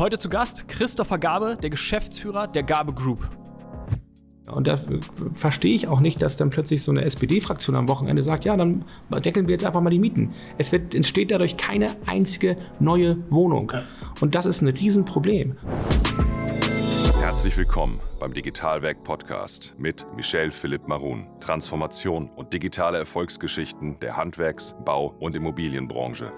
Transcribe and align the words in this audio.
Heute 0.00 0.18
zu 0.18 0.30
Gast 0.30 0.66
Christopher 0.66 1.18
Gabe, 1.18 1.58
der 1.62 1.68
Geschäftsführer 1.68 2.46
der 2.46 2.62
Gabe 2.62 2.94
Group. 2.94 3.28
Und 4.50 4.66
da 4.66 4.78
verstehe 5.34 5.74
ich 5.74 5.88
auch 5.88 6.00
nicht, 6.00 6.22
dass 6.22 6.38
dann 6.38 6.48
plötzlich 6.48 6.82
so 6.82 6.90
eine 6.90 7.04
SPD-Fraktion 7.04 7.76
am 7.76 7.86
Wochenende 7.86 8.22
sagt, 8.22 8.46
ja, 8.46 8.56
dann 8.56 8.86
deckeln 9.10 9.46
wir 9.46 9.52
jetzt 9.52 9.66
einfach 9.66 9.82
mal 9.82 9.90
die 9.90 9.98
Mieten. 9.98 10.32
Es 10.56 10.72
wird, 10.72 10.94
entsteht 10.94 11.30
dadurch 11.30 11.58
keine 11.58 11.90
einzige 12.06 12.56
neue 12.78 13.18
Wohnung. 13.28 13.72
Und 14.22 14.34
das 14.34 14.46
ist 14.46 14.62
ein 14.62 14.68
Riesenproblem. 14.68 15.58
Herzlich 17.20 17.58
willkommen 17.58 18.00
beim 18.18 18.32
Digitalwerk 18.32 19.04
Podcast 19.04 19.74
mit 19.76 20.06
Michel 20.16 20.50
Philipp 20.50 20.88
Marun. 20.88 21.26
Transformation 21.40 22.30
und 22.36 22.54
digitale 22.54 22.96
Erfolgsgeschichten 22.96 24.00
der 24.00 24.16
Handwerks-, 24.16 24.74
Bau- 24.82 25.14
und 25.20 25.34
Immobilienbranche. 25.34 26.32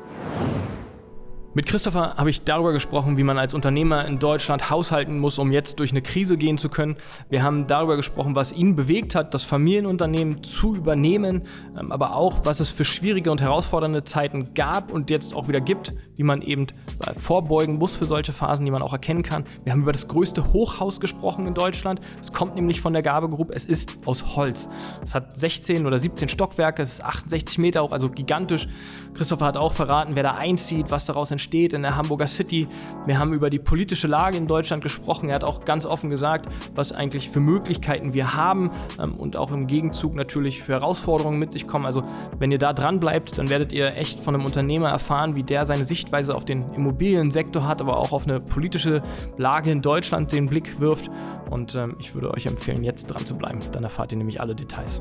Mit 1.55 1.66
Christopher 1.66 2.14
habe 2.16 2.30
ich 2.30 2.45
darüber 2.45 2.72
gesprochen, 2.72 3.18
wie 3.18 3.25
man 3.25 3.36
als 3.36 3.53
Unternehmer 3.53 4.07
in 4.07 4.18
Deutschland 4.18 4.71
haushalten 4.71 5.18
muss, 5.18 5.39
um 5.39 5.53
jetzt 5.53 5.81
durch 5.81 5.90
eine 5.90 6.00
Krise 6.00 6.39
gehen 6.39 6.57
zu 6.57 6.71
können. 6.71 6.96
Wir 7.29 7.43
haben 7.43 7.67
darüber 7.67 7.96
gesprochen, 7.96 8.35
was 8.35 8.53
ihn 8.53 8.75
bewegt 8.75 9.14
hat, 9.14 9.35
das 9.35 9.45
Familienunternehmen 9.45 10.43
zu 10.45 10.75
übernehmen, 10.75 11.43
ähm, 11.79 11.93
aber 11.93 12.17
auch, 12.17 12.46
was 12.46 12.61
es 12.61 12.71
für 12.71 12.86
schwierige 12.86 13.31
und 13.31 13.43
herausfordernde 13.43 14.03
Zeiten 14.04 14.54
gab 14.54 14.90
und 14.90 15.11
jetzt 15.11 15.35
auch 15.35 15.46
wieder 15.46 15.61
gibt, 15.61 15.93
wie 16.17 16.23
man 16.23 16.40
eben 16.40 16.68
äh, 17.00 17.12
vorbeugen 17.12 17.76
muss 17.76 17.96
für 17.96 18.07
solche 18.07 18.32
Phasen, 18.32 18.64
die 18.64 18.71
man 18.71 18.81
auch 18.81 18.95
erkennen 18.95 19.23
kann. 19.23 19.45
Wir 19.62 19.73
haben 19.73 19.82
über 19.82 19.93
das 19.93 20.09
größte 20.09 20.54
Hochhaus 20.54 21.00
gesprochen 21.00 21.46
in 21.46 21.53
Deutschland. 21.53 22.00
Es 22.23 22.32
kommt 22.32 22.54
nämlich 22.54 22.81
von 22.81 22.95
der 22.95 23.03
Gabe 23.03 23.29
Group. 23.29 23.50
Es 23.54 23.67
ist 23.67 23.98
aus 24.07 24.37
Holz. 24.37 24.71
Es 25.03 25.14
hat 25.14 25.39
16 25.39 25.87
oder 25.87 25.98
17 25.98 26.31
Stockwerke, 26.31 26.81
es 26.81 26.95
ist 26.95 27.04
68 27.04 27.59
Meter 27.59 27.82
hoch, 27.82 27.93
also 27.93 28.09
gigantisch. 28.09 28.68
Christopher 29.12 29.45
hat 29.45 29.59
auch 29.59 29.75
verraten, 29.75 30.14
wer 30.14 30.23
da 30.23 30.32
einzieht, 30.37 30.90
was 30.90 31.04
daraus 31.04 31.31
entsteht 31.31 31.42
entsteht 31.43 31.73
in 31.73 31.82
der 31.82 31.96
Hamburger 31.96 32.28
City. 32.28 32.69
Wir 33.05 33.19
haben 33.19 33.33
über 33.33 33.51
die 33.51 33.59
politische 33.59 34.06
Lage 34.06 34.37
in 34.37 34.47
Deutschland 34.47 34.81
gesprochen. 34.83 35.29
Er 35.29 35.35
hat 35.35 35.45
auch 35.45 35.65
ganz 35.65 35.87
offen 35.87 36.09
gesagt, 36.09 36.49
was 36.77 36.93
eigentlich 36.93 37.31
für 37.31 37.41
Möglichkeiten 37.41 38.15
wir 38.15 38.34
haben 38.34 38.71
ähm, 39.01 39.15
und 39.15 39.37
auch 39.37 39.51
im 39.51 39.67
Gegenzug 39.67 40.15
natürlich 40.15 40.62
für 40.62 40.75
Herausforderungen 40.75 41.41
mit 41.41 41.53
sich 41.53 41.67
kommen. 41.67 41.84
Also 41.84 42.03
wenn 42.39 42.53
ihr 42.53 42.59
da 42.59 42.73
dran 42.73 43.01
bleibt, 43.01 43.39
dann 43.39 43.51
werdet 43.51 43.73
ihr 43.73 43.97
echt 43.97 44.21
von 44.21 44.37
einem 44.37 44.45
Unternehmer 44.45 44.91
erfahren, 44.91 45.34
wie 45.34 45.43
der 45.43 45.67
seine 45.67 45.84
Sichtweise 45.84 46.37
auf 46.37 46.45
den 46.45 46.62
Immobiliensektor 46.75 47.67
hat, 47.67 47.81
aber 47.81 47.97
auch 47.97 48.12
auf 48.12 48.29
eine 48.29 48.39
politische 48.39 49.03
Lage 49.37 49.73
in 49.73 49.83
Deutschland 49.83 50.31
den 50.31 50.47
Blick 50.47 50.79
wirft. 50.79 51.11
Und 51.51 51.75
ähm, 51.75 51.97
ich 51.99 52.15
würde 52.15 52.33
euch 52.33 52.47
empfehlen, 52.47 52.84
jetzt 52.84 53.06
dran 53.06 53.27
zu 53.27 53.37
bleiben. 53.37 53.59
Dann 53.73 53.83
erfahrt 53.83 54.12
ihr 54.12 54.19
nämlich 54.19 54.41
alle 54.41 54.55
Details. 54.55 55.01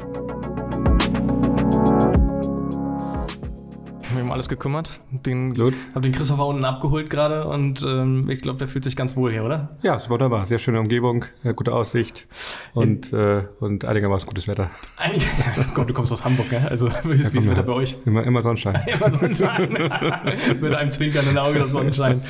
Mich 4.13 4.23
um 4.23 4.31
alles 4.31 4.49
gekümmert. 4.49 4.99
Den, 5.11 5.55
Gut. 5.55 5.73
Hab 5.93 6.03
den 6.03 6.11
Christopher 6.11 6.45
unten 6.47 6.65
abgeholt 6.65 7.09
gerade 7.09 7.45
und 7.45 7.83
ähm, 7.83 8.29
ich 8.29 8.41
glaube, 8.41 8.59
der 8.59 8.67
fühlt 8.67 8.83
sich 8.83 8.95
ganz 8.95 9.15
wohl 9.15 9.31
hier, 9.31 9.43
oder? 9.43 9.77
Ja, 9.81 9.95
ist 9.95 10.09
wunderbar. 10.09 10.45
Sehr 10.45 10.59
schöne 10.59 10.79
Umgebung, 10.79 11.25
äh, 11.43 11.53
gute 11.53 11.73
Aussicht 11.73 12.27
und, 12.73 13.11
äh, 13.13 13.43
und 13.59 13.85
einigermaßen 13.85 14.27
gutes 14.27 14.47
Wetter. 14.47 14.69
Einig 14.97 15.25
Komm, 15.73 15.87
du 15.87 15.93
kommst 15.93 16.11
aus 16.11 16.23
Hamburg, 16.23 16.51
ne? 16.51 16.67
Also 16.69 16.89
wie 17.03 17.11
ist 17.13 17.35
das 17.35 17.49
Wetter 17.49 17.63
bei 17.63 17.73
euch? 17.73 17.97
Immer, 18.05 18.23
immer 18.23 18.41
Sonnenschein. 18.41 18.81
immer 18.87 19.11
Sonnenschein. 19.11 19.69
Mit 20.61 20.75
einem 20.75 20.91
zwinkernden 20.91 21.37
Auge 21.37 21.59
das 21.59 21.71
Sonnenschein. 21.71 22.21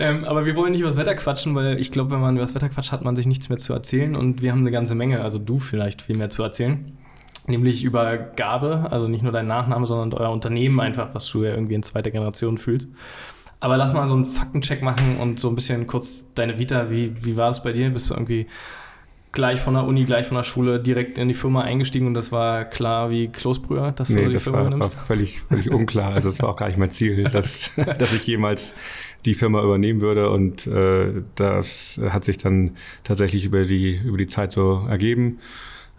ähm, 0.00 0.24
aber 0.24 0.46
wir 0.46 0.56
wollen 0.56 0.72
nicht 0.72 0.80
über 0.80 0.90
das 0.90 0.98
Wetter 0.98 1.14
quatschen, 1.14 1.54
weil 1.54 1.78
ich 1.78 1.90
glaube, 1.90 2.10
wenn 2.12 2.20
man 2.20 2.34
über 2.34 2.44
das 2.44 2.54
Wetter 2.54 2.68
quatscht, 2.68 2.92
hat 2.92 3.04
man 3.04 3.16
sich 3.16 3.26
nichts 3.26 3.48
mehr 3.48 3.58
zu 3.58 3.72
erzählen 3.72 4.16
und 4.16 4.42
wir 4.42 4.52
haben 4.52 4.60
eine 4.60 4.70
ganze 4.70 4.94
Menge, 4.94 5.20
also 5.20 5.38
du 5.38 5.58
vielleicht 5.58 6.02
viel 6.02 6.16
mehr 6.16 6.30
zu 6.30 6.42
erzählen 6.42 6.97
nämlich 7.48 7.84
über 7.84 8.16
Gabe, 8.16 8.86
also 8.90 9.08
nicht 9.08 9.22
nur 9.22 9.32
dein 9.32 9.46
Nachname, 9.46 9.86
sondern 9.86 10.18
euer 10.18 10.30
Unternehmen 10.30 10.80
einfach, 10.80 11.14
was 11.14 11.28
du 11.28 11.44
ja 11.44 11.50
irgendwie 11.50 11.74
in 11.74 11.82
zweiter 11.82 12.10
Generation 12.10 12.58
fühlst. 12.58 12.88
Aber 13.60 13.76
lass 13.76 13.92
mal 13.92 14.06
so 14.06 14.14
einen 14.14 14.24
Faktencheck 14.24 14.82
machen 14.82 15.16
und 15.18 15.40
so 15.40 15.48
ein 15.48 15.56
bisschen 15.56 15.86
kurz 15.86 16.26
deine 16.34 16.58
Vita, 16.58 16.90
wie, 16.90 17.24
wie 17.24 17.36
war 17.36 17.50
es 17.50 17.62
bei 17.62 17.72
dir? 17.72 17.90
Bist 17.90 18.10
du 18.10 18.14
irgendwie 18.14 18.46
gleich 19.32 19.60
von 19.60 19.74
der 19.74 19.84
Uni, 19.84 20.04
gleich 20.04 20.26
von 20.26 20.36
der 20.36 20.44
Schule 20.44 20.80
direkt 20.80 21.18
in 21.18 21.28
die 21.28 21.34
Firma 21.34 21.62
eingestiegen 21.62 22.06
und 22.06 22.14
das 22.14 22.32
war 22.32 22.64
klar 22.64 23.10
wie 23.10 23.28
Kloßbrüher, 23.28 23.92
dass 23.92 24.08
nee, 24.08 24.22
du 24.22 24.26
die 24.28 24.34
das 24.34 24.44
Firma 24.44 24.62
war, 24.62 24.70
nimmst? 24.70 24.96
war 24.96 25.04
völlig, 25.04 25.40
völlig 25.42 25.70
unklar. 25.72 26.14
Also 26.14 26.28
es 26.28 26.40
war 26.40 26.48
auch 26.50 26.56
gar 26.56 26.68
nicht 26.68 26.78
mein 26.78 26.90
Ziel, 26.90 27.24
dass, 27.32 27.70
dass 27.76 28.12
ich 28.12 28.26
jemals 28.26 28.74
die 29.24 29.34
Firma 29.34 29.62
übernehmen 29.62 30.00
würde 30.00 30.30
und 30.30 30.66
äh, 30.66 31.22
das 31.34 32.00
hat 32.08 32.24
sich 32.24 32.38
dann 32.38 32.76
tatsächlich 33.04 33.44
über 33.44 33.64
die, 33.64 33.96
über 33.96 34.16
die 34.16 34.26
Zeit 34.26 34.52
so 34.52 34.86
ergeben. 34.88 35.38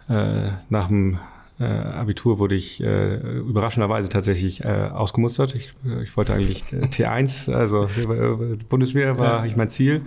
Äh, 0.08 0.50
nach 0.68 0.88
dem 0.88 1.18
äh, 1.60 1.64
Abitur 1.64 2.38
wurde 2.38 2.54
ich 2.54 2.82
äh, 2.82 3.16
überraschenderweise 3.16 4.08
tatsächlich 4.08 4.64
äh, 4.64 4.88
ausgemustert. 4.92 5.54
Ich, 5.54 5.74
äh, 5.84 6.02
ich 6.02 6.16
wollte 6.16 6.32
eigentlich 6.32 6.64
äh, 6.72 6.86
T1, 6.86 7.52
also 7.52 7.84
äh, 7.84 8.56
Bundeswehr 8.68 9.18
war 9.18 9.46
ja. 9.46 9.56
mein 9.56 9.68
Ziel. 9.68 10.02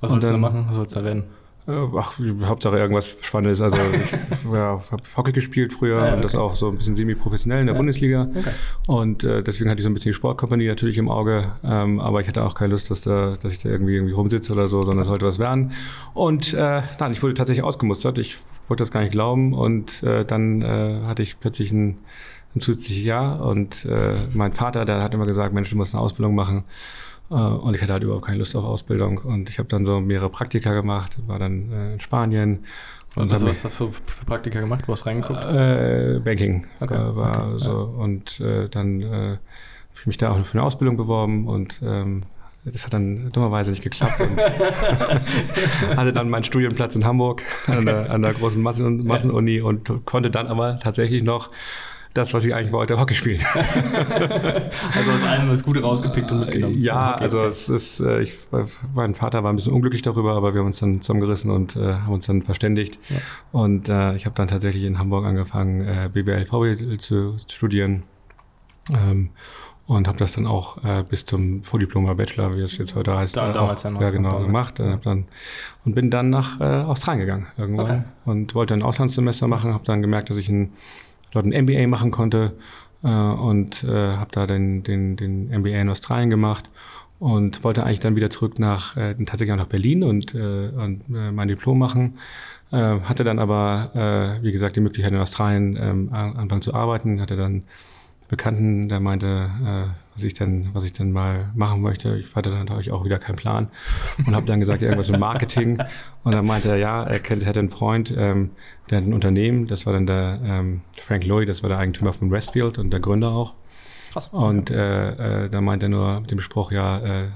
Was 0.00 0.10
sollst 0.10 0.28
du 0.28 0.32
da 0.32 0.38
machen? 0.38 0.66
Was 0.68 0.76
sollst 0.76 0.94
du 0.94 1.00
da 1.00 1.04
werden? 1.04 1.24
Ach, 1.68 2.16
Hauptsache 2.44 2.78
irgendwas 2.78 3.16
Spannendes. 3.22 3.60
Also 3.60 3.76
ich 3.92 4.52
ja, 4.52 4.80
habe 4.90 5.02
Hockey 5.16 5.32
gespielt 5.32 5.72
früher 5.72 5.98
ja, 5.98 6.04
okay. 6.04 6.14
und 6.14 6.24
das 6.24 6.36
auch 6.36 6.54
so 6.54 6.68
ein 6.68 6.76
bisschen 6.76 6.94
semi-professionell 6.94 7.60
in 7.60 7.66
der 7.66 7.74
ja. 7.74 7.78
Bundesliga. 7.78 8.28
Okay. 8.32 8.50
Und 8.86 9.24
äh, 9.24 9.42
deswegen 9.42 9.68
hatte 9.68 9.80
ich 9.80 9.84
so 9.84 9.90
ein 9.90 9.94
bisschen 9.94 10.10
die 10.10 10.14
Sportkompanie 10.14 10.68
natürlich 10.68 10.96
im 10.98 11.08
Auge. 11.08 11.52
Ähm, 11.64 11.98
aber 11.98 12.20
ich 12.20 12.28
hatte 12.28 12.44
auch 12.44 12.54
keine 12.54 12.70
Lust, 12.70 12.90
dass, 12.90 13.00
da, 13.00 13.36
dass 13.42 13.52
ich 13.52 13.58
da 13.58 13.68
irgendwie, 13.68 13.96
irgendwie 13.96 14.14
rumsitze 14.14 14.52
oder 14.52 14.68
so, 14.68 14.84
sondern 14.84 15.02
es 15.02 15.08
sollte 15.08 15.26
was 15.26 15.40
werden. 15.40 15.72
Und 16.14 16.54
äh, 16.54 16.82
nein, 17.00 17.12
ich 17.12 17.22
wurde 17.22 17.34
tatsächlich 17.34 17.64
ausgemustert. 17.64 18.18
Ich 18.18 18.38
wollte 18.68 18.82
das 18.82 18.92
gar 18.92 19.00
nicht 19.00 19.12
glauben. 19.12 19.52
Und 19.52 20.04
äh, 20.04 20.24
dann 20.24 20.62
äh, 20.62 21.00
hatte 21.04 21.24
ich 21.24 21.40
plötzlich 21.40 21.72
ein, 21.72 21.98
ein 22.54 22.60
zusätzliches 22.60 23.04
Jahr. 23.04 23.44
Und 23.44 23.84
äh, 23.86 24.14
mein 24.34 24.52
Vater, 24.52 24.84
der 24.84 25.02
hat 25.02 25.14
immer 25.14 25.26
gesagt, 25.26 25.52
Mensch, 25.52 25.70
du 25.70 25.76
musst 25.76 25.94
eine 25.94 26.02
Ausbildung 26.02 26.36
machen. 26.36 26.64
Äh, 27.30 27.34
und 27.34 27.74
ich 27.74 27.82
hatte 27.82 27.92
halt 27.92 28.02
überhaupt 28.02 28.26
keine 28.26 28.38
Lust 28.38 28.54
auf 28.56 28.64
Ausbildung. 28.64 29.18
Und 29.18 29.48
ich 29.48 29.58
habe 29.58 29.68
dann 29.68 29.84
so 29.84 30.00
mehrere 30.00 30.30
Praktika 30.30 30.72
gemacht, 30.74 31.16
war 31.26 31.38
dann 31.38 31.72
äh, 31.72 31.92
in 31.94 32.00
Spanien. 32.00 32.64
Und 33.14 33.32
also, 33.32 33.46
was 33.46 33.64
hast 33.64 33.80
du 33.80 33.92
für 33.92 34.24
Praktika 34.26 34.60
gemacht? 34.60 34.84
Du 34.86 34.92
hast 34.92 35.06
reingeguckt? 35.06 35.42
Äh, 35.44 36.20
Banking 36.22 36.66
okay. 36.80 36.94
äh, 36.94 37.16
war 37.16 37.48
okay. 37.48 37.58
so. 37.58 37.94
Und 37.98 38.40
äh, 38.40 38.68
dann 38.68 39.00
äh, 39.00 39.06
habe 39.06 39.38
ich 40.00 40.06
mich 40.06 40.18
da 40.18 40.32
auch 40.32 40.44
für 40.44 40.58
eine 40.58 40.62
Ausbildung 40.62 40.96
beworben 40.96 41.48
und 41.48 41.80
ähm, 41.82 42.22
das 42.72 42.84
hat 42.84 42.94
dann 42.94 43.30
dummerweise 43.30 43.70
nicht 43.70 43.82
geklappt 43.82 44.20
und 44.20 44.36
hatte 45.96 46.12
dann 46.12 46.28
meinen 46.28 46.42
Studienplatz 46.42 46.96
in 46.96 47.04
Hamburg 47.04 47.42
an, 47.68 47.86
der, 47.86 48.10
an, 48.10 48.22
der, 48.22 48.32
großen 48.34 48.60
Massen, 48.60 49.06
Massenuni 49.06 49.60
und 49.60 50.04
konnte 50.04 50.30
dann 50.30 50.48
aber 50.48 50.76
tatsächlich 50.76 51.22
noch 51.22 51.48
das, 52.16 52.34
was 52.34 52.44
ich 52.44 52.54
eigentlich 52.54 52.72
wollte, 52.72 52.98
Hockey 52.98 53.14
spielen. 53.14 53.40
also 53.54 55.10
aus 55.12 55.22
allem 55.22 55.48
das 55.48 55.64
Gute 55.64 55.82
rausgepickt 55.82 56.30
und 56.32 56.40
mitgenommen. 56.40 56.80
Ja, 56.80 57.14
okay, 57.14 57.22
also 57.22 57.38
okay. 57.38 57.48
es 57.48 57.68
ist, 57.68 58.00
äh, 58.00 58.22
ich, 58.22 58.34
mein 58.94 59.14
Vater 59.14 59.44
war 59.44 59.52
ein 59.52 59.56
bisschen 59.56 59.72
unglücklich 59.72 60.02
darüber, 60.02 60.34
aber 60.34 60.54
wir 60.54 60.60
haben 60.60 60.66
uns 60.66 60.78
dann 60.78 61.00
zusammengerissen 61.00 61.50
und 61.50 61.76
äh, 61.76 61.94
haben 61.94 62.12
uns 62.12 62.26
dann 62.26 62.42
verständigt. 62.42 62.98
Ja. 63.08 63.16
Und 63.52 63.88
äh, 63.88 64.14
ich 64.16 64.26
habe 64.26 64.34
dann 64.34 64.48
tatsächlich 64.48 64.84
in 64.84 64.98
Hamburg 64.98 65.24
angefangen, 65.24 65.82
äh, 65.82 66.10
BWL, 66.12 66.46
VWL 66.46 66.98
zu 66.98 67.36
studieren. 67.46 68.04
Ähm, 68.92 69.30
und 69.86 70.08
habe 70.08 70.18
das 70.18 70.32
dann 70.32 70.46
auch 70.46 70.82
äh, 70.84 71.04
bis 71.08 71.24
zum 71.24 71.62
Vordiploma 71.62 72.14
Bachelor, 72.14 72.56
wie 72.56 72.60
es 72.60 72.76
jetzt 72.76 72.96
heute 72.96 73.16
heißt, 73.16 73.36
da, 73.36 73.52
damals 73.52 73.82
auch, 73.82 73.90
ja, 73.90 73.90
noch, 73.92 74.00
ja 74.00 74.10
genau 74.10 74.40
gemacht. 74.40 74.80
Äh, 74.80 74.98
dann, 75.02 75.26
und 75.84 75.94
bin 75.94 76.10
dann 76.10 76.28
nach 76.28 76.60
äh, 76.60 76.64
Australien 76.64 77.20
gegangen 77.20 77.46
irgendwann 77.56 77.84
okay. 77.84 78.02
und 78.24 78.54
wollte 78.56 78.74
ein 78.74 78.82
Auslandssemester 78.82 79.46
machen. 79.46 79.72
Habe 79.72 79.84
dann 79.84 80.02
gemerkt, 80.02 80.28
dass 80.30 80.38
ich 80.38 80.48
ein, 80.48 80.72
dort 81.36 81.46
ein 81.46 81.64
MBA 81.64 81.86
machen 81.86 82.10
konnte 82.10 82.52
äh, 83.02 83.08
und 83.08 83.84
äh, 83.84 84.16
habe 84.16 84.30
da 84.32 84.46
den, 84.46 84.82
den, 84.82 85.16
den 85.16 85.48
MBA 85.48 85.80
in 85.80 85.88
Australien 85.88 86.30
gemacht 86.30 86.70
und 87.18 87.64
wollte 87.64 87.84
eigentlich 87.84 88.00
dann 88.00 88.16
wieder 88.16 88.30
zurück 88.30 88.58
nach 88.58 88.96
äh, 88.96 89.14
tatsächlich 89.14 89.52
auch 89.52 89.56
nach 89.56 89.66
Berlin 89.66 90.02
und, 90.02 90.34
äh, 90.34 90.68
und 90.68 91.02
äh, 91.14 91.32
mein 91.32 91.48
Diplom 91.48 91.78
machen. 91.78 92.18
Äh, 92.72 93.00
hatte 93.00 93.24
dann 93.24 93.38
aber, 93.38 94.38
äh, 94.40 94.42
wie 94.42 94.52
gesagt, 94.52 94.76
die 94.76 94.80
Möglichkeit 94.80 95.12
in 95.12 95.18
Australien 95.18 95.78
ähm, 95.80 96.12
anfangen 96.12 96.62
zu 96.62 96.74
arbeiten, 96.74 97.20
hatte 97.20 97.36
dann 97.36 97.62
Bekannten, 98.28 98.88
der 98.88 98.98
meinte, 98.98 99.50
äh, 99.64 100.05
was 100.16 100.24
ich 100.24 100.32
denn, 100.34 100.70
was 100.72 100.84
ich 100.84 100.94
denn 100.94 101.12
mal 101.12 101.50
machen 101.54 101.82
möchte. 101.82 102.16
Ich 102.16 102.34
hatte 102.34 102.50
dann 102.50 102.60
natürlich 102.60 102.90
auch 102.90 103.04
wieder 103.04 103.18
keinen 103.18 103.36
Plan 103.36 103.68
und 104.26 104.34
habe 104.34 104.46
dann 104.46 104.60
gesagt, 104.60 104.80
irgendwas 104.80 105.10
im 105.10 105.20
Marketing. 105.20 105.78
Und 106.24 106.32
dann 106.32 106.46
meinte 106.46 106.70
er, 106.70 106.76
ja, 106.76 107.04
er 107.04 107.20
kennt, 107.20 107.44
hätte 107.44 107.60
einen 107.60 107.68
Freund, 107.68 108.12
ähm, 108.16 108.50
der 108.90 108.98
hat 108.98 109.06
ein 109.06 109.12
Unternehmen, 109.12 109.66
das 109.66 109.84
war 109.84 109.92
dann 109.92 110.06
der 110.06 110.40
ähm, 110.42 110.80
Frank 110.98 111.24
Lloyd, 111.24 111.48
das 111.48 111.62
war 111.62 111.68
der 111.68 111.78
Eigentümer 111.78 112.14
von 112.14 112.30
Westfield 112.30 112.78
und 112.78 112.90
der 112.90 113.00
Gründer 113.00 113.28
auch. 113.28 113.52
Krass. 114.12 114.28
Und 114.28 114.70
äh, 114.70 115.44
äh, 115.44 115.48
da 115.50 115.60
meinte 115.60 115.86
er 115.86 115.90
nur 115.90 116.20
mit 116.20 116.30
dem 116.30 116.40
Spruch, 116.40 116.72
ja, 116.72 116.98
äh, 116.98 117.28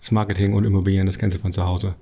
das 0.00 0.10
Marketing 0.10 0.54
und 0.54 0.64
Immobilien, 0.64 1.06
das 1.06 1.16
du 1.16 1.38
von 1.38 1.52
zu 1.52 1.64
Hause. 1.64 1.94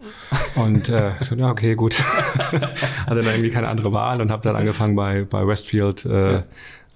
Und 0.55 0.89
äh, 0.89 1.13
so, 1.21 1.35
ja, 1.35 1.51
okay, 1.51 1.75
gut. 1.75 1.95
Hatte 2.39 3.17
dann 3.17 3.27
irgendwie 3.27 3.51
keine 3.51 3.69
andere 3.69 3.93
Wahl 3.93 4.23
und 4.23 4.31
habe 4.31 4.43
dann 4.43 4.57
angefangen 4.57 4.97
bei, 4.97 5.25
bei 5.25 5.47
Westfield 5.47 6.07
äh, 6.07 6.33
ja 6.33 6.45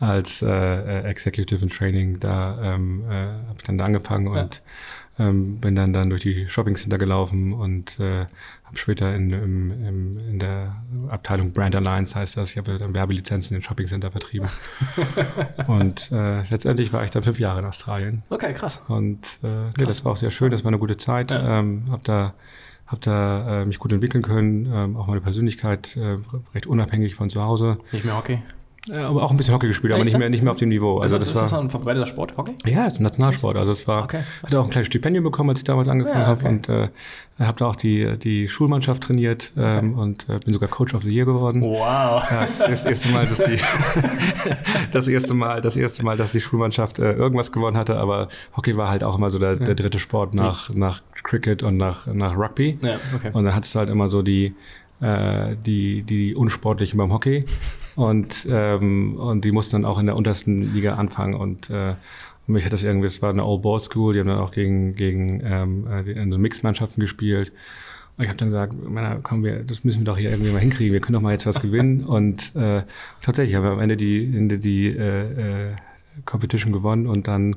als 0.00 0.42
äh, 0.42 0.48
äh, 0.48 1.02
Executive 1.04 1.62
in 1.62 1.68
Training. 1.68 2.20
Da 2.20 2.74
ähm, 2.74 3.04
äh, 3.08 3.12
habe 3.12 3.54
ich 3.56 3.64
dann 3.64 3.78
da 3.78 3.84
angefangen 3.84 4.34
ja. 4.34 4.42
und 4.42 4.62
ähm, 5.18 5.60
bin 5.60 5.76
dann 5.76 5.92
dann 5.92 6.10
durch 6.10 6.22
die 6.22 6.48
Shopping 6.48 6.74
Center 6.74 6.98
gelaufen 6.98 7.52
und 7.52 8.00
äh, 8.00 8.26
habe 8.64 8.76
später 8.76 9.14
in, 9.14 9.30
im, 9.30 9.70
im, 9.70 10.18
in 10.18 10.38
der 10.40 10.74
Abteilung 11.08 11.52
Brand 11.52 11.76
Alliance 11.76 12.16
heißt 12.16 12.36
das, 12.36 12.50
ich 12.50 12.58
habe 12.58 12.78
dann 12.78 12.94
Werbelizenzen 12.94 13.56
in 13.56 13.62
Shopping 13.62 13.86
Center 13.86 14.10
vertrieben. 14.10 14.48
und 15.68 16.10
äh, 16.10 16.42
letztendlich 16.48 16.92
war 16.92 17.04
ich 17.04 17.10
dann 17.10 17.22
fünf 17.22 17.38
Jahre 17.38 17.60
in 17.60 17.66
Australien. 17.66 18.22
Okay, 18.28 18.52
krass. 18.54 18.82
Und 18.88 19.38
äh, 19.44 19.66
nee, 19.76 19.84
das 19.84 20.04
war 20.04 20.12
auch 20.12 20.16
sehr 20.16 20.32
schön, 20.32 20.50
das 20.50 20.64
war 20.64 20.70
eine 20.70 20.78
gute 20.78 20.96
Zeit. 20.96 21.30
Ja. 21.30 21.60
Ähm, 21.60 21.84
habe 21.90 22.02
da 22.04 22.34
habe 22.86 23.00
da 23.00 23.62
äh, 23.62 23.64
mich 23.64 23.78
gut 23.78 23.92
entwickeln 23.92 24.22
können, 24.22 24.70
ähm, 24.70 24.96
auch 24.96 25.06
meine 25.06 25.20
Persönlichkeit 25.20 25.96
äh, 25.96 26.16
recht 26.54 26.66
unabhängig 26.66 27.14
von 27.14 27.30
zu 27.30 27.42
Hause. 27.42 27.78
Nicht 27.92 28.04
mehr 28.04 28.16
Hockey. 28.16 28.42
Aber 28.92 29.22
auch 29.22 29.30
ein 29.30 29.36
bisschen 29.38 29.54
Hockey 29.54 29.66
gespielt, 29.68 29.92
aber 29.92 29.98
Echt, 30.00 30.04
nicht 30.04 30.12
ja? 30.12 30.18
mehr, 30.18 30.28
nicht 30.28 30.42
mehr 30.42 30.52
auf 30.52 30.58
dem 30.58 30.68
Niveau. 30.68 30.98
Also, 30.98 31.16
Also 31.16 31.24
ist 31.26 31.34
das 31.34 31.42
das 31.44 31.52
war, 31.52 31.60
ein 31.60 31.70
verbreiteter 31.70 32.06
Sport, 32.06 32.36
Hockey? 32.36 32.52
ja, 32.66 32.86
es 32.86 32.94
ist 32.94 33.00
ein 33.00 33.04
Nationalsport. 33.04 33.56
Also 33.56 33.72
es 33.72 33.88
war, 33.88 34.04
Okay. 34.04 34.20
hatte 34.42 34.60
auch 34.60 34.64
ein 34.64 34.70
kleines 34.70 34.88
Stipendium 34.88 35.24
bekommen, 35.24 35.48
als 35.50 35.60
ich 35.60 35.64
damals 35.64 35.88
angefangen 35.88 36.20
Ja, 36.20 36.26
habe 36.26 36.40
okay. 36.44 36.48
und 36.48 36.68
äh, 36.68 36.88
habe 37.38 37.58
da 37.58 37.66
auch 37.66 37.76
die, 37.76 38.18
die 38.18 38.46
Schulmannschaft 38.46 39.04
trainiert 39.04 39.52
ähm, 39.56 39.94
und 39.98 40.28
äh, 40.28 40.36
bin 40.44 40.52
sogar 40.52 40.68
Coach 40.68 40.92
of 40.94 41.02
the 41.02 41.14
Year 41.14 41.24
geworden. 41.24 41.62
Wow. 41.62 41.78
Ja, 42.30 42.40
das 42.42 42.60
ist 42.60 42.66
das 42.66 42.84
erste 42.84 43.08
Mal, 43.10 43.22
dass 43.26 43.38
die 43.38 43.58
das 44.92 45.08
erste 45.08 45.34
Mal, 45.34 45.60
das 45.60 45.76
erste 45.76 46.04
Mal, 46.04 46.16
dass 46.16 46.32
die 46.32 46.40
Schulmannschaft 46.40 46.98
äh, 46.98 47.12
irgendwas 47.12 47.52
gewonnen 47.52 47.76
hatte, 47.76 47.96
aber 47.96 48.28
Hockey 48.56 48.76
war 48.76 48.90
halt 48.90 49.02
auch 49.04 49.16
immer 49.16 49.30
so 49.30 49.38
der, 49.38 49.56
der 49.56 49.74
dritte 49.74 49.98
Sport 49.98 50.34
nach, 50.34 50.68
nach 50.74 51.00
Cricket 51.22 51.62
und 51.62 51.76
nach, 51.76 52.06
nach 52.06 52.36
Rugby. 52.36 52.78
Ja, 52.82 52.96
okay. 53.14 53.30
Und 53.32 53.44
dann 53.44 53.54
hattest 53.54 53.74
du 53.74 53.78
halt 53.78 53.88
immer 53.90 54.08
so 54.08 54.22
die, 54.22 54.54
äh, 55.00 55.56
die, 55.64 56.02
die 56.02 56.34
Unsportlichen 56.34 56.98
beim 56.98 57.12
Hockey. 57.12 57.44
Und, 57.96 58.46
ähm, 58.50 59.16
und 59.16 59.44
die 59.44 59.52
mussten 59.52 59.82
dann 59.82 59.84
auch 59.84 59.98
in 59.98 60.06
der 60.06 60.16
untersten 60.16 60.74
Liga 60.74 60.94
anfangen. 60.94 61.34
Und 61.34 61.70
äh, 61.70 61.94
mich 62.46 62.64
hat 62.64 62.72
das 62.72 62.82
irgendwie, 62.82 63.06
es 63.06 63.22
war 63.22 63.30
eine 63.30 63.44
Old 63.44 63.62
Board 63.62 63.82
School, 63.82 64.14
die 64.14 64.20
haben 64.20 64.28
dann 64.28 64.38
auch 64.38 64.50
gegen, 64.50 64.94
gegen 64.96 65.40
ähm, 65.44 65.86
äh, 65.86 66.10
in 66.10 66.30
so 66.30 66.38
Mixmannschaften 66.38 67.00
gespielt. 67.00 67.52
Und 68.16 68.24
ich 68.24 68.28
habe 68.28 68.38
dann 68.38 68.48
gesagt, 68.48 68.74
Männer, 68.74 69.18
komm, 69.22 69.42
wir, 69.42 69.64
das 69.64 69.84
müssen 69.84 70.02
wir 70.02 70.04
doch 70.04 70.18
hier 70.18 70.30
irgendwie 70.30 70.52
mal 70.52 70.60
hinkriegen. 70.60 70.92
Wir 70.92 71.00
können 71.00 71.14
doch 71.14 71.20
mal 71.20 71.32
jetzt 71.32 71.46
was 71.46 71.60
gewinnen. 71.60 72.04
Und 72.04 72.54
äh, 72.54 72.82
tatsächlich 73.22 73.56
haben 73.56 73.64
wir 73.64 73.72
am 73.72 73.80
Ende 73.80 73.96
die, 73.96 74.24
Ende 74.24 74.58
die 74.58 74.88
äh, 74.88 75.70
äh, 75.70 75.74
Competition 76.24 76.72
gewonnen 76.72 77.06
und 77.06 77.28
dann 77.28 77.56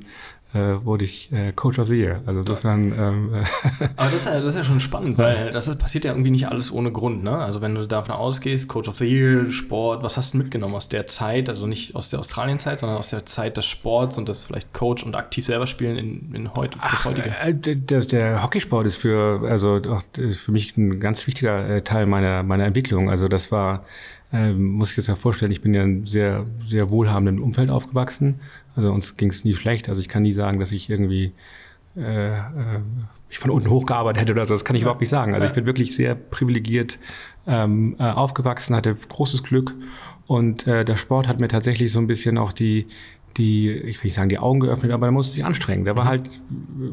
äh, 0.54 0.86
wurde 0.86 1.04
ich 1.04 1.32
äh, 1.34 1.52
Coach 1.52 1.78
of 1.78 1.88
the 1.88 1.96
Year. 1.96 2.22
Also 2.26 2.40
insofern 2.40 2.94
ähm, 2.98 3.34
Aber 3.98 4.10
das 4.10 4.22
ist, 4.22 4.26
ja, 4.26 4.40
das 4.40 4.46
ist 4.46 4.56
ja 4.56 4.64
schon 4.64 4.80
spannend, 4.80 5.18
weil 5.18 5.52
das 5.52 5.68
ist, 5.68 5.78
passiert 5.78 6.06
ja 6.06 6.12
irgendwie 6.12 6.32
nicht 6.32 6.48
alles 6.48 6.72
ohne 6.72 6.92
Grund. 6.92 7.24
Ne? 7.24 7.38
Also 7.38 7.62
wenn 7.62 7.76
du 7.76 7.86
davon 7.86 8.16
ausgehst, 8.16 8.70
Coach 8.70 8.88
of 8.88 8.96
the 8.96 9.06
Year, 9.06 9.52
Sport, 9.52 10.04
was 10.04 10.16
hast 10.16 10.34
du 10.34 10.38
mitgenommen 10.38 10.76
aus 10.76 10.88
der 10.88 11.06
Zeit? 11.06 11.50
Also 11.50 11.68
nicht 11.68 11.96
aus 11.96 12.10
der 12.10 12.20
Australien-Zeit, 12.20 12.80
sondern 12.80 12.98
aus 12.98 13.10
der 13.10 13.26
Zeit 13.26 13.58
des 13.58 13.66
Sports 13.66 14.18
und 14.18 14.30
das 14.30 14.46
vielleicht 14.46 14.74
Coach 14.74 15.04
und 15.04 15.16
aktiv 15.16 15.46
selber 15.46 15.68
spielen 15.68 15.98
in, 15.98 16.34
in 16.34 16.54
heute, 16.54 16.80
für 16.80 16.92
das 16.92 17.06
heutige. 17.06 17.30
Äh, 17.30 17.54
das, 17.54 18.08
der 18.08 18.42
Hockeysport 18.42 18.86
ist 18.86 18.98
für, 18.98 19.42
also 19.50 19.82
auch, 19.90 20.02
für 20.14 20.52
mich 20.52 20.78
ein 20.78 21.02
ganz 21.02 21.28
wichtiger 21.28 21.70
äh, 21.70 21.82
Teil 21.82 22.06
meiner, 22.06 22.44
meiner 22.44 22.66
Entwicklung. 22.66 23.10
Also 23.10 23.28
das 23.28 23.52
war, 23.52 23.84
ähm, 24.34 24.74
muss 24.74 24.92
ich 24.92 24.96
das 24.98 25.08
ja 25.08 25.16
vorstellen, 25.16 25.52
ich 25.52 25.62
bin 25.62 25.74
ja 25.74 25.84
in 25.84 25.90
einem 25.90 26.06
sehr, 26.08 26.46
sehr 26.66 26.90
wohlhabenden 26.90 27.40
Umfeld 27.40 27.72
aufgewachsen. 27.72 28.40
Also 28.76 28.92
uns 28.92 29.16
ging 29.16 29.30
es 29.30 29.46
nie 29.46 29.56
schlecht. 29.56 29.90
Also 29.90 30.02
ich 30.02 30.10
kann 30.10 30.24
nie 30.24 30.34
sagen, 30.34 30.60
dass 30.60 30.72
ich 30.72 30.90
irgendwie 30.90 31.34
äh, 31.96 32.38
äh, 32.38 32.42
mich 33.30 33.40
von 33.40 33.52
unten 33.52 33.70
hochgearbeitet 33.70 34.22
hätte 34.22 34.32
oder 34.34 34.46
so. 34.46 34.54
Das 34.54 34.66
kann 34.66 34.76
ich 34.76 34.82
überhaupt 34.82 35.02
nicht 35.02 35.10
sagen. 35.10 35.34
Also 35.34 35.46
ich 35.46 35.54
bin 35.54 35.66
wirklich 35.66 35.96
sehr 35.96 36.16
privilegiert 36.16 37.00
ähm, 37.46 37.96
äh, 38.00 38.04
aufgewachsen, 38.04 38.76
hatte 38.76 38.96
großes 38.96 39.44
Glück 39.44 39.74
und 40.28 40.68
äh, 40.68 40.84
der 40.84 40.98
Sport 40.98 41.28
hat 41.28 41.40
mir 41.40 41.48
tatsächlich 41.48 41.92
so 41.92 42.00
ein 42.00 42.08
bisschen 42.08 42.38
auch 42.38 42.52
die, 42.52 42.88
die, 43.38 43.72
ich 43.72 43.98
will 43.98 44.08
nicht 44.08 44.14
sagen, 44.14 44.30
die 44.30 44.40
Augen 44.40 44.60
geöffnet, 44.60 44.92
aber 44.92 45.08
da 45.08 45.12
musste 45.12 45.36
sich 45.36 45.46
anstrengen. 45.46 45.86
Da 45.86 45.96
war 45.96 46.06
halt, 46.06 46.28
äh, 46.28 46.92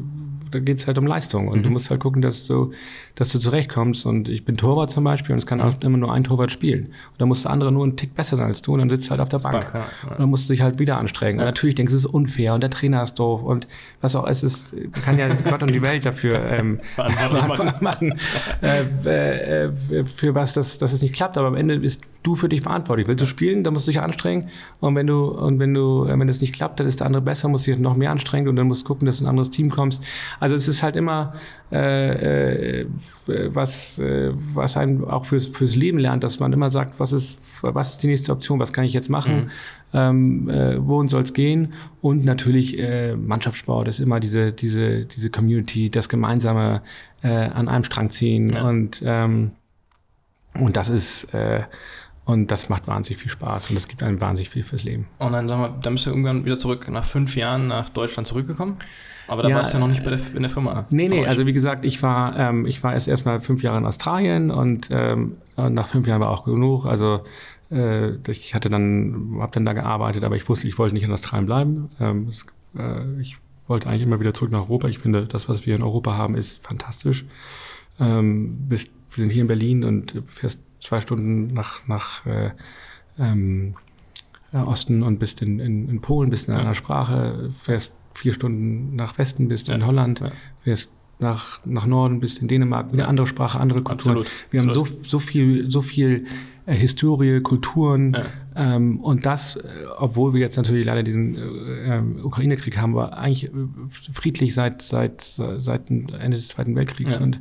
da 0.55 0.59
geht 0.61 0.77
es 0.77 0.87
halt 0.87 0.97
um 0.97 1.05
Leistung 1.05 1.49
und 1.49 1.63
du 1.63 1.69
musst 1.69 1.89
halt 1.89 1.99
gucken, 1.99 2.21
dass 2.21 2.47
du, 2.47 2.71
dass 3.15 3.29
du 3.31 3.39
zurechtkommst. 3.39 4.05
Und 4.05 4.29
ich 4.29 4.45
bin 4.45 4.55
Torwart 4.55 4.89
zum 4.89 5.03
Beispiel 5.03 5.33
und 5.33 5.39
es 5.39 5.45
kann 5.45 5.59
auch 5.59 5.73
immer 5.81 5.97
nur 5.97 6.13
ein 6.13 6.23
Torwart 6.23 6.51
spielen. 6.51 6.85
Und 6.85 7.19
da 7.19 7.25
muss 7.25 7.43
der 7.43 7.51
andere 7.51 7.71
nur 7.71 7.83
einen 7.83 7.97
Tick 7.97 8.15
besser 8.15 8.37
sein 8.37 8.47
als 8.47 8.61
du 8.61 8.73
und 8.73 8.79
dann 8.79 8.89
sitzt 8.89 9.07
du 9.07 9.11
halt 9.11 9.21
auf 9.21 9.29
der 9.29 9.39
Bank. 9.39 9.53
Bank, 9.53 9.73
ja, 9.73 9.79
ja. 9.79 10.11
Und 10.11 10.19
dann 10.19 10.29
musst 10.29 10.49
du 10.49 10.53
dich 10.53 10.61
halt 10.61 10.79
wieder 10.79 10.97
anstrengen. 10.97 11.39
Und 11.39 11.45
natürlich 11.45 11.75
denkst 11.75 11.91
du, 11.91 11.97
es 11.97 12.05
ist 12.05 12.11
unfair 12.11 12.53
und 12.53 12.61
der 12.61 12.69
Trainer 12.69 13.03
ist 13.03 13.15
doof 13.15 13.43
und 13.43 13.67
was 14.01 14.15
auch 14.15 14.27
es 14.27 14.43
ist, 14.43 14.75
kann 15.03 15.19
ja 15.19 15.33
Gott 15.33 15.61
und 15.61 15.71
die 15.71 15.81
Welt 15.81 16.05
dafür 16.05 16.39
ähm, 16.39 16.79
machen, 17.81 18.17
äh, 18.61 19.67
äh, 19.67 20.05
für 20.05 20.35
was 20.35 20.53
das, 20.53 20.77
dass 20.77 20.93
es 20.93 21.01
nicht 21.01 21.13
klappt. 21.13 21.37
Aber 21.37 21.47
am 21.47 21.55
Ende 21.55 21.79
bist 21.79 22.03
du 22.25 22.35
für 22.35 22.49
dich 22.49 22.61
verantwortlich. 22.61 23.07
Willst 23.07 23.21
du 23.21 23.25
spielen, 23.25 23.63
dann 23.63 23.73
musst 23.73 23.87
du 23.87 23.91
dich 23.91 24.01
anstrengen. 24.01 24.49
Und 24.79 24.95
wenn 24.95 25.07
du, 25.07 25.27
und 25.27 25.59
wenn 25.59 25.73
du, 25.73 26.05
äh, 26.05 26.17
wenn 26.19 26.27
es 26.27 26.41
nicht 26.41 26.53
klappt, 26.53 26.79
dann 26.79 26.87
ist 26.87 26.99
der 26.99 27.07
andere 27.07 27.21
besser, 27.21 27.47
musst 27.47 27.67
du 27.67 27.71
dich 27.71 27.79
noch 27.79 27.95
mehr 27.95 28.11
anstrengen 28.11 28.47
und 28.47 28.55
dann 28.55 28.67
musst 28.67 28.83
du 28.83 28.87
gucken, 28.87 29.05
dass 29.05 29.19
du 29.19 29.25
ein 29.25 29.27
anderes 29.27 29.49
Team 29.49 29.69
kommst. 29.69 30.03
Also 30.39 30.55
es 30.55 30.67
ist 30.67 30.83
halt 30.83 30.95
immer 30.95 31.33
äh, 31.71 32.81
äh, 32.81 32.87
was, 33.27 33.99
äh, 33.99 34.31
was 34.53 34.77
einem 34.77 35.03
auch 35.05 35.25
fürs, 35.25 35.47
fürs 35.47 35.75
Leben 35.75 35.97
lernt, 35.97 36.23
dass 36.23 36.39
man 36.39 36.53
immer 36.53 36.69
sagt, 36.69 36.99
was 36.99 37.11
ist, 37.11 37.37
was 37.61 37.93
ist 37.93 38.03
die 38.03 38.07
nächste 38.07 38.31
Option, 38.31 38.59
was 38.59 38.71
kann 38.73 38.83
ich 38.85 38.93
jetzt 38.93 39.09
machen, 39.09 39.51
ähm, 39.93 40.49
äh, 40.49 40.77
wohin 40.85 41.07
soll 41.07 41.23
es 41.23 41.33
gehen? 41.33 41.73
Und 42.01 42.23
natürlich 42.25 42.77
äh, 42.77 43.15
Mannschaftssport 43.15 43.87
ist 43.87 43.99
immer 43.99 44.19
diese, 44.19 44.51
diese, 44.51 45.05
diese 45.05 45.29
Community, 45.29 45.89
das 45.89 46.09
gemeinsame 46.09 46.81
äh, 47.23 47.29
an 47.29 47.67
einem 47.67 47.83
Strang 47.83 48.09
ziehen 48.09 48.53
Ja. 48.53 48.63
und 48.67 49.01
ähm, 49.05 49.51
und 50.57 50.77
das 50.77 50.89
ist 50.89 51.33
äh, 51.33 51.63
und 52.25 52.51
das 52.51 52.69
macht 52.69 52.87
wahnsinnig 52.87 53.21
viel 53.21 53.31
Spaß 53.31 53.69
und 53.69 53.75
das 53.75 53.87
gibt 53.87 54.03
einem 54.03 54.19
wahnsinnig 54.19 54.49
viel 54.49 54.63
fürs 54.63 54.83
Leben. 54.83 55.07
Und 55.19 55.33
dann, 55.33 55.47
sag 55.47 55.57
mal, 55.59 55.73
dann 55.81 55.93
bist 55.93 56.05
du 56.05 56.09
irgendwann 56.09 56.43
wieder 56.45 56.57
zurück, 56.57 56.87
nach 56.89 57.05
fünf 57.05 57.35
Jahren 57.35 57.67
nach 57.67 57.89
Deutschland 57.89 58.27
zurückgekommen. 58.27 58.77
Aber 59.27 59.41
da 59.41 59.49
Ja, 59.49 59.55
warst 59.55 59.73
du 59.73 59.77
ja 59.77 59.81
noch 59.81 59.87
nicht 59.87 60.03
bei 60.03 60.11
der, 60.11 60.19
in 60.35 60.41
der 60.43 60.51
Firma. 60.51 60.85
Nee, 60.91 61.07
nee, 61.07 61.21
euch. 61.21 61.27
also 61.27 61.45
wie 61.47 61.53
gesagt, 61.53 61.83
ich 61.85 62.03
war, 62.03 62.37
ähm, 62.37 62.65
ich 62.67 62.83
war 62.83 62.93
erst 62.93 63.07
erstmal 63.07 63.39
fünf 63.39 63.63
Jahre 63.63 63.77
in 63.79 63.85
Australien 63.85 64.51
und, 64.51 64.89
ähm, 64.91 65.37
nach 65.57 65.87
fünf 65.87 66.05
Jahren 66.07 66.21
war 66.21 66.29
auch 66.29 66.43
genug. 66.45 66.85
Also 66.85 67.21
äh, 67.71 68.11
ich 68.29 68.53
hatte 68.53 68.69
dann, 68.69 69.37
habe 69.39 69.51
dann 69.51 69.65
da 69.65 69.73
gearbeitet, 69.73 70.23
aber 70.23 70.35
ich 70.35 70.47
wusste, 70.47 70.67
ich 70.67 70.77
wollte 70.77 70.93
nicht 70.93 71.03
in 71.05 71.11
Australien 71.11 71.45
bleiben. 71.47 71.89
Ähm, 71.99 72.27
es, 72.29 72.45
äh, 72.77 73.19
ich 73.19 73.37
wollte 73.67 73.89
eigentlich 73.89 74.03
immer 74.03 74.19
wieder 74.19 74.33
zurück 74.33 74.51
nach 74.51 74.59
Europa. 74.59 74.87
Ich 74.89 74.99
finde, 74.99 75.25
das, 75.25 75.49
was 75.49 75.65
wir 75.65 75.75
in 75.75 75.81
Europa 75.81 76.15
haben, 76.15 76.35
ist 76.35 76.63
fantastisch. 76.65 77.25
Ähm, 77.99 78.57
wir 78.67 78.77
sind 79.09 79.31
hier 79.31 79.41
in 79.41 79.47
Berlin 79.47 79.83
und 79.83 80.13
du 80.13 80.21
fährst 80.27 80.59
zwei 80.85 81.01
Stunden 81.01 81.53
nach, 81.53 81.87
nach 81.87 82.25
äh, 82.25 82.51
ähm, 83.19 83.75
äh, 84.53 84.57
Osten 84.57 85.03
und 85.03 85.19
bist 85.19 85.41
in, 85.41 85.59
in, 85.59 85.89
in 85.89 86.01
Polen, 86.01 86.29
bist 86.29 86.47
in 86.47 86.53
einer 86.55 86.73
Sprache, 86.75 87.49
fährst 87.57 87.95
vier 88.13 88.33
Stunden 88.33 88.95
nach 88.95 89.17
Westen, 89.17 89.47
bist 89.47 89.69
in 89.69 89.81
Ja. 89.81 89.87
Holland, 89.87 90.19
Ja. 90.21 90.31
fährst 90.61 90.91
nach, 91.19 91.65
nach 91.65 91.85
Norden, 91.85 92.19
bist 92.19 92.41
in 92.41 92.47
Dänemark, 92.49 92.91
wieder 92.91 93.07
andere 93.07 93.25
Sprache, 93.25 93.59
andere 93.59 93.81
Kulturen. 93.81 94.17
Absolut. 94.17 94.31
Wir 94.51 94.59
haben 94.61 94.69
Absolut. 94.69 94.89
so, 95.05 95.09
so 95.09 95.19
viel, 95.19 95.71
so 95.71 95.81
viel 95.81 96.25
äh, 96.65 96.75
Historie, 96.75 97.39
Kulturen 97.41 98.13
Ja. 98.13 98.75
ähm, 98.75 98.99
und 98.99 99.25
das, 99.25 99.55
äh, 99.55 99.61
obwohl 99.97 100.33
wir 100.33 100.41
jetzt 100.41 100.57
natürlich 100.57 100.85
leider 100.85 101.03
diesen 101.03 101.35
äh, 101.35 101.95
ähm, 101.97 102.19
Ukraine-Krieg 102.23 102.77
haben, 102.77 102.95
war 102.95 103.13
eigentlich 103.17 103.45
äh, 103.45 103.49
friedlich 104.13 104.53
seit, 104.53 104.81
seit, 104.81 105.21
seit 105.57 105.89
Ende 105.89 106.31
des 106.31 106.49
Zweiten 106.49 106.75
Weltkriegs 106.75 107.15
Ja. 107.15 107.21
und 107.23 107.39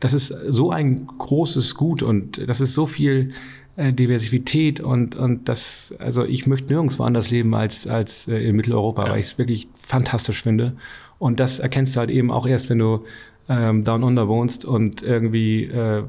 das 0.00 0.12
ist 0.12 0.28
so 0.48 0.70
ein 0.70 1.06
großes 1.06 1.74
Gut 1.74 2.02
und 2.02 2.48
das 2.48 2.60
ist 2.60 2.74
so 2.74 2.86
viel 2.86 3.32
äh, 3.76 3.92
Diversität 3.92 4.80
und, 4.80 5.16
und 5.16 5.48
das, 5.48 5.94
also 5.98 6.24
ich 6.24 6.46
möchte 6.46 6.72
nirgendwo 6.72 7.02
anders 7.04 7.30
leben 7.30 7.54
als, 7.54 7.86
als 7.86 8.28
äh, 8.28 8.36
in 8.48 8.56
Mitteleuropa, 8.56 9.04
Ja. 9.06 9.12
weil 9.12 9.20
ich 9.20 9.26
es 9.26 9.38
wirklich 9.38 9.68
fantastisch 9.82 10.42
finde. 10.42 10.76
Und 11.18 11.40
das 11.40 11.58
erkennst 11.58 11.96
du 11.96 12.00
halt 12.00 12.10
eben 12.10 12.30
auch 12.30 12.46
erst, 12.46 12.70
wenn 12.70 12.78
du 12.78 13.04
ähm, 13.48 13.82
Down 13.82 14.04
Under 14.04 14.28
wohnst 14.28 14.64
und 14.64 15.02
irgendwie, 15.02 15.64
äh, 15.64 16.04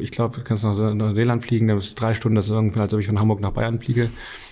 ich 0.00 0.10
glaube, 0.10 0.36
du 0.36 0.44
kannst 0.44 0.64
nach 0.64 0.94
Neuseeland 0.94 1.44
fliegen, 1.44 1.68
da 1.68 1.76
ist 1.76 1.94
drei 1.94 2.14
Stunden, 2.14 2.36
das 2.36 2.46
ist 2.46 2.52
irgendwie, 2.52 2.80
als 2.80 2.92
ob 2.94 3.00
ich 3.00 3.06
von 3.06 3.18
Hamburg 3.18 3.40
nach 3.40 3.52
Bayern 3.52 3.78
fliege 3.78 4.10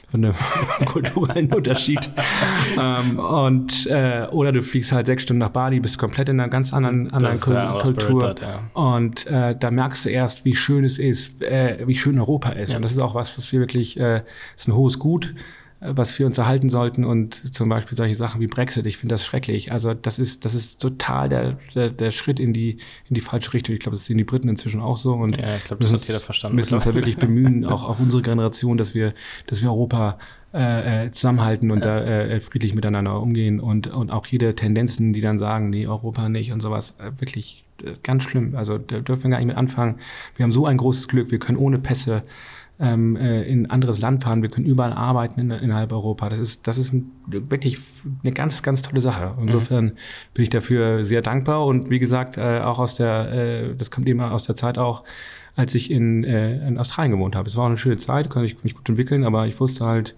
von 0.08 0.22
dem 0.22 0.34
kulturellen 0.86 1.52
Unterschied. 1.52 2.10
ähm, 2.80 3.18
und 3.18 3.86
äh, 3.86 4.26
oder 4.30 4.52
du 4.52 4.62
fliegst 4.62 4.92
halt 4.92 5.06
sechs 5.06 5.24
Stunden 5.24 5.40
nach 5.40 5.50
Bali, 5.50 5.80
bist 5.80 5.98
komplett 5.98 6.28
in 6.28 6.40
einer 6.40 6.48
ganz 6.48 6.72
anderen, 6.72 7.10
anderen 7.10 7.36
ja 7.36 7.40
Kul- 7.40 7.56
auch 7.56 7.82
Kultur. 7.82 8.34
Ja. 8.40 8.70
Und 8.80 9.26
äh, 9.26 9.56
da 9.58 9.70
merkst 9.70 10.04
du 10.04 10.10
erst, 10.10 10.44
wie 10.44 10.54
schön 10.54 10.84
es 10.84 10.98
ist, 10.98 11.42
äh, 11.42 11.78
wie 11.86 11.96
schön 11.96 12.18
Europa 12.18 12.50
ist. 12.50 12.70
Ja. 12.70 12.76
Und 12.76 12.82
das 12.82 12.92
ist 12.92 13.00
auch 13.00 13.14
was, 13.14 13.36
was 13.36 13.50
wir 13.52 13.60
wirklich, 13.60 13.98
äh, 13.98 14.22
ist 14.56 14.68
ein 14.68 14.74
hohes 14.74 14.98
Gut, 14.98 15.34
was 15.80 16.18
wir 16.18 16.26
uns 16.26 16.38
erhalten 16.38 16.68
sollten. 16.68 17.04
Und 17.04 17.54
zum 17.54 17.68
Beispiel 17.68 17.96
solche 17.96 18.14
Sachen 18.14 18.40
wie 18.40 18.46
Brexit, 18.46 18.86
ich 18.86 18.96
finde 18.96 19.14
das 19.14 19.24
schrecklich. 19.24 19.72
Also 19.72 19.94
das 19.94 20.18
ist, 20.18 20.44
das 20.44 20.54
ist 20.54 20.80
total 20.80 21.28
der, 21.28 21.58
der, 21.74 21.90
der 21.90 22.10
Schritt 22.10 22.40
in 22.40 22.52
die, 22.52 22.78
in 23.08 23.14
die 23.14 23.20
falsche 23.20 23.52
Richtung. 23.52 23.74
Ich 23.74 23.80
glaube, 23.80 23.96
das 23.96 24.06
sehen 24.06 24.18
die 24.18 24.24
Briten 24.24 24.48
inzwischen 24.48 24.80
auch 24.80 24.96
so. 24.96 25.12
Und 25.14 25.36
Ja, 25.36 25.56
ich 25.56 25.64
glaube, 25.64 25.82
das 25.82 25.92
hat 25.92 26.02
jeder 26.06 26.20
verstanden. 26.20 26.56
müssen 26.56 26.74
uns 26.74 26.84
da 26.84 26.94
wirklich 26.94 27.16
bemühen, 27.16 27.64
auch, 27.66 27.88
auch 27.88 27.98
unsere 27.98 28.22
Generation, 28.22 28.78
dass 28.78 28.94
wir, 28.94 29.12
dass 29.46 29.62
wir 29.62 29.70
Europa 29.70 30.18
äh, 30.54 31.06
äh, 31.06 31.10
zusammenhalten 31.10 31.70
und 31.70 31.84
da 31.84 32.00
äh, 32.02 32.40
friedlich 32.40 32.74
miteinander 32.74 33.20
umgehen 33.20 33.60
und, 33.60 33.88
und 33.88 34.10
auch 34.10 34.26
jede 34.26 34.54
Tendenzen, 34.54 35.12
die 35.12 35.20
dann 35.20 35.38
sagen, 35.38 35.68
nee, 35.68 35.86
Europa 35.86 36.30
nicht 36.30 36.52
und 36.52 36.60
sowas, 36.60 36.94
äh, 36.98 37.10
wirklich 37.20 37.64
äh, 37.84 37.92
ganz 38.02 38.22
schlimm. 38.22 38.56
Also 38.56 38.78
da 38.78 39.00
dürfen 39.00 39.24
wir 39.24 39.30
gar 39.30 39.38
nicht 39.38 39.48
mit 39.48 39.56
anfangen. 39.56 39.96
Wir 40.36 40.44
haben 40.44 40.52
so 40.52 40.64
ein 40.64 40.78
großes 40.78 41.08
Glück, 41.08 41.30
wir 41.30 41.38
können 41.38 41.58
ohne 41.58 41.78
Pässe 41.78 42.22
ähm, 42.78 43.16
äh, 43.16 43.42
in 43.42 43.66
ein 43.66 43.70
anderes 43.70 44.00
Land 44.00 44.24
fahren, 44.24 44.42
wir 44.42 44.50
können 44.50 44.66
überall 44.66 44.92
arbeiten 44.92 45.40
in, 45.40 45.50
innerhalb 45.50 45.92
Europa. 45.92 46.28
Das 46.28 46.38
ist, 46.38 46.66
das 46.66 46.78
ist 46.78 46.92
ein, 46.92 47.10
wirklich 47.26 47.78
eine 48.22 48.32
ganz, 48.32 48.62
ganz 48.62 48.82
tolle 48.82 49.00
Sache. 49.00 49.34
Insofern 49.40 49.84
mhm. 49.84 49.92
bin 50.34 50.42
ich 50.42 50.50
dafür 50.50 51.04
sehr 51.04 51.22
dankbar 51.22 51.64
und 51.64 51.90
wie 51.90 51.98
gesagt, 51.98 52.36
äh, 52.36 52.60
auch 52.60 52.78
aus 52.78 52.94
der, 52.94 53.32
äh, 53.32 53.74
das 53.74 53.90
kommt 53.90 54.08
eben 54.08 54.20
aus 54.20 54.44
der 54.44 54.54
Zeit 54.56 54.78
auch, 54.78 55.04
als 55.54 55.74
ich 55.74 55.90
in, 55.90 56.22
äh, 56.24 56.66
in 56.68 56.78
Australien 56.78 57.12
gewohnt 57.12 57.34
habe. 57.34 57.48
Es 57.48 57.56
war 57.56 57.64
auch 57.64 57.68
eine 57.68 57.78
schöne 57.78 57.96
Zeit, 57.96 58.28
konnte 58.28 58.46
ich 58.46 58.62
mich 58.62 58.74
gut 58.74 58.88
entwickeln, 58.88 59.24
aber 59.24 59.46
ich 59.46 59.58
wusste 59.58 59.86
halt, 59.86 60.14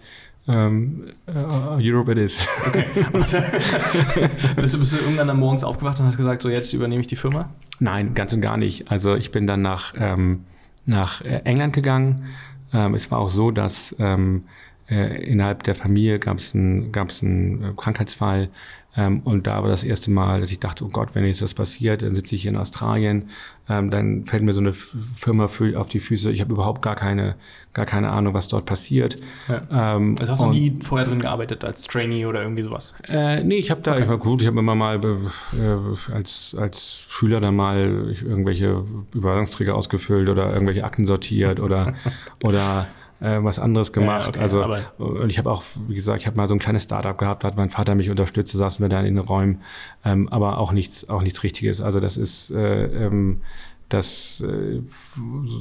ähm, 0.48 1.04
uh, 1.28 1.76
Europe 1.78 2.10
it 2.10 2.18
is. 2.18 2.48
Okay. 2.66 2.86
bist, 4.56 4.74
du, 4.74 4.78
bist 4.78 4.92
du 4.94 4.96
irgendwann 4.96 5.28
dann 5.28 5.38
morgens 5.38 5.62
aufgewacht 5.62 6.00
und 6.00 6.06
hast 6.06 6.16
gesagt, 6.16 6.40
so 6.40 6.48
jetzt 6.48 6.72
übernehme 6.72 7.02
ich 7.02 7.06
die 7.06 7.16
Firma? 7.16 7.50
Nein, 7.80 8.14
ganz 8.14 8.32
und 8.32 8.40
gar 8.40 8.56
nicht. 8.56 8.90
Also 8.90 9.14
ich 9.14 9.30
bin 9.30 9.46
dann 9.46 9.60
nach, 9.60 9.92
ähm, 9.98 10.44
nach 10.86 11.20
äh, 11.20 11.42
England 11.44 11.74
gegangen. 11.74 12.24
Ähm, 12.72 12.94
es 12.94 13.10
war 13.10 13.18
auch 13.18 13.30
so, 13.30 13.50
dass 13.50 13.94
ähm, 13.98 14.44
äh, 14.90 15.22
innerhalb 15.24 15.62
der 15.64 15.74
Familie 15.74 16.18
gab 16.18 16.38
es 16.38 16.54
einen, 16.54 16.92
gab's 16.92 17.22
einen 17.22 17.64
äh, 17.64 17.72
Krankheitsfall, 17.76 18.48
ähm, 18.98 19.20
und 19.20 19.46
da 19.46 19.62
war 19.62 19.70
das 19.70 19.84
erste 19.84 20.10
Mal, 20.10 20.40
dass 20.40 20.50
ich 20.50 20.58
dachte, 20.58 20.84
oh 20.84 20.88
Gott, 20.88 21.14
wenn 21.14 21.24
jetzt 21.24 21.40
das 21.40 21.54
passiert, 21.54 22.02
dann 22.02 22.16
sitze 22.16 22.34
ich 22.34 22.42
hier 22.42 22.50
in 22.50 22.56
Australien, 22.56 23.30
ähm, 23.68 23.92
dann 23.92 24.24
fällt 24.24 24.42
mir 24.42 24.52
so 24.52 24.60
eine 24.60 24.72
Firma 24.74 25.44
auf 25.44 25.88
die 25.88 26.00
Füße. 26.00 26.32
Ich 26.32 26.40
habe 26.40 26.52
überhaupt 26.52 26.82
gar 26.82 26.96
keine, 26.96 27.36
gar 27.74 27.86
keine 27.86 28.10
Ahnung, 28.10 28.34
was 28.34 28.48
dort 28.48 28.66
passiert. 28.66 29.14
Ja. 29.46 29.94
Ähm, 29.96 30.16
also 30.18 30.32
hast 30.32 30.42
du 30.42 30.50
nie 30.50 30.74
vorher 30.82 31.06
drin 31.06 31.20
gearbeitet 31.20 31.64
als 31.64 31.84
Trainee 31.84 32.26
oder 32.26 32.42
irgendwie 32.42 32.62
sowas? 32.62 32.94
Äh, 33.06 33.44
nee, 33.44 33.58
ich 33.58 33.70
habe 33.70 33.82
da, 33.82 33.92
okay. 33.92 34.02
ich 34.02 34.08
war 34.08 34.18
gut, 34.18 34.42
ich 34.42 34.48
habe 34.48 34.58
immer 34.58 34.74
mal 34.74 34.96
äh, 34.96 36.12
als, 36.12 36.56
als 36.58 37.06
Schüler 37.08 37.38
dann 37.38 37.54
mal 37.54 38.16
irgendwelche 38.20 38.84
Überwachungsträger 39.14 39.76
ausgefüllt 39.76 40.28
oder 40.28 40.52
irgendwelche 40.52 40.82
Akten 40.82 41.04
sortiert 41.04 41.60
oder, 41.60 41.94
oder 42.42 42.88
äh, 43.20 43.38
was 43.42 43.58
anderes 43.58 43.92
gemacht. 43.92 44.22
Ja, 44.22 44.28
okay, 44.28 44.40
also 44.40 44.64
und 44.98 45.30
ich 45.30 45.38
habe 45.38 45.50
auch, 45.50 45.62
wie 45.86 45.94
gesagt, 45.94 46.20
ich 46.20 46.26
habe 46.26 46.36
mal 46.36 46.48
so 46.48 46.54
ein 46.54 46.58
kleines 46.58 46.84
Startup 46.84 47.16
gehabt, 47.16 47.44
da 47.44 47.48
hat 47.48 47.56
mein 47.56 47.70
Vater 47.70 47.94
mich 47.94 48.10
unterstützt, 48.10 48.54
da 48.54 48.58
saßen 48.58 48.84
wir 48.84 48.88
da 48.88 49.00
in 49.00 49.16
den 49.16 49.24
Räumen, 49.24 49.62
ähm, 50.04 50.28
aber 50.28 50.58
auch 50.58 50.72
nichts, 50.72 51.08
auch 51.08 51.22
nichts 51.22 51.42
Richtiges. 51.42 51.80
Also 51.80 52.00
das 52.00 52.16
ist 52.16 52.50
äh, 52.50 52.84
ähm, 53.06 53.40
das 53.88 54.42
äh, 54.42 54.82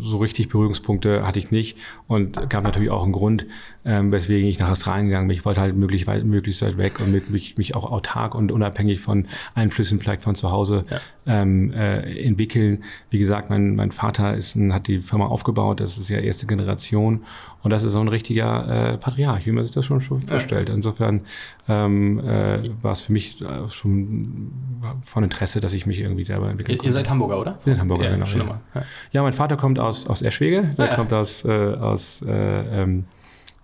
so 0.03 0.17
richtig 0.17 0.49
Berührungspunkte 0.49 1.25
hatte 1.25 1.39
ich 1.39 1.51
nicht 1.51 1.77
und 2.07 2.49
gab 2.49 2.63
natürlich 2.63 2.89
auch 2.89 3.03
einen 3.03 3.13
Grund, 3.13 3.47
ähm, 3.85 4.11
weswegen 4.11 4.47
ich 4.49 4.59
nach 4.59 4.69
Australien 4.69 5.07
gegangen 5.07 5.27
bin. 5.27 5.37
Ich 5.37 5.45
wollte 5.45 5.61
halt 5.61 5.75
möglichst 5.75 6.07
weit, 6.07 6.25
möglichst 6.25 6.61
weit 6.61 6.77
weg 6.77 6.99
und 6.99 7.31
mich, 7.31 7.57
mich 7.57 7.75
auch 7.75 7.89
autark 7.89 8.35
und 8.35 8.51
unabhängig 8.51 8.99
von 8.99 9.27
Einflüssen 9.55 9.99
vielleicht 9.99 10.21
von 10.21 10.35
zu 10.35 10.51
Hause 10.51 10.85
ja. 10.89 10.99
ähm, 11.25 11.71
äh, 11.71 12.21
entwickeln. 12.21 12.83
Wie 13.09 13.19
gesagt, 13.19 13.49
mein, 13.49 13.75
mein 13.75 13.91
Vater 13.91 14.35
ist 14.35 14.55
ein, 14.55 14.73
hat 14.73 14.87
die 14.87 15.01
Firma 15.01 15.27
aufgebaut, 15.27 15.79
das 15.79 15.97
ist 15.97 16.09
ja 16.09 16.19
erste 16.19 16.47
Generation 16.47 17.23
und 17.63 17.71
das 17.71 17.83
ist 17.83 17.91
so 17.91 17.99
ein 17.99 18.07
richtiger 18.07 18.93
äh, 18.93 18.97
Patriarch, 18.97 19.45
wie 19.45 19.51
man 19.51 19.65
sich 19.65 19.73
das 19.73 19.85
schon, 19.85 19.99
schon 20.01 20.21
ja. 20.21 20.27
vorstellt. 20.27 20.69
Insofern 20.69 21.21
ähm, 21.67 22.19
äh, 22.19 22.69
war 22.81 22.93
es 22.93 23.01
für 23.01 23.13
mich 23.13 23.41
äh, 23.41 23.69
schon 23.69 24.51
von 25.03 25.23
Interesse, 25.23 25.59
dass 25.59 25.73
ich 25.73 25.85
mich 25.85 25.99
irgendwie 25.99 26.23
selber 26.23 26.49
entwickeln 26.49 26.77
Ihr, 26.77 26.83
ihr 26.83 26.91
seid 26.91 27.09
Hamburger, 27.09 27.39
oder? 27.39 27.59
Wir 27.63 27.73
sind 27.73 27.81
Hamburger, 27.81 28.05
ja, 28.05 28.15
genau. 28.15 28.59
Ja. 28.73 28.83
ja. 29.11 29.23
mein 29.23 29.33
Vater 29.33 29.57
kommt 29.57 29.79
aus, 29.79 30.07
aus 30.07 30.21
Eschwege, 30.21 30.75
der 30.77 30.95
kommt 30.95 31.11
aus, 31.13 31.43
äh, 31.45 31.49
aus 31.49 32.21
äh, 32.21 32.31
ähm, 32.31 33.05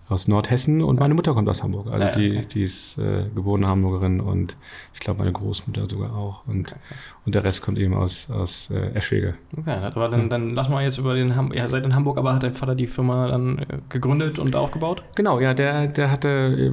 aus 0.10 0.28
Nordhessen 0.28 0.82
und 0.82 1.00
meine 1.00 1.14
Mutter 1.14 1.34
kommt 1.34 1.48
aus 1.50 1.64
Hamburg. 1.64 1.88
Also 1.88 2.06
ja, 2.06 2.12
die, 2.12 2.38
okay. 2.38 2.48
die 2.54 2.64
ist 2.64 2.98
äh, 2.98 3.24
geborene 3.34 3.68
Hamburgerin 3.68 4.20
und 4.20 4.58
ich 4.94 5.00
glaube 5.00 5.20
meine 5.20 5.32
Großmutter 5.32 5.90
sogar 5.90 6.16
auch. 6.16 6.46
Und, 6.46 6.68
okay. 6.72 6.80
und 7.26 7.36
der 7.36 7.46
Rest 7.46 7.62
kommt 7.62 7.78
eben 7.78 7.94
aus, 7.94 8.30
aus 8.30 8.70
äh, 8.70 8.94
Eschwege. 8.94 9.36
Okay, 9.58 9.72
aber 9.72 10.10
dann, 10.10 10.30
dann 10.30 10.56
lass 10.56 10.70
mal 10.70 10.84
jetzt 10.84 10.98
über 10.98 11.16
den 11.16 11.36
Ham 11.36 11.54
ja, 11.54 11.68
seid 11.70 11.84
in 11.84 11.96
Hamburg, 11.96 12.18
aber 12.18 12.34
hat 12.34 12.44
dein 12.44 12.54
Vater 12.54 12.76
die 12.76 12.88
Firma 12.88 13.28
dann 13.28 13.60
äh, 13.60 13.66
gegründet 13.90 14.40
und 14.40 14.56
aufgebaut? 14.56 15.04
Genau, 15.16 15.40
ja, 15.40 15.54
der, 15.54 15.88
der 15.88 16.12
hatte, 16.12 16.28
äh, 16.30 16.72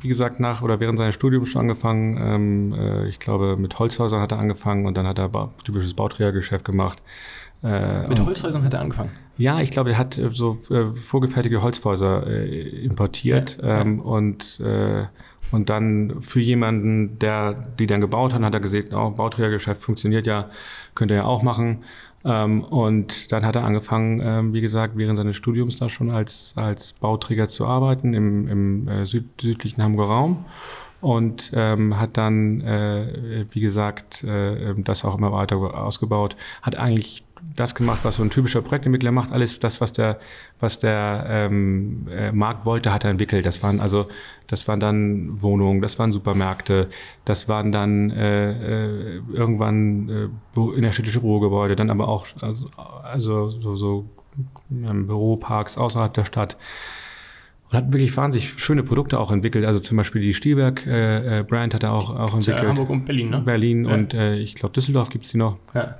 wie 0.00 0.08
gesagt, 0.08 0.40
nach 0.40 0.62
oder 0.62 0.80
während 0.80 0.98
seines 0.98 1.14
Studiums 1.14 1.48
schon 1.48 1.62
angefangen. 1.62 2.16
Ähm, 2.18 2.72
äh, 2.72 3.08
ich 3.08 3.18
glaube, 3.18 3.56
mit 3.56 3.78
Holzhäusern 3.78 4.20
hat 4.20 4.32
er 4.32 4.38
angefangen 4.38 4.86
und 4.86 4.96
dann 4.96 5.06
hat 5.06 5.18
er 5.18 5.28
ba 5.28 5.50
typisches 5.64 5.94
Bauträgergeschäft 5.94 6.64
gemacht. 6.64 7.02
Äh, 7.62 8.08
Mit 8.08 8.24
Holzhäusern 8.24 8.62
hat 8.64 8.72
er 8.72 8.80
angefangen? 8.80 9.10
Ja, 9.36 9.60
ich 9.60 9.70
glaube, 9.70 9.90
er 9.90 9.98
hat 9.98 10.16
äh, 10.16 10.30
so 10.32 10.58
äh, 10.70 10.94
vorgefertigte 10.94 11.62
Holzhäuser 11.62 12.26
äh, 12.26 12.84
importiert 12.84 13.58
ja, 13.62 13.80
ähm, 13.80 13.98
ja. 13.98 14.04
und 14.04 14.60
äh, 14.60 15.06
und 15.52 15.68
dann 15.68 16.22
für 16.22 16.40
jemanden, 16.40 17.18
der 17.18 17.54
die 17.54 17.86
dann 17.86 18.00
gebaut 18.00 18.34
hat, 18.34 18.42
hat 18.42 18.54
er 18.54 18.60
gesagt, 18.60 18.92
oh, 18.92 19.10
Bauträgergeschäft 19.10 19.82
funktioniert 19.82 20.26
ja, 20.26 20.48
könnte 20.94 21.14
er 21.14 21.22
ja 21.22 21.26
auch 21.26 21.42
machen. 21.42 21.84
Ähm, 22.24 22.62
und 22.62 23.32
dann 23.32 23.44
hat 23.44 23.56
er 23.56 23.64
angefangen, 23.64 24.20
ähm, 24.22 24.52
wie 24.52 24.60
gesagt, 24.60 24.96
während 24.96 25.16
seines 25.16 25.36
Studiums 25.36 25.76
da 25.76 25.88
schon 25.88 26.10
als, 26.10 26.52
als 26.56 26.92
Bauträger 26.92 27.48
zu 27.48 27.66
arbeiten 27.66 28.12
im, 28.14 28.46
im 28.46 28.88
äh, 28.88 29.06
süd, 29.06 29.24
südlichen 29.40 29.82
Hamburger 29.82 30.12
Raum 30.12 30.44
und 31.00 31.50
ähm, 31.54 31.98
hat 31.98 32.18
dann, 32.18 32.60
äh, 32.60 33.46
wie 33.50 33.60
gesagt, 33.60 34.22
äh, 34.22 34.74
das 34.76 35.04
auch 35.04 35.16
immer 35.16 35.32
weiter 35.32 35.56
ausgebaut, 35.56 36.36
hat 36.60 36.76
eigentlich 36.76 37.24
das 37.56 37.74
gemacht, 37.74 38.00
was 38.02 38.16
so 38.16 38.22
ein 38.22 38.30
typischer 38.30 38.62
Projektentwickler 38.62 39.12
macht. 39.12 39.32
Alles 39.32 39.58
das, 39.58 39.80
was 39.80 39.92
der, 39.92 40.18
was 40.60 40.78
der 40.78 41.26
ähm, 41.28 42.06
äh, 42.10 42.32
Markt 42.32 42.66
wollte, 42.66 42.92
hat 42.92 43.04
er 43.04 43.10
entwickelt. 43.10 43.46
Das 43.46 43.62
waren 43.62 43.80
also, 43.80 44.08
das 44.46 44.68
waren 44.68 44.80
dann 44.80 45.42
Wohnungen, 45.42 45.80
das 45.80 45.98
waren 45.98 46.12
Supermärkte, 46.12 46.88
das 47.24 47.48
waren 47.48 47.72
dann 47.72 48.10
äh, 48.10 49.16
äh, 49.16 49.22
irgendwann 49.32 50.08
äh, 50.56 50.60
innerstädtische 50.76 51.20
Bürogebäude, 51.20 51.76
dann 51.76 51.90
aber 51.90 52.08
auch 52.08 52.26
also, 52.40 52.68
also 53.02 53.50
so, 53.50 53.76
so 53.76 54.04
ähm, 54.70 55.06
Büroparks 55.06 55.78
außerhalb 55.78 56.12
der 56.14 56.24
Stadt 56.24 56.56
und 57.70 57.76
hat 57.76 57.92
wirklich 57.92 58.16
wahnsinnig 58.16 58.54
schöne 58.62 58.82
Produkte 58.82 59.18
auch 59.18 59.30
entwickelt. 59.30 59.64
Also 59.64 59.78
zum 59.80 59.96
Beispiel 59.96 60.22
die 60.22 60.34
Stielberg 60.34 60.86
äh, 60.86 61.40
äh 61.40 61.42
Brand 61.42 61.74
hat 61.74 61.84
er 61.84 61.92
auch, 61.92 62.10
auch 62.10 62.34
entwickelt. 62.34 62.62
Ja, 62.62 62.68
Hamburg 62.68 62.90
und 62.90 63.04
Berlin, 63.04 63.30
ne? 63.30 63.40
Berlin 63.40 63.84
ja. 63.84 63.94
und 63.94 64.14
äh, 64.14 64.36
ich 64.36 64.54
glaube 64.54 64.74
Düsseldorf 64.74 65.10
gibt's 65.10 65.30
die 65.30 65.38
noch. 65.38 65.56
Ja. 65.74 65.96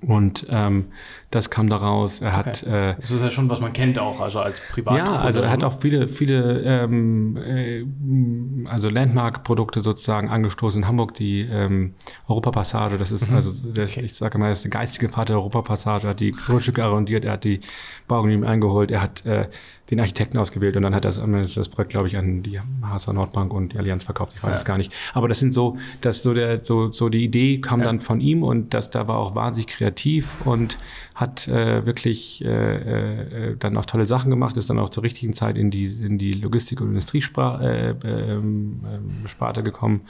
Und 0.00 0.46
ähm, 0.48 0.86
das 1.32 1.48
kam 1.48 1.68
daraus. 1.68 2.20
Er 2.20 2.36
hat. 2.36 2.62
Okay. 2.62 2.90
Äh, 2.90 2.96
das 3.00 3.10
ist 3.10 3.20
ja 3.20 3.30
schon, 3.30 3.48
was 3.50 3.60
man 3.60 3.72
kennt 3.72 3.98
auch, 3.98 4.20
also 4.20 4.40
als 4.40 4.60
Privat. 4.70 4.98
Ja, 4.98 5.16
also 5.16 5.40
er 5.40 5.50
hat 5.50 5.64
auch 5.64 5.80
viele, 5.80 6.06
viele, 6.06 6.60
ähm, 6.60 7.36
äh, 7.36 8.68
also 8.68 8.90
Landmark-Produkte 8.90 9.80
sozusagen 9.80 10.28
angestoßen 10.28 10.82
in 10.82 10.88
Hamburg. 10.88 11.14
Die 11.14 11.40
ähm, 11.40 11.94
Europapassage, 12.28 12.98
das 12.98 13.10
ist, 13.10 13.30
mhm. 13.30 13.36
also 13.36 13.72
der, 13.72 13.84
okay. 13.84 14.02
ich 14.02 14.14
sage 14.14 14.38
mal, 14.38 14.50
das 14.50 14.58
ist 14.58 14.64
der 14.64 14.70
geistige 14.72 15.08
Vater 15.08 15.28
der 15.28 15.36
Europapassage. 15.38 16.06
Er 16.06 16.10
hat 16.10 16.20
die 16.20 16.32
Grundstücke 16.32 16.84
arrondiert, 16.84 17.24
er 17.24 17.32
hat 17.32 17.44
die 17.44 17.60
Baugenehmigung 18.08 18.48
eingeholt, 18.48 18.90
er 18.90 19.00
hat 19.00 19.24
äh, 19.24 19.48
den 19.92 20.00
Architekten 20.00 20.38
ausgewählt 20.38 20.74
und 20.76 20.82
dann 20.84 20.94
hat 20.94 21.04
das, 21.04 21.20
das 21.54 21.68
Projekt, 21.68 21.90
glaube 21.90 22.08
ich, 22.08 22.16
an 22.16 22.42
die 22.42 22.58
HSA 22.82 23.12
Nordbank 23.12 23.52
und 23.52 23.74
die 23.74 23.78
Allianz 23.78 24.04
verkauft. 24.04 24.32
Ich 24.36 24.42
weiß 24.42 24.52
ja. 24.52 24.58
es 24.58 24.64
gar 24.64 24.78
nicht. 24.78 24.90
Aber 25.12 25.28
das 25.28 25.38
sind 25.38 25.52
so, 25.52 25.76
dass 26.00 26.22
so 26.22 26.32
der, 26.32 26.64
so, 26.64 26.90
so 26.92 27.10
die 27.10 27.22
Idee 27.22 27.60
kam 27.60 27.80
ja. 27.80 27.86
dann 27.86 28.00
von 28.00 28.20
ihm 28.20 28.42
und 28.42 28.72
das 28.72 28.88
da 28.88 29.06
war 29.06 29.18
auch 29.18 29.34
wahnsinnig 29.34 29.66
kreativ 29.66 30.46
und 30.46 30.78
hat 31.22 31.48
äh, 31.48 31.86
wirklich 31.86 32.44
äh, 32.44 33.52
äh, 33.52 33.56
dann 33.56 33.76
auch 33.76 33.84
tolle 33.84 34.04
Sachen 34.04 34.30
gemacht, 34.30 34.56
ist 34.56 34.68
dann 34.68 34.78
auch 34.78 34.90
zur 34.90 35.04
richtigen 35.04 35.32
Zeit 35.32 35.56
in 35.56 35.70
die, 35.70 35.86
in 35.86 36.18
die 36.18 36.32
Logistik- 36.32 36.80
und 36.80 36.88
Industriesparte 36.88 37.96
äh, 38.04 38.32
ähm, 38.32 38.80
ähm, 38.84 39.64
gekommen 39.64 40.02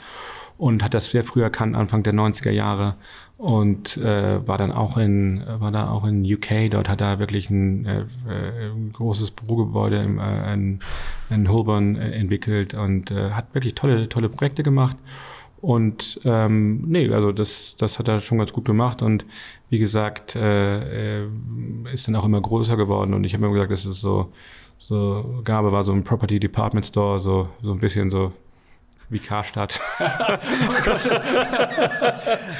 und 0.57 0.83
hat 0.83 0.93
das 0.93 1.11
sehr 1.11 1.23
früh 1.23 1.43
erkannt, 1.43 1.75
Anfang 1.75 2.03
der 2.03 2.13
90er 2.13 2.51
Jahre 2.51 2.95
und 3.37 3.97
äh, 3.97 4.47
war 4.47 4.57
dann 4.57 4.71
auch 4.71 4.97
in 4.97 5.43
war 5.59 5.71
da 5.71 5.89
auch 5.89 6.05
in 6.05 6.23
UK. 6.23 6.71
Dort 6.71 6.89
hat 6.89 7.01
er 7.01 7.19
wirklich 7.19 7.49
ein, 7.49 7.85
äh, 7.85 8.05
großes 8.93 9.31
Bürogebäude 9.31 9.97
in, 9.97 10.17
äh, 10.17 10.53
in, 10.53 10.79
in 11.29 11.49
Holborn 11.49 11.95
äh, 11.95 12.11
entwickelt 12.11 12.73
und 12.73 13.11
äh, 13.11 13.31
hat 13.31 13.53
wirklich 13.53 13.75
tolle 13.75 14.09
tolle 14.09 14.29
Projekte 14.29 14.63
gemacht. 14.63 14.97
Und 15.63 16.19
ähm, 16.25 16.81
nee, 16.87 17.09
also 17.09 17.31
das, 17.31 17.77
das 17.77 17.97
hat 17.97 18.09
er 18.09 18.19
schon 18.19 18.37
ganz 18.37 18.51
gut 18.51 18.65
gemacht. 18.65 19.01
Und 19.01 19.25
wie 19.69 19.79
gesagt, 19.79 20.35
äh, 20.35 21.23
ist 21.93 22.05
dann 22.05 22.17
auch 22.17 22.25
immer 22.25 22.41
größer 22.41 22.75
geworden. 22.75 23.13
Und 23.13 23.23
ich 23.23 23.33
habe 23.33 23.45
immer 23.45 23.53
gesagt, 23.53 23.71
das 23.71 23.85
ist 23.85 24.01
so, 24.01 24.33
so 24.77 25.39
Gabe 25.45 25.71
war 25.71 25.81
so 25.81 25.93
ein 25.93 26.03
Property 26.03 26.37
Department 26.37 26.85
Store, 26.85 27.17
so, 27.17 27.47
so 27.61 27.71
ein 27.71 27.79
bisschen 27.79 28.09
so 28.09 28.33
wie 29.13 29.19
Karstadt. 29.19 29.79
oh. 29.99 30.05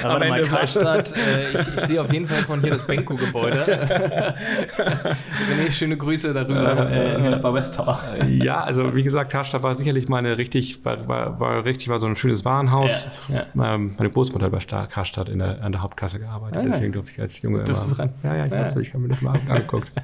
Aber 0.02 0.26
mal, 0.26 0.42
Karstadt, 0.42 1.14
äh, 1.16 1.50
ich, 1.50 1.68
ich, 1.76 1.80
sehe 1.84 2.00
auf 2.00 2.12
jeden 2.12 2.26
Fall 2.26 2.42
von 2.44 2.60
hier 2.60 2.70
das 2.70 2.86
Benko-Gebäude. 2.86 3.64
René, 5.50 5.70
schöne 5.70 5.96
Grüße 5.96 6.32
darüber 6.32 6.90
äh, 6.90 7.36
bei 7.36 7.52
West 7.52 7.76
Tower. 7.76 8.00
ja, 8.28 8.62
also 8.62 8.94
wie 8.94 9.02
gesagt, 9.02 9.30
Karstadt 9.30 9.62
war 9.62 9.74
sicherlich 9.74 10.08
mal 10.08 10.18
eine 10.18 10.38
richtig, 10.38 10.84
war, 10.84 11.06
war, 11.08 11.40
war 11.40 11.64
richtig, 11.64 11.88
war 11.88 11.98
so 11.98 12.06
ein 12.06 12.16
schönes 12.16 12.44
Warenhaus. 12.44 13.08
Ja, 13.28 13.46
ja. 13.54 13.74
Ähm, 13.74 13.94
meine 13.98 14.10
Großmutter 14.10 14.46
hat 14.46 14.52
bei 14.52 14.86
Karstadt 14.86 15.28
in 15.28 15.40
der, 15.40 15.62
an 15.62 15.72
der 15.72 15.82
Hauptkasse 15.82 16.18
gearbeitet, 16.18 16.58
ah, 16.58 16.62
deswegen 16.64 16.92
durfte 16.92 17.12
ich 17.12 17.20
als 17.20 17.42
Junge 17.42 17.62
immer. 17.62 17.98
Ran. 17.98 18.10
Ja, 18.22 18.36
ja, 18.36 18.46
ich, 18.46 18.52
ja. 18.52 18.80
ich 18.80 18.94
habe 18.94 19.02
mir 19.02 19.08
das 19.08 19.22
mal 19.22 19.38
angeguckt. 19.48 19.90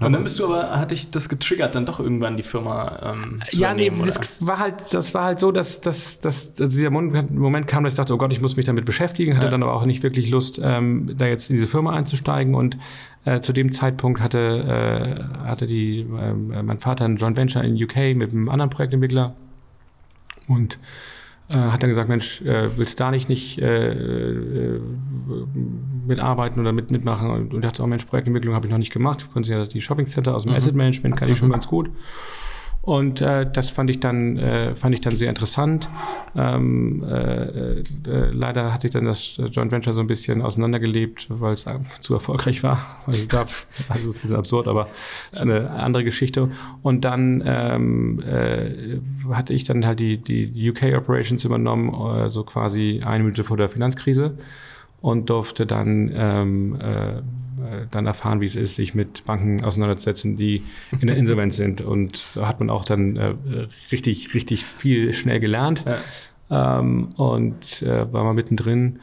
Und 0.00 0.12
dann 0.12 0.22
bist 0.22 0.38
du 0.38 0.44
aber, 0.44 0.78
hatte 0.78 0.94
ich 0.94 1.10
das 1.10 1.28
getriggert, 1.28 1.74
dann 1.74 1.86
doch 1.86 1.98
irgendwann 1.98 2.36
die 2.36 2.42
Firma 2.42 3.00
ähm, 3.02 3.40
zu 3.50 3.56
Ja, 3.56 3.74
nee, 3.74 3.90
das 3.90 4.20
war 4.40 4.58
halt, 4.58 4.92
das 4.92 5.12
war 5.14 5.24
halt 5.24 5.38
so, 5.38 5.50
dass, 5.50 5.67
dass, 5.80 6.20
dass 6.20 6.60
also 6.60 6.76
dieser 6.76 6.90
Moment 6.90 7.66
kam, 7.66 7.84
dass 7.84 7.94
ich 7.94 7.96
dachte, 7.96 8.14
oh 8.14 8.18
Gott, 8.18 8.32
ich 8.32 8.40
muss 8.40 8.56
mich 8.56 8.66
damit 8.66 8.84
beschäftigen, 8.84 9.36
hatte 9.36 9.46
ja. 9.46 9.50
dann 9.50 9.62
aber 9.62 9.74
auch 9.74 9.84
nicht 9.84 10.02
wirklich 10.02 10.30
Lust, 10.30 10.60
ähm, 10.62 11.14
da 11.16 11.26
jetzt 11.26 11.50
in 11.50 11.56
diese 11.56 11.66
Firma 11.66 11.92
einzusteigen 11.92 12.54
und 12.54 12.76
äh, 13.24 13.40
zu 13.40 13.52
dem 13.52 13.70
Zeitpunkt 13.70 14.20
hatte, 14.20 14.38
äh, 15.44 15.46
hatte 15.46 15.66
die, 15.66 16.00
äh, 16.00 16.32
mein 16.62 16.78
Vater 16.78 17.04
ein 17.04 17.16
Joint 17.16 17.36
Venture 17.36 17.62
in 17.62 17.82
UK 17.82 18.16
mit 18.16 18.32
einem 18.32 18.48
anderen 18.48 18.70
Projektentwickler 18.70 19.34
und 20.48 20.78
äh, 21.48 21.54
hat 21.54 21.82
dann 21.82 21.90
gesagt, 21.90 22.08
Mensch, 22.08 22.42
äh, 22.42 22.76
willst 22.76 22.98
du 22.98 23.04
da 23.04 23.10
nicht, 23.10 23.28
nicht 23.28 23.58
äh, 23.58 24.78
mitarbeiten 26.06 26.60
oder 26.60 26.72
mit, 26.72 26.90
mitmachen? 26.90 27.30
Und, 27.30 27.54
und 27.54 27.64
dachte, 27.64 27.82
oh 27.82 27.86
Mensch, 27.86 28.04
Projektentwicklung 28.04 28.54
habe 28.54 28.66
ich 28.66 28.70
noch 28.70 28.78
nicht 28.78 28.92
gemacht. 28.92 29.20
Ich 29.26 29.32
konnte 29.32 29.50
ja 29.50 29.66
die 29.66 29.80
Shopping 29.80 30.06
Center 30.06 30.34
aus 30.34 30.42
dem 30.42 30.50
mhm. 30.50 30.56
Asset 30.56 30.74
Management, 30.74 31.16
kann 31.16 31.30
ich 31.30 31.38
schon 31.38 31.50
ganz 31.50 31.66
gut. 31.66 31.90
Und 32.88 33.20
äh, 33.20 33.44
das 33.44 33.70
fand 33.70 33.90
ich 33.90 34.00
dann, 34.00 34.38
äh, 34.38 34.74
fand 34.74 34.94
ich 34.94 35.02
dann 35.02 35.14
sehr 35.14 35.28
interessant. 35.28 35.90
Ähm, 36.34 37.04
äh, 37.06 37.80
äh, 37.80 37.84
leider 38.32 38.72
hat 38.72 38.80
sich 38.80 38.92
dann 38.92 39.04
das 39.04 39.38
Joint 39.50 39.72
Venture 39.72 39.92
so 39.92 40.00
ein 40.00 40.06
bisschen 40.06 40.40
auseinandergelebt, 40.40 41.26
weil 41.28 41.52
es 41.52 41.66
zu 42.00 42.14
erfolgreich 42.14 42.62
war. 42.62 42.80
Also, 43.06 43.26
das 43.28 44.04
ist 44.04 44.16
ein 44.16 44.20
bisschen 44.22 44.36
absurd, 44.36 44.68
aber 44.68 44.88
ist 45.30 45.42
eine 45.42 45.68
andere 45.68 46.02
Geschichte. 46.02 46.50
Und 46.80 47.04
dann 47.04 47.42
ähm, 47.44 48.22
äh, 48.22 49.00
hatte 49.34 49.52
ich 49.52 49.64
dann 49.64 49.84
halt 49.84 50.00
die, 50.00 50.16
die 50.16 50.70
UK 50.70 50.96
Operations 50.96 51.44
übernommen, 51.44 51.92
äh, 51.92 52.30
so 52.30 52.42
quasi 52.42 53.02
eine 53.04 53.22
Minute 53.22 53.44
vor 53.44 53.58
der 53.58 53.68
Finanzkrise 53.68 54.38
und 55.02 55.28
durfte 55.28 55.66
dann 55.66 56.10
ähm, 56.14 56.78
äh, 56.80 57.20
dann 57.90 58.06
erfahren, 58.06 58.40
wie 58.40 58.46
es 58.46 58.56
ist, 58.56 58.76
sich 58.76 58.94
mit 58.94 59.24
Banken 59.24 59.64
auseinanderzusetzen, 59.64 60.36
die 60.36 60.62
in 61.00 61.06
der 61.06 61.16
Insolvenz 61.16 61.56
sind. 61.56 61.80
Und 61.80 62.36
da 62.36 62.48
hat 62.48 62.60
man 62.60 62.70
auch 62.70 62.84
dann 62.84 63.16
äh, 63.16 63.34
richtig, 63.92 64.34
richtig 64.34 64.64
viel 64.64 65.12
schnell 65.12 65.40
gelernt. 65.40 65.84
Ja. 65.86 66.78
Ähm, 66.78 67.10
und 67.16 67.82
äh, 67.82 68.12
war 68.12 68.24
mal 68.24 68.34
mittendrin. 68.34 69.00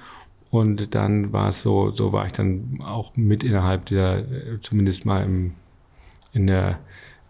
Und 0.49 0.95
dann 0.95 1.33
war 1.33 1.49
es 1.49 1.61
so, 1.61 1.91
so 1.91 2.13
war 2.13 2.25
ich 2.25 2.31
dann 2.31 2.79
auch 2.81 3.15
mit 3.15 3.43
innerhalb 3.43 3.85
der, 3.87 4.19
äh, 4.19 4.59
zumindest 4.61 5.05
mal 5.05 5.23
im, 5.23 5.51
in 6.33 6.47
der, 6.47 6.79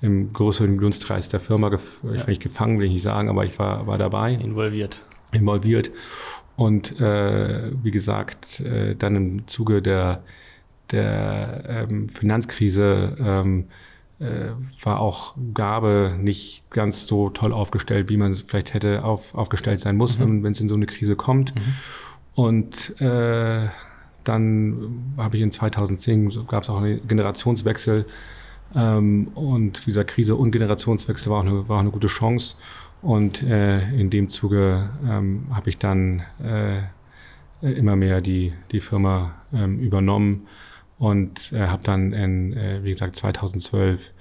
im 0.02 0.32
größeren 0.32 0.78
Dunstkreis 0.78 1.30
der 1.30 1.40
Firma, 1.40 1.70
gef 1.70 2.02
ja. 2.04 2.28
ich 2.28 2.40
gefangen, 2.40 2.80
will 2.80 2.86
ich 2.86 2.94
nicht 2.94 3.02
sagen, 3.02 3.30
aber 3.30 3.46
ich 3.46 3.58
war, 3.58 3.88
war 3.88 3.98
dabei. 3.98 4.34
Involviert. 4.34 5.02
Involviert. 5.32 5.92
Und 6.56 7.00
äh, 7.02 7.72
wie 7.84 7.92
gesagt, 7.92 8.60
äh, 8.62 8.96
dann 8.96 9.16
im 9.16 9.48
Zuge 9.48 9.82
der 9.82 10.24
der 10.92 11.88
ähm, 11.90 12.10
Finanzkrise 12.10 13.16
ähm, 13.20 13.66
äh, 14.20 14.52
war 14.82 15.00
auch 15.00 15.36
Gabe 15.54 16.16
nicht 16.20 16.64
ganz 16.70 17.06
so 17.06 17.30
toll 17.30 17.52
aufgestellt, 17.52 18.10
wie 18.10 18.18
man 18.18 18.34
vielleicht 18.34 18.74
hätte 18.74 19.04
auf, 19.04 19.36
aufgestellt 19.36 19.80
sein 19.80 19.98
muss, 19.98 20.18
mhm. 20.18 20.44
wenn 20.44 20.54
es 20.54 20.62
in 20.62 20.70
so 20.70 20.76
eine 20.76 20.86
Krise 20.86 21.16
kommt. 21.16 21.54
Mhm. 21.56 21.62
Und 22.36 23.02
äh, 23.02 23.68
dann 24.24 25.14
habe 25.18 25.38
ich 25.38 25.44
in 25.44 25.52
2010 25.52 26.48
gab 26.48 26.64
es 26.64 26.70
auch 26.70 26.78
einen 26.78 27.08
Generationswechsel 27.08 28.06
ähm, 28.74 29.28
und 29.36 29.86
dieser 29.86 30.04
Krise 30.04 30.36
und 30.36 30.52
Generationswechsel 30.52 31.32
war 31.32 31.40
auch 31.40 31.46
eine, 31.46 31.70
war 31.70 31.78
auch 31.78 31.82
eine 31.82 31.92
gute 31.92 32.08
Chance. 32.08 32.56
Und 33.02 33.44
äh, 33.44 33.90
in 33.92 34.10
dem 34.10 34.30
Zuge 34.30 34.90
ähm, 35.08 35.48
habe 35.52 35.70
ich 35.70 35.78
dann 35.78 36.24
äh, 36.44 36.82
immer 37.62 37.96
mehr 37.96 38.22
die, 38.22 38.54
die 38.72 38.80
Firma 38.80 39.34
ähm, 39.54 39.80
übernommen 39.80 40.48
und 40.98 41.52
äh, 41.52 41.68
habe 41.68 41.84
dann 41.84 42.14
in, 42.14 42.54
äh, 42.54 42.84
wie 42.84 42.92
gesagt, 42.92 43.16
2012 43.16 44.14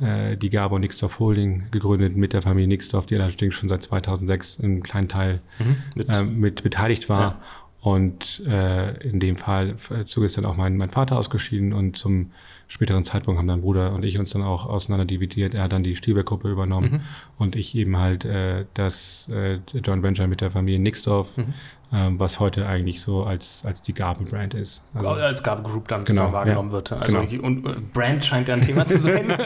äh, 0.00 0.36
die 0.36 0.50
Gabo 0.50 0.78
Nixdorf 0.78 1.18
Holding 1.18 1.64
gegründet 1.70 2.16
mit 2.16 2.32
der 2.32 2.42
Familie 2.42 2.68
Nixdorf, 2.68 3.06
die 3.06 3.16
allerdings 3.16 3.54
schon 3.54 3.68
seit 3.68 3.82
2006 3.82 4.60
einen 4.60 4.82
kleinen 4.82 5.08
Teil 5.08 5.40
mhm, 5.58 5.76
mit. 5.94 6.08
Äh, 6.08 6.22
mit. 6.22 6.62
beteiligt 6.62 7.08
war. 7.08 7.20
Ja. 7.20 7.42
Und 7.80 8.42
äh, 8.46 9.08
in 9.08 9.20
dem 9.20 9.36
Fall 9.36 9.76
äh, 9.90 10.04
Zuge 10.04 10.26
ist 10.26 10.36
dann 10.36 10.44
auch 10.44 10.56
mein, 10.56 10.76
mein 10.76 10.90
Vater 10.90 11.16
ausgeschieden 11.16 11.72
und 11.72 11.96
zum 11.96 12.32
späteren 12.66 13.04
Zeitpunkt 13.04 13.38
haben 13.38 13.46
dann 13.46 13.62
Bruder 13.62 13.92
und 13.92 14.04
ich 14.04 14.18
uns 14.18 14.30
dann 14.30 14.42
auch 14.42 14.66
auseinanderdividiert. 14.66 15.54
Er 15.54 15.62
hat 15.62 15.72
dann 15.72 15.84
die 15.84 15.96
Stielberg-Gruppe 15.96 16.50
übernommen 16.50 16.90
mhm. 16.90 17.00
und 17.38 17.56
ich 17.56 17.74
eben 17.74 17.96
halt 17.96 18.24
äh, 18.24 18.66
das 18.74 19.28
äh, 19.32 19.60
Joint 19.82 20.02
Venture 20.02 20.26
mit 20.26 20.40
der 20.40 20.50
Familie 20.50 20.80
Nixdorf, 20.80 21.36
mhm. 21.36 21.54
Ähm, 21.90 22.18
was 22.18 22.38
heute 22.38 22.66
eigentlich 22.66 23.00
so 23.00 23.24
als, 23.24 23.64
als 23.64 23.80
die 23.80 23.94
Gaben-Brand 23.94 24.52
ist. 24.52 24.82
Also, 24.92 25.10
als 25.10 25.42
Gaben-Group 25.42 25.88
dann 25.88 26.04
genau, 26.04 26.32
wahrgenommen 26.32 26.68
ja, 26.68 26.74
wird. 26.74 26.92
Also 26.92 27.06
genau. 27.06 27.22
ich, 27.22 27.42
und 27.42 27.66
äh, 27.66 27.76
Brand 27.94 28.24
scheint 28.24 28.48
ja 28.48 28.54
ein 28.54 28.60
Thema 28.60 28.86
zu 28.86 28.98
sein. 28.98 29.30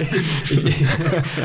ich, 0.00 0.50
ich, 0.50 0.86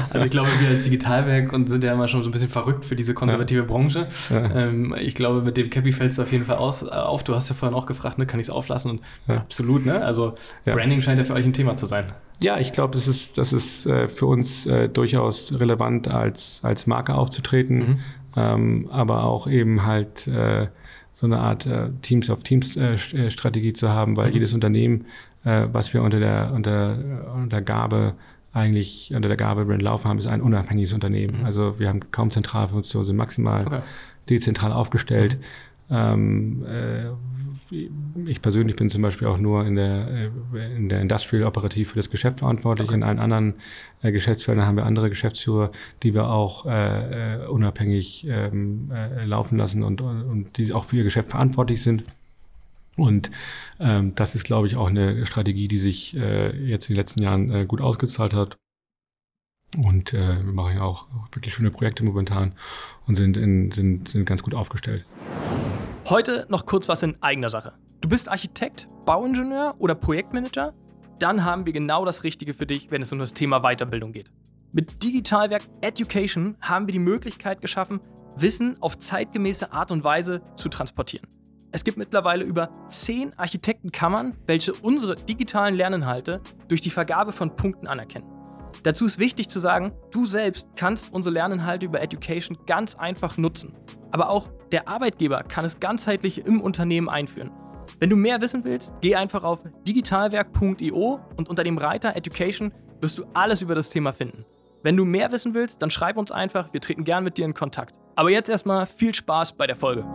also 0.09 0.25
ich 0.25 0.31
glaube, 0.31 0.49
wir 0.59 0.69
als 0.69 0.85
Digitalwerk 0.85 1.53
und 1.53 1.69
sind 1.69 1.83
ja 1.83 1.93
immer 1.93 2.07
schon 2.07 2.23
so 2.23 2.29
ein 2.29 2.31
bisschen 2.31 2.49
verrückt 2.49 2.85
für 2.85 2.95
diese 2.95 3.13
konservative 3.13 3.61
ja. 3.61 3.65
Branche. 3.67 4.07
Ja. 4.31 4.55
Ähm, 4.55 4.95
ich 4.97 5.13
glaube, 5.13 5.41
mit 5.43 5.57
dem 5.57 5.69
Cappy 5.69 5.91
fällt 5.91 6.11
es 6.11 6.19
auf 6.19 6.31
jeden 6.31 6.45
Fall 6.45 6.57
aus, 6.57 6.81
äh, 6.81 6.89
auf. 6.89 7.23
Du 7.23 7.35
hast 7.35 7.49
ja 7.49 7.55
vorhin 7.55 7.77
auch 7.77 7.85
gefragt, 7.85 8.17
ne, 8.17 8.25
kann 8.25 8.39
ich 8.39 8.47
es 8.47 8.49
auflassen? 8.49 8.91
Und 8.91 9.01
absolut, 9.27 9.85
ne? 9.85 10.01
Also 10.01 10.33
Branding 10.65 11.01
scheint 11.01 11.19
ja 11.19 11.23
für 11.23 11.33
euch 11.33 11.45
ein 11.45 11.53
Thema 11.53 11.75
zu 11.75 11.85
sein. 11.85 12.05
Ja, 12.41 12.57
ich 12.57 12.71
glaube, 12.71 12.93
das 12.93 13.07
ist, 13.07 13.37
das 13.37 13.51
ist 13.51 13.85
äh, 13.85 14.07
für 14.07 14.25
uns 14.25 14.67
durchaus 14.93 15.59
relevant, 15.59 16.07
als, 16.07 16.61
als 16.63 16.87
Marke 16.87 17.13
aufzutreten, 17.13 17.77
mhm. 17.77 17.99
Ähm, 18.39 18.87
aber 18.89 19.23
auch 19.23 19.47
eben 19.47 19.85
halt 19.85 20.27
äh, 20.27 20.67
so 21.13 21.25
eine 21.25 21.39
Art 21.39 21.65
äh, 21.65 21.89
Teams 22.01 22.29
of 22.29 22.43
Teams 22.43 22.77
äh, 22.77 22.93
äh, 22.93 23.29
Strategie 23.29 23.73
zu 23.73 23.89
haben, 23.89 24.15
weil 24.15 24.29
mhm. 24.29 24.33
jedes 24.33 24.53
Unternehmen, 24.53 25.05
was 25.41 25.93
wir 25.93 26.03
unter 26.03 26.19
der, 26.19 26.51
unter, 26.53 26.97
unter 27.33 27.61
Gabe 27.61 28.15
eigentlich 28.51 29.13
unter 29.15 29.29
der 29.29 29.37
Gabe 29.37 29.63
Brand 29.63 29.81
laufen 29.81 30.09
haben, 30.09 30.17
ist 30.17 30.27
ein 30.27 30.41
unabhängiges 30.41 30.91
Unternehmen. 30.91 31.39
Mhm. 31.39 31.45
Also 31.45 31.79
wir 31.79 31.87
haben 31.87 32.01
kaum 32.11 32.29
Zentralfunktionen, 32.29 33.05
sind 33.05 33.15
maximal 33.15 33.65
okay. 33.65 33.79
dezentral 34.29 34.73
aufgestellt. 34.73 35.37
Mhm. 35.87 35.95
Ähm, 35.95 36.65
ich 37.71 38.41
persönlich 38.41 38.75
bin 38.75 38.89
zum 38.89 39.01
Beispiel 39.01 39.27
auch 39.27 39.37
nur 39.37 39.65
in 39.65 39.75
der, 39.75 40.31
äh, 40.53 40.75
in 40.75 40.89
der 40.89 41.01
Industrial 41.01 41.45
operativ 41.45 41.89
für 41.89 41.97
das 41.97 42.09
Geschäft 42.09 42.39
verantwortlich. 42.39 42.87
Okay. 42.87 42.95
In 42.95 43.03
allen 43.03 43.19
anderen 43.19 43.55
äh, 44.01 44.11
Geschäftsfeldern 44.11 44.65
haben 44.65 44.77
wir 44.77 44.85
andere 44.85 45.09
Geschäftsführer, 45.09 45.71
die 46.03 46.13
wir 46.13 46.29
auch 46.29 46.65
äh, 46.65 47.43
äh, 47.43 47.47
unabhängig 47.47 48.25
ähm, 48.27 48.91
äh, 48.91 49.25
laufen 49.25 49.57
lassen 49.57 49.83
und, 49.83 50.01
und 50.01 50.57
die 50.57 50.73
auch 50.73 50.85
für 50.85 50.97
ihr 50.97 51.03
Geschäft 51.03 51.29
verantwortlich 51.29 51.81
sind. 51.81 52.03
Und 52.97 53.31
ähm, 53.79 54.13
das 54.15 54.35
ist, 54.35 54.43
glaube 54.43 54.67
ich, 54.67 54.75
auch 54.75 54.87
eine 54.87 55.25
Strategie, 55.25 55.67
die 55.67 55.77
sich 55.77 56.17
äh, 56.17 56.55
jetzt 56.65 56.89
in 56.89 56.95
den 56.95 56.99
letzten 56.99 57.21
Jahren 57.21 57.49
äh, 57.51 57.65
gut 57.65 57.81
ausgezahlt 57.81 58.33
hat. 58.33 58.57
Und 59.77 60.13
äh, 60.13 60.43
wir 60.43 60.51
machen 60.51 60.75
ja 60.75 60.81
auch 60.81 61.05
wirklich 61.31 61.53
schöne 61.53 61.71
Projekte 61.71 62.03
momentan 62.03 62.53
und 63.05 63.15
sind, 63.15 63.37
in, 63.37 63.71
sind, 63.71 64.09
sind 64.09 64.25
ganz 64.25 64.41
gut 64.43 64.55
aufgestellt. 64.55 65.05
Heute 66.09 66.47
noch 66.49 66.65
kurz 66.65 66.89
was 66.89 67.03
in 67.03 67.21
eigener 67.21 67.51
Sache. 67.51 67.73
Du 68.01 68.09
bist 68.09 68.29
Architekt, 68.29 68.87
Bauingenieur 69.05 69.75
oder 69.77 69.93
Projektmanager? 69.93 70.73
Dann 71.19 71.45
haben 71.45 71.67
wir 71.67 71.73
genau 71.73 72.03
das 72.03 72.23
Richtige 72.23 72.55
für 72.55 72.65
dich, 72.65 72.89
wenn 72.89 73.03
es 73.03 73.13
um 73.13 73.19
das 73.19 73.35
Thema 73.35 73.59
Weiterbildung 73.59 74.11
geht. 74.11 74.31
Mit 74.71 75.03
Digitalwerk 75.03 75.61
Education 75.81 76.57
haben 76.61 76.87
wir 76.87 76.93
die 76.93 76.99
Möglichkeit 76.99 77.61
geschaffen, 77.61 77.99
Wissen 78.35 78.77
auf 78.79 78.97
zeitgemäße 78.97 79.71
Art 79.71 79.91
und 79.91 80.03
Weise 80.03 80.41
zu 80.55 80.67
transportieren. 80.69 81.27
Es 81.71 81.83
gibt 81.83 81.99
mittlerweile 81.99 82.43
über 82.43 82.71
zehn 82.87 83.37
Architektenkammern, 83.37 84.35
welche 84.47 84.73
unsere 84.73 85.15
digitalen 85.15 85.75
Lerninhalte 85.75 86.41
durch 86.69 86.81
die 86.81 86.89
Vergabe 86.89 87.31
von 87.31 87.55
Punkten 87.55 87.85
anerkennen. 87.85 88.25
Dazu 88.81 89.05
ist 89.05 89.19
wichtig 89.19 89.49
zu 89.49 89.59
sagen, 89.59 89.91
du 90.09 90.25
selbst 90.25 90.69
kannst 90.75 91.13
unsere 91.13 91.33
Lerninhalte 91.33 91.85
über 91.85 92.01
Education 92.01 92.57
ganz 92.65 92.95
einfach 92.95 93.37
nutzen. 93.37 93.73
Aber 94.09 94.31
auch 94.31 94.49
der 94.71 94.87
Arbeitgeber 94.87 95.43
kann 95.43 95.65
es 95.65 95.79
ganzheitlich 95.79 96.45
im 96.45 96.61
Unternehmen 96.61 97.09
einführen. 97.09 97.51
Wenn 97.99 98.09
du 98.09 98.15
mehr 98.15 98.41
wissen 98.41 98.63
willst, 98.63 98.93
geh 99.01 99.15
einfach 99.15 99.43
auf 99.43 99.63
digitalwerk.io 99.87 101.19
und 101.35 101.49
unter 101.49 101.63
dem 101.63 101.77
Reiter 101.77 102.15
Education 102.15 102.71
wirst 103.01 103.17
du 103.17 103.25
alles 103.33 103.61
über 103.61 103.75
das 103.75 103.89
Thema 103.89 104.13
finden. 104.13 104.45
Wenn 104.83 104.95
du 104.95 105.03
mehr 105.05 105.31
wissen 105.31 105.53
willst, 105.53 105.81
dann 105.81 105.91
schreib 105.91 106.17
uns 106.17 106.31
einfach, 106.31 106.71
wir 106.73 106.81
treten 106.81 107.03
gern 107.03 107.23
mit 107.23 107.37
dir 107.37 107.45
in 107.45 107.53
Kontakt. 107.53 107.95
Aber 108.15 108.29
jetzt 108.29 108.49
erstmal 108.49 108.85
viel 108.85 109.13
Spaß 109.13 109.53
bei 109.53 109.67
der 109.67 109.75
Folge. 109.75 110.05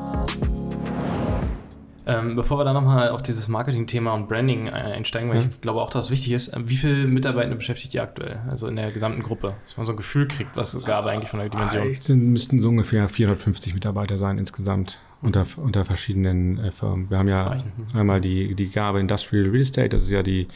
Ähm, 2.07 2.37
bevor 2.37 2.59
wir 2.59 2.65
da 2.65 2.73
nochmal 2.73 3.09
auf 3.09 3.23
dieses 3.23 3.49
Marketing-Thema 3.49 4.13
und 4.13 4.29
Branding 4.29 4.67
äh, 4.67 4.71
einsteigen, 4.71 5.31
weil 5.31 5.41
mhm. 5.41 5.49
ich 5.51 5.61
glaube 5.61 5.81
auch, 5.81 5.91
dass 5.91 6.07
es 6.07 6.11
wichtig 6.11 6.33
ist, 6.33 6.49
äh, 6.49 6.61
wie 6.65 6.77
viele 6.77 7.07
Mitarbeitende 7.07 7.57
beschäftigt 7.57 7.95
ihr 7.95 8.03
aktuell? 8.03 8.41
Also 8.49 8.67
in 8.67 8.77
der 8.77 8.91
gesamten 8.91 9.23
Gruppe? 9.23 9.55
Dass 9.65 9.77
man 9.77 9.87
so 9.87 9.93
ein 9.93 9.97
Gefühl 9.97 10.29
kriegt, 10.29 10.57
was 10.57 10.79
gab 10.85 11.07
eigentlich 11.07 11.31
von 11.31 11.41
der 11.41 11.49
Dimension? 11.49 11.91
Es 11.91 12.09
müssten 12.09 12.59
so 12.59 12.69
ungefähr 12.69 13.09
450 13.09 13.75
Mitarbeiter 13.75 14.19
sein 14.19 14.39
insgesamt. 14.39 14.99
unter, 15.23 15.47
unter 15.57 15.85
verschiedenen 15.87 16.59
äh, 16.59 16.71
Firmen. 16.71 17.09
Wir 17.09 17.19
haben 17.19 17.29
ja 17.29 17.55
mhm. 17.55 17.99
einmal 17.99 18.21
die, 18.21 18.55
die 18.55 18.69
Gabe 18.69 19.01
Industrial 19.01 19.45
Real 19.45 19.63
Estate, 19.63 19.89
das 19.89 20.03
ist 20.03 20.11
ja 20.11 20.23
die, 20.23 20.49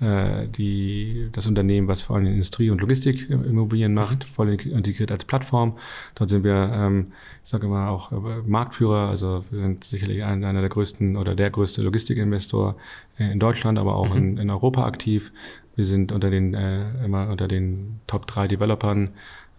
die, 0.00 1.28
das 1.32 1.46
Unternehmen, 1.46 1.86
was 1.86 2.00
vor 2.02 2.16
allem 2.16 2.26
Industrie- 2.26 2.70
und 2.70 2.80
Logistikimmobilien 2.80 3.92
macht, 3.92 4.20
mhm. 4.20 4.32
voll 4.32 4.48
integriert 4.48 5.12
als 5.12 5.26
Plattform. 5.26 5.76
Dort 6.14 6.30
sind 6.30 6.42
wir, 6.42 6.70
ähm, 6.72 7.12
ich 7.44 7.50
sage 7.50 7.66
immer, 7.66 7.90
auch 7.90 8.10
äh, 8.12 8.16
Marktführer. 8.46 9.08
Also 9.08 9.44
wir 9.50 9.60
sind 9.60 9.84
sicherlich 9.84 10.24
ein, 10.24 10.42
einer 10.44 10.60
der 10.60 10.70
größten 10.70 11.16
oder 11.16 11.34
der 11.34 11.50
größte 11.50 11.82
Logistikinvestor 11.82 12.76
in 13.18 13.38
Deutschland, 13.38 13.78
aber 13.78 13.96
auch 13.96 14.08
mhm. 14.08 14.16
in, 14.16 14.38
in, 14.38 14.50
Europa 14.50 14.86
aktiv. 14.86 15.32
Wir 15.76 15.84
sind 15.84 16.12
unter 16.12 16.30
den, 16.30 16.54
äh, 16.54 17.04
immer 17.04 17.28
unter 17.28 17.46
den 17.46 18.00
Top 18.06 18.26
3 18.26 18.48
Developern 18.48 19.10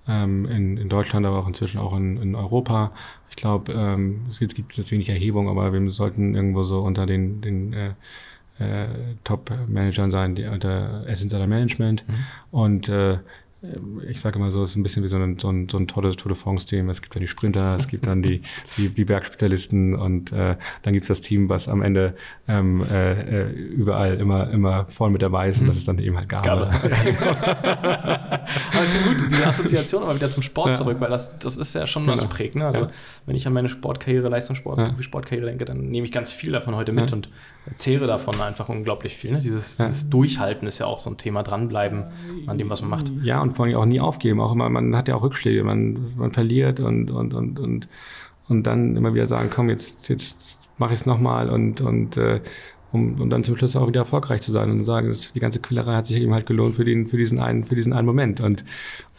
ähm, 0.08 0.46
in, 0.46 0.78
in, 0.78 0.90
Deutschland, 0.90 1.26
aber 1.26 1.38
auch 1.38 1.48
inzwischen 1.48 1.80
auch 1.80 1.96
in, 1.96 2.18
in 2.18 2.36
Europa. 2.36 2.92
Ich 3.30 3.36
glaube, 3.36 3.72
ähm, 3.74 4.22
es 4.30 4.40
gibt, 4.40 4.56
gibt 4.56 4.76
jetzt 4.78 4.92
wenig 4.92 5.10
Erhebung, 5.10 5.48
aber 5.50 5.72
wir 5.72 5.92
sollten 5.92 6.36
irgendwo 6.36 6.64
so 6.64 6.82
unter 6.82 7.06
den, 7.06 7.42
den 7.42 7.74
äh, 7.74 7.92
äh, 8.60 8.88
Top-Managern 9.24 10.12
sein, 10.12 10.36
die 10.36 10.46
unter 10.46 11.06
Essential 11.08 11.48
Management. 11.48 12.08
Mhm. 12.08 12.14
Und 12.52 12.90
äh, 12.90 13.18
ich 14.10 14.20
sage 14.20 14.40
immer 14.40 14.52
so, 14.52 14.64
es 14.64 14.72
ist 14.72 14.76
ein 14.76 14.82
bisschen 14.82 15.04
wie 15.04 15.08
so 15.08 15.18
ein, 15.18 15.38
so 15.38 15.50
ein, 15.50 15.70
so 15.70 15.78
ein 15.78 15.88
tolles 15.88 16.16
Tour 16.16 16.32
de 16.32 16.36
France-Team. 16.36 16.90
Es 16.90 17.02
gibt 17.02 17.14
dann 17.14 17.22
die 17.22 17.28
Sprinter, 17.28 17.76
es 17.76 17.88
gibt 17.88 18.08
dann 18.08 18.24
die, 18.24 18.42
die, 18.78 18.90
die 18.90 19.06
Bergspezialisten 19.06 19.94
und 19.94 20.32
äh, 20.32 20.56
dann 20.82 20.94
gibt 20.94 21.04
es 21.04 21.10
das 21.10 21.22
Team, 21.22 21.48
was 21.48 21.68
am 21.68 21.84
Ende 21.84 22.16
ähm, 22.48 22.84
äh, 22.92 23.44
äh, 23.44 23.52
überall 23.52 24.16
immer, 24.16 24.50
immer 24.50 24.88
voll 24.88 25.12
mit 25.12 25.22
dabei 25.22 25.50
ist 25.50 25.62
und 25.62 25.68
das 25.68 25.78
ist 25.78 25.88
dann 25.88 26.00
eben 26.00 26.18
halt 26.18 26.28
Gabe. 26.28 26.48
Gabe. 26.48 26.72
aber 26.82 28.84
ich 28.84 28.90
finde 28.90 29.16
gut, 29.16 29.32
diese 29.32 29.48
Assoziation 29.48 30.04
aber 30.04 30.16
wieder 30.16 30.32
zum 30.32 30.42
Sport 30.42 30.70
ja. 30.70 30.74
zurück, 30.74 30.98
weil 31.00 31.12
das, 31.12 31.38
das 31.38 31.56
ist 31.56 31.76
ja 31.76 31.86
schon 31.86 32.08
was 32.08 32.22
genau. 32.22 32.34
prägt. 32.34 32.56
Ne? 32.56 32.66
Also 32.66 32.82
ja. 32.82 32.88
wenn 33.28 33.36
ich 33.36 33.46
an 33.46 33.54
meine 33.54 33.70
Sportkarriere, 33.70 34.28
Leistungssport, 34.28 34.80
ja. 34.80 34.96
Sportkarriere 35.02 35.46
denke, 35.46 35.66
dann 35.66 35.90
nehme 35.90 36.06
ich 36.06 36.12
ganz 36.12 36.32
viel 36.32 36.52
davon 36.52 36.76
heute 36.76 36.94
mit 36.94 37.14
und 37.14 37.30
zehre 37.76 38.08
davon 38.08 38.42
einfach 38.42 38.70
unglaublich 38.70 39.18
viel. 39.18 39.32
Ne? 39.32 39.40
Dieses, 39.40 39.78
dieses 39.78 40.10
Durchhalten 40.10 40.68
ist 40.68 40.80
ja 40.80 40.88
auch 40.88 41.00
so 41.00 41.10
ein 41.10 41.18
Thema, 41.18 41.44
dranbleiben 41.44 42.06
an 42.48 42.58
dem, 42.58 42.70
was 42.70 42.82
man 42.82 42.90
macht. 42.90 43.12
Ja, 43.24 43.42
und 43.42 43.56
vor 43.56 43.66
allem 43.66 43.76
auch 43.76 43.86
nie 43.86 44.00
aufgeben. 44.00 44.42
Auch 44.42 44.54
immer, 44.54 44.70
man 44.70 44.96
hat 44.96 45.08
ja 45.08 45.16
auch 45.16 45.24
Rückschläge, 45.24 45.64
man, 45.64 46.14
man 46.16 46.32
verliert 46.32 46.80
und, 46.80 47.12
und, 47.12 47.34
und, 47.34 47.60
und, 47.60 47.88
und 48.48 48.64
dann 48.64 48.96
immer 48.96 49.14
wieder 49.14 49.28
sagen, 49.28 49.50
komm, 49.54 49.70
jetzt, 49.70 50.10
jetzt 50.10 50.60
mache 50.78 50.94
ich 50.94 51.00
es 51.00 51.06
nochmal 51.06 51.50
und, 51.50 51.82
und 51.82 52.18
äh, 52.18 52.42
um, 52.92 53.22
um 53.22 53.30
dann 53.30 53.44
zum 53.44 53.56
Schluss 53.56 53.76
auch 53.76 53.88
wieder 53.88 54.02
erfolgreich 54.02 54.42
zu 54.42 54.52
sein 54.52 54.70
und 54.70 54.84
sagen, 54.84 55.08
dass 55.08 55.32
die 55.32 55.40
ganze 55.40 55.60
Quillerei 55.60 55.96
hat 55.96 56.06
sich 56.06 56.18
eben 56.20 56.34
halt 56.34 56.46
gelohnt 56.46 56.76
für, 56.76 56.84
den, 56.84 57.08
für, 57.08 57.18
diesen, 57.18 57.40
einen, 57.40 57.64
für 57.64 57.76
diesen 57.76 57.94
einen 57.94 58.06
Moment. 58.06 58.42
Und, 58.42 58.66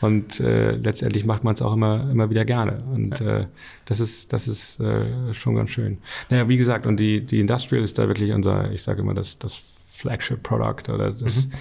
und 0.03 0.39
äh, 0.41 0.73
letztendlich 0.73 1.25
macht 1.25 1.45
man 1.45 1.55
es 1.55 1.63
auch 1.63 1.73
immer, 1.73 2.11
immer 2.11 2.29
wieder 2.29 2.45
gerne. 2.45 2.79
Und 2.93 3.21
äh, 3.21 3.47
das 3.87 4.01
ist, 4.01 4.33
das 4.33 4.47
ist 4.47 4.79
äh, 4.81 5.33
schon 5.33 5.55
ganz 5.55 5.71
schön. 5.71 5.99
Naja, 6.29 6.49
wie 6.49 6.59
gesagt, 6.59 6.87
und 6.87 6.99
die, 6.99 7.23
die 7.23 7.41
Industrial 7.41 7.83
ist 7.83 7.99
da 7.99 8.09
wirklich 8.09 8.33
unser, 8.33 8.71
ich 8.73 8.83
sage 8.83 9.01
immer, 9.01 9.15
das, 9.15 9.39
das 9.39 9.63
Flagship-Product 9.93 10.93
oder 10.93 11.13
das. 11.13 11.47
Mhm 11.47 11.53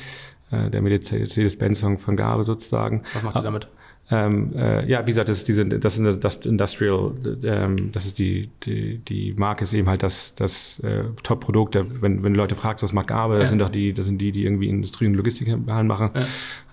äh, 0.52 0.70
der 0.70 0.82
Mercedes-Benz-Song 0.82 1.98
von 1.98 2.18
Gabe 2.18 2.44
sozusagen. 2.44 3.04
Was 3.14 3.24
macht 3.24 3.38
ihr 3.38 3.42
damit? 3.42 3.68
Ähm, 4.12 4.52
äh, 4.56 4.86
ja, 4.90 5.02
wie 5.08 5.12
gesagt, 5.12 5.30
das, 5.30 5.46
diese, 5.46 5.66
das, 5.66 6.02
das 6.20 6.46
Industrial, 6.46 7.14
ähm, 7.44 7.92
das 7.94 8.06
ist 8.06 8.20
die, 8.20 8.50
die, 8.64 8.98
die 8.98 9.34
Marke 9.38 9.64
ist 9.64 9.74
eben 9.74 9.88
halt 9.88 10.04
das, 10.04 10.36
das 10.36 10.80
äh, 10.80 11.06
Top-Produkt. 11.24 11.78
Wenn, 12.02 12.22
wenn 12.22 12.36
Leute 12.36 12.56
fragst, 12.56 12.84
was 12.84 12.92
macht 12.92 13.08
Gabe, 13.08 13.36
ja. 13.36 13.40
das 13.40 13.50
sind 13.50 13.60
doch 13.60 13.70
die, 13.70 13.94
das 13.94 14.06
sind 14.06 14.20
die, 14.20 14.34
die 14.34 14.44
irgendwie 14.44 14.68
Industrie 14.68 15.08
und 15.08 15.14
Logistik 15.14 15.48
machen. 15.66 16.12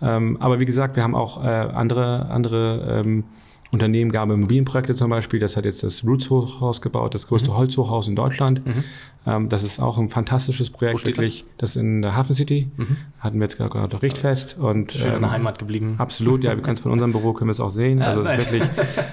Ja. 0.00 0.16
Ähm, 0.16 0.36
aber 0.40 0.58
wie 0.58 0.64
gesagt, 0.64 0.96
wir 0.96 1.04
haben 1.04 1.14
auch 1.14 1.42
äh, 1.44 1.48
andere, 1.48 2.28
andere 2.28 3.02
ähm, 3.04 3.24
Unternehmen, 3.70 4.10
Gabe 4.10 4.34
Immobilienprojekte 4.34 4.94
zum 4.94 5.10
Beispiel. 5.10 5.40
Das 5.40 5.56
hat 5.56 5.64
jetzt 5.64 5.82
das 5.82 6.04
Roots 6.04 6.30
Hochhaus 6.30 6.80
gebaut, 6.80 7.14
das 7.14 7.26
größte 7.26 7.50
mhm. 7.50 7.56
Holzhochhaus 7.56 8.08
in 8.08 8.16
Deutschland. 8.16 8.64
Mhm. 8.66 8.84
Ähm, 9.26 9.48
das 9.50 9.62
ist 9.62 9.78
auch 9.78 9.98
ein 9.98 10.08
fantastisches 10.08 10.70
Projekt, 10.70 11.04
wirklich. 11.04 11.44
Das? 11.58 11.74
das 11.74 11.82
in 11.82 12.00
der 12.00 12.16
Hafen 12.16 12.34
City. 12.34 12.70
Mhm. 12.76 12.96
Hatten 13.20 13.38
wir 13.38 13.44
jetzt 13.44 13.58
gerade 13.58 13.94
noch 13.94 14.02
Richtfest. 14.02 14.58
Und, 14.58 14.92
Schön 14.92 15.08
ähm, 15.08 15.16
in 15.16 15.22
der 15.22 15.30
Heimat 15.32 15.58
geblieben. 15.58 15.96
Absolut, 15.98 16.44
ja. 16.44 16.56
Wir 16.56 16.62
können 16.62 16.76
es 16.76 16.80
von 16.80 16.92
unserem 16.92 17.12
Büro 17.12 17.34
können 17.34 17.48
wir 17.48 17.52
es 17.52 17.60
auch 17.60 17.70
sehen. 17.70 18.00
Also 18.00 18.22
es 18.22 18.44
ist 18.44 18.52
wirklich, 18.52 18.70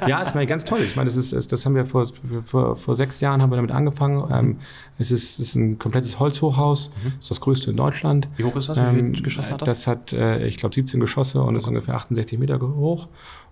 ja, 0.08 0.22
es 0.22 0.34
ist 0.34 0.48
ganz 0.48 0.64
toll. 0.64 0.80
Ich 0.82 0.96
meine, 0.96 1.08
das, 1.08 1.18
ist, 1.18 1.52
das 1.52 1.66
haben 1.66 1.76
wir 1.76 1.86
vor, 1.86 2.06
vor, 2.46 2.78
vor 2.78 2.96
sechs 2.96 3.20
Jahren 3.20 3.42
haben 3.42 3.50
wir 3.50 3.58
damit 3.58 3.72
angefangen. 3.72 4.28
Mhm. 4.28 4.34
Ähm, 4.34 4.58
es 4.98 5.12
ist, 5.12 5.40
ist 5.40 5.56
ein 5.56 5.80
komplettes 5.80 6.18
Holzhochhaus. 6.20 6.92
Mhm. 6.92 7.14
Das 7.16 7.26
ist 7.26 7.32
das 7.32 7.42
größte 7.42 7.72
in 7.72 7.78
Deutschland. 7.78 8.30
Wie 8.38 8.46
hoch 8.46 8.56
ist 8.56 8.70
das? 8.70 8.78
Wie 8.78 8.86
viele 8.86 9.00
ähm, 9.00 9.14
Geschosse 9.14 9.52
hat 9.52 9.62
das? 9.62 9.68
Das 9.68 9.88
hat, 9.88 10.14
äh, 10.14 10.48
ich 10.48 10.58
glaube, 10.58 10.74
17 10.74 11.00
Geschosse 11.02 11.42
und 11.42 11.50
okay. 11.50 11.58
ist 11.58 11.68
ungefähr 11.68 11.96
68 11.96 12.40
Meter 12.40 12.60
hoch. 12.62 13.10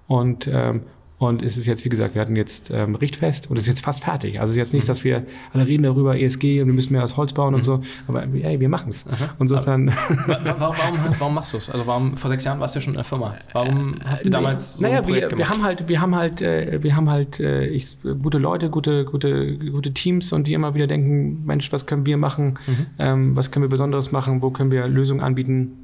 Und 0.08 0.48
ähm, 0.52 0.82
und 1.28 1.42
es 1.42 1.58
ist 1.58 1.66
jetzt, 1.66 1.86
wie 1.86 1.89
gesagt, 1.89 2.16
wir 2.16 2.22
hatten 2.22 2.36
jetzt 2.36 2.70
ähm, 2.72 2.96
Richtfest 2.96 3.50
und 3.50 3.58
es 3.58 3.63
ist 3.63 3.68
jetzt 3.68 3.86
fast 3.86 4.04
fertig. 4.04 4.39
Also 4.39 4.52
es 4.52 4.56
ist 4.56 4.58
jetzt 4.58 4.74
nicht, 4.74 4.84
mhm. 4.84 4.88
dass 4.88 5.04
wir 5.04 5.24
alle 5.54 5.66
reden 5.66 5.84
darüber, 5.84 6.18
ESG 6.18 6.62
und 6.62 6.68
wir 6.68 6.74
müssen 6.74 6.94
mehr 6.94 7.04
aus 7.04 7.18
Holz 7.18 7.34
bauen 7.34 7.50
mhm. 7.50 7.56
und 7.56 7.63
so, 7.63 7.82
aber 8.08 8.24
ey, 8.24 8.60
wir 8.60 8.70
machen 8.70 8.89
es. 8.89 9.06
Insofern. 9.39 9.88
warum, 10.28 10.76
warum, 11.20 11.34
machst 11.34 11.54
du 11.54 11.58
es? 11.58 11.70
Also 11.70 11.88
warum, 11.88 12.18
vor 12.18 12.30
sechs 12.30 12.44
Jahren 12.44 12.60
warst 12.60 12.76
du 12.76 12.82
schon 12.82 12.94
in 12.94 12.98
der 12.98 13.06
Firma. 13.06 13.36
Warum 13.54 13.96
habt 14.04 14.26
ihr 14.26 14.32
damals 14.32 14.76
so 14.76 14.84
Naja, 14.84 15.08
wir, 15.08 15.38
wir, 15.38 15.50
haben 15.50 15.63
halt, 15.63 15.88
wir 15.88 16.02
haben 16.02 16.16
halt, 16.16 16.42
äh, 16.42 16.84
wir 16.84 16.96
haben 16.96 17.10
halt 17.10 17.39
äh, 17.39 17.68
ich, 17.68 17.98
gute 18.22 18.38
Leute, 18.38 18.70
gute, 18.70 19.06
gute, 19.06 19.58
gute 19.58 19.94
Teams 19.94 20.34
und 20.34 20.48
die 20.48 20.54
immer 20.54 20.74
wieder 20.74 20.88
denken, 20.88 21.46
Mensch, 21.46 21.72
was 21.72 21.86
können 21.86 22.06
wir 22.06 22.18
machen? 22.18 22.60
Mhm. 22.68 22.86
Ähm, 23.00 23.36
was 23.36 23.52
können 23.52 23.63
wir 23.63 23.70
Besonderes 23.70 24.12
machen? 24.12 24.42
Wo 24.42 24.50
können 24.50 24.72
wir 24.72 24.88
Lösungen 24.88 25.22
anbieten? 25.22 25.78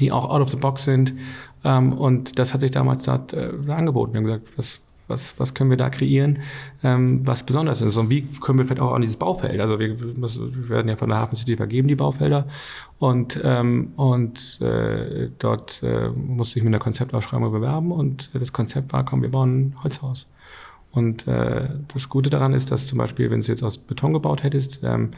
die 0.00 0.12
auch 0.12 0.28
out 0.30 0.40
of 0.40 0.48
the 0.48 0.56
box 0.56 0.84
sind. 0.84 1.12
Ähm, 1.64 1.92
und 1.92 2.38
das 2.38 2.54
hat 2.54 2.60
sich 2.60 2.70
damals 2.70 3.04
da, 3.04 3.24
äh, 3.32 3.70
angeboten. 3.70 4.12
Wir 4.12 4.18
haben 4.18 4.26
gesagt, 4.26 4.48
was, 4.56 4.80
was, 5.08 5.38
was 5.38 5.54
können 5.54 5.70
wir 5.70 5.76
da 5.76 5.90
kreieren, 5.90 6.40
ähm, 6.82 7.26
was 7.26 7.42
besonders 7.42 7.80
ist 7.80 7.96
und 7.96 8.10
wie 8.10 8.22
können 8.40 8.58
wir 8.58 8.66
vielleicht 8.66 8.82
auch 8.82 8.92
an 8.92 9.02
dieses 9.02 9.16
Baufeld, 9.16 9.60
also 9.60 9.78
wir, 9.78 9.98
wir 9.98 10.68
werden 10.68 10.88
ja 10.88 10.96
von 10.96 11.08
der 11.08 11.18
Hafen 11.18 11.36
City 11.36 11.56
vergeben, 11.56 11.88
die 11.88 11.96
Baufelder 11.96 12.46
und, 12.98 13.40
ähm, 13.42 13.92
und 13.96 14.60
äh, 14.60 15.30
dort 15.38 15.82
äh, 15.82 16.10
musste 16.10 16.58
ich 16.58 16.64
mit 16.64 16.72
einer 16.72 16.82
Konzeptausschreibung 16.82 17.50
bewerben 17.50 17.90
und 17.90 18.30
das 18.34 18.52
Konzept 18.52 18.92
war, 18.92 19.04
komm, 19.04 19.22
wir 19.22 19.30
bauen 19.30 19.68
ein 19.70 19.82
Holzhaus. 19.82 20.26
Und 20.90 21.28
äh, 21.28 21.68
das 21.92 22.08
Gute 22.08 22.30
daran 22.30 22.54
ist, 22.54 22.70
dass 22.70 22.86
zum 22.86 22.98
Beispiel, 22.98 23.30
wenn 23.30 23.38
du 23.38 23.42
es 23.42 23.46
jetzt 23.46 23.62
aus 23.62 23.78
Beton 23.78 24.14
gebaut 24.14 24.42
hättest, 24.42 24.80
ähm, 24.82 25.10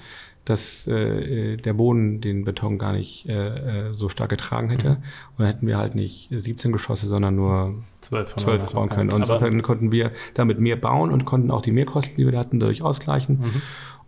dass 0.44 0.87
äh, 0.87 1.56
der 1.56 1.74
Boden 1.74 2.20
den 2.20 2.44
Beton 2.44 2.78
gar 2.78 2.92
nicht 2.92 3.28
äh, 3.28 3.88
äh 3.88 3.94
so 3.94 4.09
stark 4.09 4.30
getragen 4.30 4.70
hätte. 4.70 4.88
Mhm. 4.88 4.94
Und 4.96 5.38
dann 5.38 5.46
hätten 5.46 5.66
wir 5.66 5.78
halt 5.78 5.94
nicht 5.94 6.28
17 6.30 6.72
Geschosse, 6.72 7.09
sondern 7.09 7.37
nur 7.37 7.74
12, 8.00 8.37
12 8.37 8.72
bauen 8.72 8.88
können. 8.88 9.12
Und 9.12 9.20
insofern 9.20 9.62
konnten 9.62 9.92
wir 9.92 10.12
damit 10.35 10.59
mehr 10.59 10.76
bauen 10.76 11.11
und 11.11 11.24
konnten 11.24 11.50
auch 11.50 11.62
die 11.62 11.72
Mehrkosten, 11.72 12.16
die 12.16 12.30
wir 12.30 12.38
hatten, 12.38 12.59
dadurch 12.59 12.83
ausgleichen. 12.83 13.40
Mhm. 13.40 13.62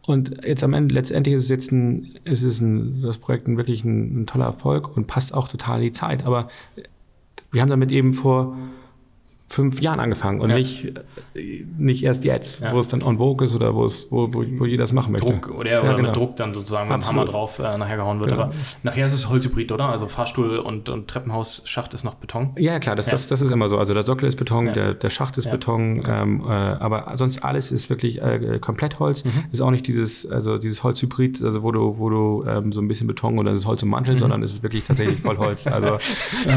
Und 0.04 0.44
jetzt 0.44 0.64
am 0.64 0.72
Ende, 0.72 0.94
letztendlich 0.94 1.36
ist 1.36 1.44
es 1.44 1.48
jetzt 1.48 1.70
ein, 1.70 2.18
ist 2.24 2.42
es 2.42 2.60
ein, 2.60 3.02
das 3.02 3.18
Projekt 3.18 3.46
ein, 3.46 3.56
wirklich 3.56 3.84
ein, 3.84 4.22
ein 4.22 4.26
toller 4.26 4.46
Erfolg 4.46 4.96
und 4.96 5.06
passt 5.06 5.32
auch 5.32 5.48
total 5.48 5.78
in 5.78 5.84
die 5.84 5.92
Zeit. 5.92 6.26
Aber 6.26 6.48
wir 7.52 7.62
haben 7.62 7.70
damit 7.70 7.92
eben 7.92 8.14
vor 8.14 8.56
fünf 9.52 9.82
Jahren 9.82 10.00
angefangen 10.00 10.40
und 10.40 10.48
ja. 10.48 10.56
nicht, 10.56 10.92
nicht 11.76 12.02
erst 12.02 12.24
jetzt, 12.24 12.62
ja. 12.62 12.72
wo 12.72 12.78
es 12.78 12.88
dann 12.88 13.02
on 13.02 13.18
vogue 13.18 13.44
ist 13.44 13.54
oder 13.54 13.74
wo 13.74 13.84
es, 13.84 14.10
wo, 14.10 14.32
wo, 14.32 14.42
wo 14.58 14.64
jeder 14.64 14.84
das 14.84 14.94
machen 14.94 15.12
möchte. 15.12 15.30
Druck 15.30 15.50
oder, 15.50 15.70
ja, 15.70 15.80
oder 15.82 15.96
genau. 15.96 16.08
mit 16.08 16.16
Druck 16.16 16.36
dann 16.36 16.54
sozusagen 16.54 16.88
mit 16.88 17.02
dem 17.02 17.06
Hammer 17.06 17.26
drauf 17.26 17.58
äh, 17.58 17.76
nachher 17.76 17.96
gehauen 17.96 18.18
wird. 18.20 18.30
Genau. 18.30 18.44
Aber 18.44 18.54
nachher 18.82 19.04
ist 19.04 19.12
es 19.12 19.28
Holzhybrid, 19.28 19.70
oder? 19.70 19.86
Also 19.86 20.08
Fahrstuhl 20.08 20.56
und, 20.56 20.88
und 20.88 21.08
Treppenhausschacht 21.08 21.92
ist 21.92 22.02
noch 22.02 22.14
Beton. 22.14 22.52
Ja, 22.56 22.78
klar, 22.78 22.96
das, 22.96 23.06
Das, 23.06 23.26
das 23.26 23.42
ist 23.42 23.50
immer 23.50 23.68
so. 23.68 23.76
Also 23.76 23.92
der 23.92 24.04
Sockel 24.06 24.26
ist 24.26 24.36
Beton, 24.36 24.72
der, 24.72 24.94
der 24.94 25.10
Schacht 25.10 25.36
ist 25.36 25.50
Beton, 25.50 26.02
ähm, 26.08 26.42
äh, 26.46 26.50
aber 26.50 27.12
sonst 27.16 27.44
alles 27.44 27.70
ist 27.70 27.90
wirklich 27.90 28.22
äh, 28.22 28.58
komplett 28.58 28.98
Holz. 29.00 29.22
Mhm. 29.24 29.44
Ist 29.52 29.60
auch 29.60 29.70
nicht 29.70 29.86
dieses, 29.86 30.24
also 30.30 30.56
dieses 30.56 30.82
Holzhybrid, 30.82 31.44
also 31.44 31.62
wo 31.62 31.72
du, 31.72 31.98
wo 31.98 32.08
du 32.08 32.44
ähm, 32.48 32.72
so 32.72 32.80
ein 32.80 32.88
bisschen 32.88 33.06
Beton 33.06 33.38
oder 33.38 33.52
das 33.52 33.66
Holz 33.66 33.82
ummanteln, 33.82 34.16
mhm. 34.16 34.20
sondern 34.20 34.42
es 34.42 34.52
ist 34.52 34.62
wirklich 34.62 34.84
tatsächlich 34.84 35.20
voll 35.20 35.36
Holz. 35.36 35.66
Also 35.66 35.96
ich 35.98 36.48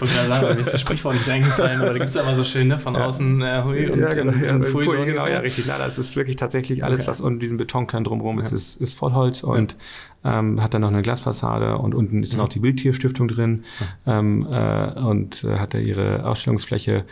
wollte 0.00 0.14
gerade 0.14 0.28
sagen, 0.28 0.58
das 0.58 0.80
Sprichwort 0.80 1.03
Sprichwort 1.04 1.14
nicht 1.16 1.28
eingefallen, 1.28 1.80
aber 1.80 1.90
da 1.90 1.98
gibt 1.98 2.08
es 2.08 2.14
ja 2.14 2.22
immer 2.22 2.36
so 2.36 2.44
schön, 2.44 2.68
ne? 2.68 2.78
Von 2.78 2.94
ja. 2.94 3.04
außen 3.04 3.42
äh, 3.42 3.62
Hui 3.64 3.90
und, 3.90 4.00
ja, 4.00 4.08
genau, 4.08 4.32
und, 4.32 4.42
ja, 4.42 4.54
und 4.54 4.64
Pfui, 4.64 4.84
Pfui, 4.84 5.04
genau, 5.04 5.26
ja, 5.26 5.40
richtig. 5.40 5.66
Nein, 5.66 5.78
das 5.78 5.98
ist 5.98 6.16
wirklich 6.16 6.36
tatsächlich 6.36 6.82
alles, 6.84 7.00
okay. 7.00 7.08
was 7.08 7.20
unter 7.20 7.40
diesem 7.40 7.58
Betonkern 7.58 8.04
drumherum 8.04 8.38
ist, 8.38 8.52
ist, 8.52 8.80
ist 8.80 8.98
Vollholz 8.98 9.42
und 9.42 9.76
ähm, 10.24 10.62
hat 10.62 10.74
dann 10.74 10.80
noch 10.80 10.88
eine 10.88 11.02
Glasfassade 11.02 11.76
und 11.76 11.94
unten 11.94 12.22
ist 12.22 12.32
dann 12.32 12.40
auch 12.40 12.48
die 12.48 12.62
Wildtierstiftung 12.62 13.28
drin 13.28 13.64
ähm, 14.06 14.46
äh, 14.50 15.00
und 15.00 15.44
äh, 15.44 15.58
hat 15.58 15.74
da 15.74 15.78
ihre 15.78 16.24
Ausstellungsfläche 16.26 17.04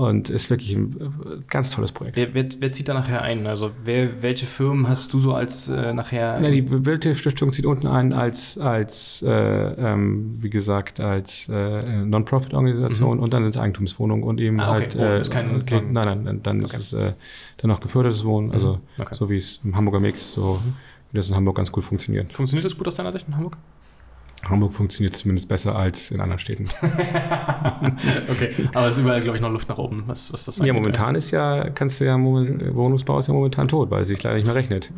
und 0.00 0.30
ist 0.30 0.48
wirklich 0.48 0.74
ein 0.74 1.44
ganz 1.48 1.68
tolles 1.72 1.92
Projekt. 1.92 2.16
Wer, 2.16 2.32
wer, 2.32 2.46
wer 2.58 2.72
zieht 2.72 2.88
da 2.88 2.94
nachher 2.94 3.20
ein? 3.20 3.46
Also 3.46 3.70
wer, 3.84 4.22
welche 4.22 4.46
Firmen 4.46 4.88
hast 4.88 5.12
du 5.12 5.18
so 5.18 5.34
als 5.34 5.68
äh, 5.68 5.92
nachher? 5.92 6.40
Na, 6.40 6.48
die 6.48 6.86
Wildtierstiftung 6.86 7.52
zieht 7.52 7.66
unten 7.66 7.86
ein 7.86 8.14
als, 8.14 8.56
als 8.56 9.20
äh, 9.20 9.30
ähm, 9.30 10.38
wie 10.38 10.48
gesagt, 10.48 11.00
als 11.00 11.50
äh, 11.50 11.82
Non-Profit-Organisation 12.02 13.18
mhm. 13.18 13.22
und 13.22 13.34
dann 13.34 13.44
ins 13.44 13.58
Eigentumswohnung 13.58 14.22
und 14.22 14.40
eben 14.40 14.58
ah, 14.58 14.70
okay. 14.70 14.80
halt. 14.80 14.94
Wohnen, 14.94 15.20
ist 15.20 15.30
kein, 15.30 15.56
okay, 15.56 15.80
kein, 15.80 15.92
nein, 15.92 16.22
nein, 16.24 16.40
dann 16.42 16.64
okay. 16.64 16.76
ist 16.76 16.76
es 16.76 16.92
äh, 16.94 17.12
dann 17.58 17.68
noch 17.68 17.80
gefördertes 17.80 18.24
Wohnen, 18.24 18.52
also 18.52 18.80
mhm. 18.96 19.04
so 19.12 19.28
wie 19.28 19.36
es 19.36 19.60
im 19.64 19.76
Hamburger 19.76 20.00
Mix, 20.00 20.32
so 20.32 20.62
mhm. 20.64 20.76
wie 21.12 21.18
das 21.18 21.28
in 21.28 21.36
Hamburg 21.36 21.56
ganz 21.56 21.70
gut 21.70 21.84
funktioniert. 21.84 22.32
Funktioniert 22.32 22.64
das 22.64 22.74
gut 22.74 22.88
aus 22.88 22.94
deiner 22.94 23.12
Sicht 23.12 23.28
in 23.28 23.36
Hamburg? 23.36 23.58
Hamburg 24.42 24.72
funktioniert 24.72 25.14
zumindest 25.14 25.48
besser 25.48 25.76
als 25.76 26.10
in 26.10 26.20
anderen 26.20 26.38
Städten. 26.38 26.66
okay, 28.28 28.50
aber 28.72 28.88
es 28.88 28.96
ist 28.96 29.02
überall, 29.02 29.20
glaube 29.20 29.36
ich, 29.36 29.42
noch 29.42 29.50
Luft 29.50 29.68
nach 29.68 29.78
oben, 29.78 30.04
was, 30.06 30.32
was 30.32 30.44
das 30.46 30.58
Ja, 30.58 30.72
momentan 30.72 31.14
ist 31.14 31.30
ja, 31.30 31.68
kannst 31.70 32.00
du 32.00 32.06
ja, 32.06 32.18
Wohnungsbau 32.18 33.18
ist 33.18 33.28
ja 33.28 33.34
momentan 33.34 33.68
tot, 33.68 33.90
weil 33.90 34.02
es 34.02 34.08
sich 34.08 34.22
leider 34.22 34.36
nicht 34.36 34.46
mehr 34.46 34.54
rechnet. 34.54 34.90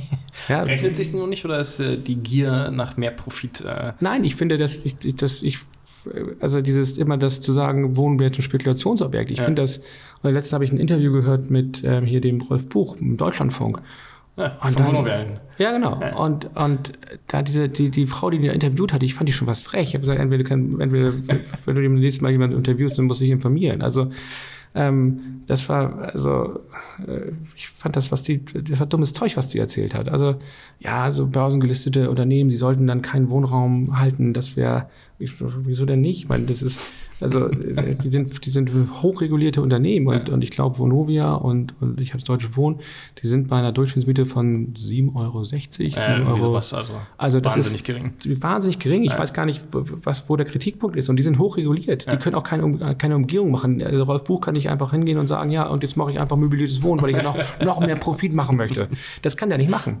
ja. 0.48 0.62
Rechnet 0.62 0.96
sich 0.96 1.12
nur 1.14 1.26
nicht 1.26 1.44
oder 1.44 1.58
ist 1.58 1.80
äh, 1.80 1.96
die 1.96 2.16
Gier 2.16 2.70
nach 2.70 2.96
mehr 2.96 3.10
Profit? 3.10 3.62
Äh 3.62 3.92
Nein, 4.00 4.24
ich 4.24 4.36
finde, 4.36 4.58
dass 4.58 4.84
ich, 4.84 4.96
dass 5.16 5.42
ich 5.42 5.58
also 6.40 6.60
dieses 6.60 6.98
immer 6.98 7.16
das 7.16 7.40
zu 7.40 7.52
sagen, 7.52 7.96
Wohnen 7.96 8.18
wird 8.18 8.38
ein 8.38 8.42
Spekulationsobjekt. 8.42 9.30
Ich 9.30 9.38
ja. 9.38 9.44
finde 9.44 9.62
das, 9.62 9.78
und 10.22 10.32
letztens 10.32 10.52
habe 10.52 10.64
ich 10.64 10.72
ein 10.72 10.78
Interview 10.78 11.12
gehört 11.12 11.50
mit 11.50 11.82
ähm, 11.84 12.04
hier 12.04 12.20
dem 12.20 12.40
Rolf 12.40 12.68
Buch 12.68 12.96
im 12.96 13.16
Deutschlandfunk. 13.16 13.80
Ja, 14.36 14.58
und 14.64 14.78
dann, 14.78 15.40
ja 15.58 15.72
genau. 15.72 16.00
Ja. 16.00 16.16
Und, 16.16 16.56
und 16.56 16.92
da 17.26 17.42
diese, 17.42 17.68
die, 17.68 17.90
die 17.90 18.06
Frau, 18.06 18.30
die 18.30 18.38
ihn 18.38 18.44
interviewt 18.44 18.92
hat, 18.92 19.02
ich 19.02 19.14
fand 19.14 19.28
die 19.28 19.32
schon 19.32 19.46
was 19.46 19.62
frech. 19.62 19.88
Ich 19.88 19.94
habe 19.94 20.00
gesagt, 20.00 20.18
entweder, 20.18 20.44
kann, 20.44 20.80
entweder 20.80 21.12
wenn 21.64 21.74
du 21.74 21.82
dem 21.82 21.94
nächsten 21.96 22.24
Mal 22.24 22.30
jemanden 22.30 22.56
interviewst, 22.56 22.98
dann 22.98 23.06
musst 23.06 23.20
du 23.20 23.24
dich 23.24 23.32
informieren. 23.32 23.82
Also 23.82 24.10
ähm, 24.74 25.42
das 25.46 25.68
war, 25.68 26.12
also, 26.12 26.60
äh, 27.06 27.32
ich 27.56 27.68
fand 27.68 27.96
das, 27.96 28.12
was 28.12 28.22
die, 28.22 28.44
das 28.44 28.78
war 28.78 28.86
dummes 28.86 29.12
Zeug, 29.12 29.36
was 29.36 29.48
die 29.48 29.58
erzählt 29.58 29.94
hat. 29.94 30.08
Also, 30.08 30.36
ja, 30.78 31.10
so 31.10 31.26
börsengelistete 31.26 32.08
Unternehmen, 32.08 32.50
die 32.50 32.56
sollten 32.56 32.86
dann 32.86 33.02
keinen 33.02 33.30
Wohnraum 33.30 33.98
halten, 33.98 34.32
das 34.32 34.56
wäre, 34.56 34.88
wieso 35.18 35.86
denn 35.86 36.00
nicht? 36.00 36.22
Ich 36.22 36.28
meine, 36.28 36.46
das 36.46 36.62
ist, 36.62 36.92
also 37.20 37.48
äh, 37.48 37.94
die 37.94 38.10
sind, 38.10 38.44
die 38.44 38.50
sind 38.50 38.70
hochregulierte 39.02 39.62
Unternehmen 39.62 40.06
und, 40.08 40.28
ja. 40.28 40.34
und 40.34 40.42
ich 40.42 40.50
glaube, 40.50 40.78
Vonovia 40.78 41.34
und, 41.34 41.74
und 41.80 42.00
ich 42.00 42.10
habe 42.10 42.18
das 42.18 42.24
Deutsche 42.24 42.56
Wohnen, 42.56 42.80
die 43.22 43.26
sind 43.26 43.48
bei 43.48 43.58
einer 43.58 43.72
Durchschnittsmiete 43.72 44.26
von 44.26 44.74
7,60 44.74 45.14
Euro. 45.16 45.44
7 45.44 45.94
äh, 45.94 46.24
Euro. 46.26 46.36
Sowas, 46.38 46.74
also, 46.74 46.94
also 47.16 47.40
das 47.40 47.56
wahnsinnig 47.56 47.80
ist 47.80 47.86
gering. 47.86 48.12
Wahnsinnig 48.40 48.78
gering. 48.78 49.02
Ich 49.02 49.12
ja. 49.12 49.18
weiß 49.18 49.32
gar 49.32 49.46
nicht, 49.46 49.62
was, 49.70 50.28
wo 50.28 50.36
der 50.36 50.46
Kritikpunkt 50.46 50.96
ist. 50.96 51.08
Und 51.08 51.16
die 51.16 51.22
sind 51.22 51.38
hochreguliert. 51.38 52.06
Ja. 52.06 52.12
Die 52.12 52.18
können 52.18 52.34
auch 52.34 52.42
keine, 52.42 52.96
keine 52.96 53.16
Umgehung 53.16 53.50
machen. 53.50 53.82
Also 53.82 54.02
Rolf 54.04 54.24
Buch 54.24 54.40
kann 54.40 54.54
nicht 54.54 54.68
einfach 54.68 54.92
hingehen 54.92 55.18
und 55.18 55.26
sagen, 55.26 55.50
ja, 55.50 55.66
und 55.66 55.82
jetzt 55.82 55.96
mache 55.96 56.12
ich 56.12 56.20
einfach 56.20 56.36
möbliertes 56.36 56.82
Wohnen, 56.82 57.02
weil 57.02 57.10
ich 57.10 57.16
ja 57.16 57.22
noch, 57.22 57.36
noch 57.64 57.80
mehr 57.80 57.96
Profit 57.96 58.32
machen 58.32 58.56
möchte. 58.56 58.88
Das 59.22 59.36
kann 59.36 59.48
der 59.48 59.58
nicht 59.58 59.70
machen. 59.70 59.98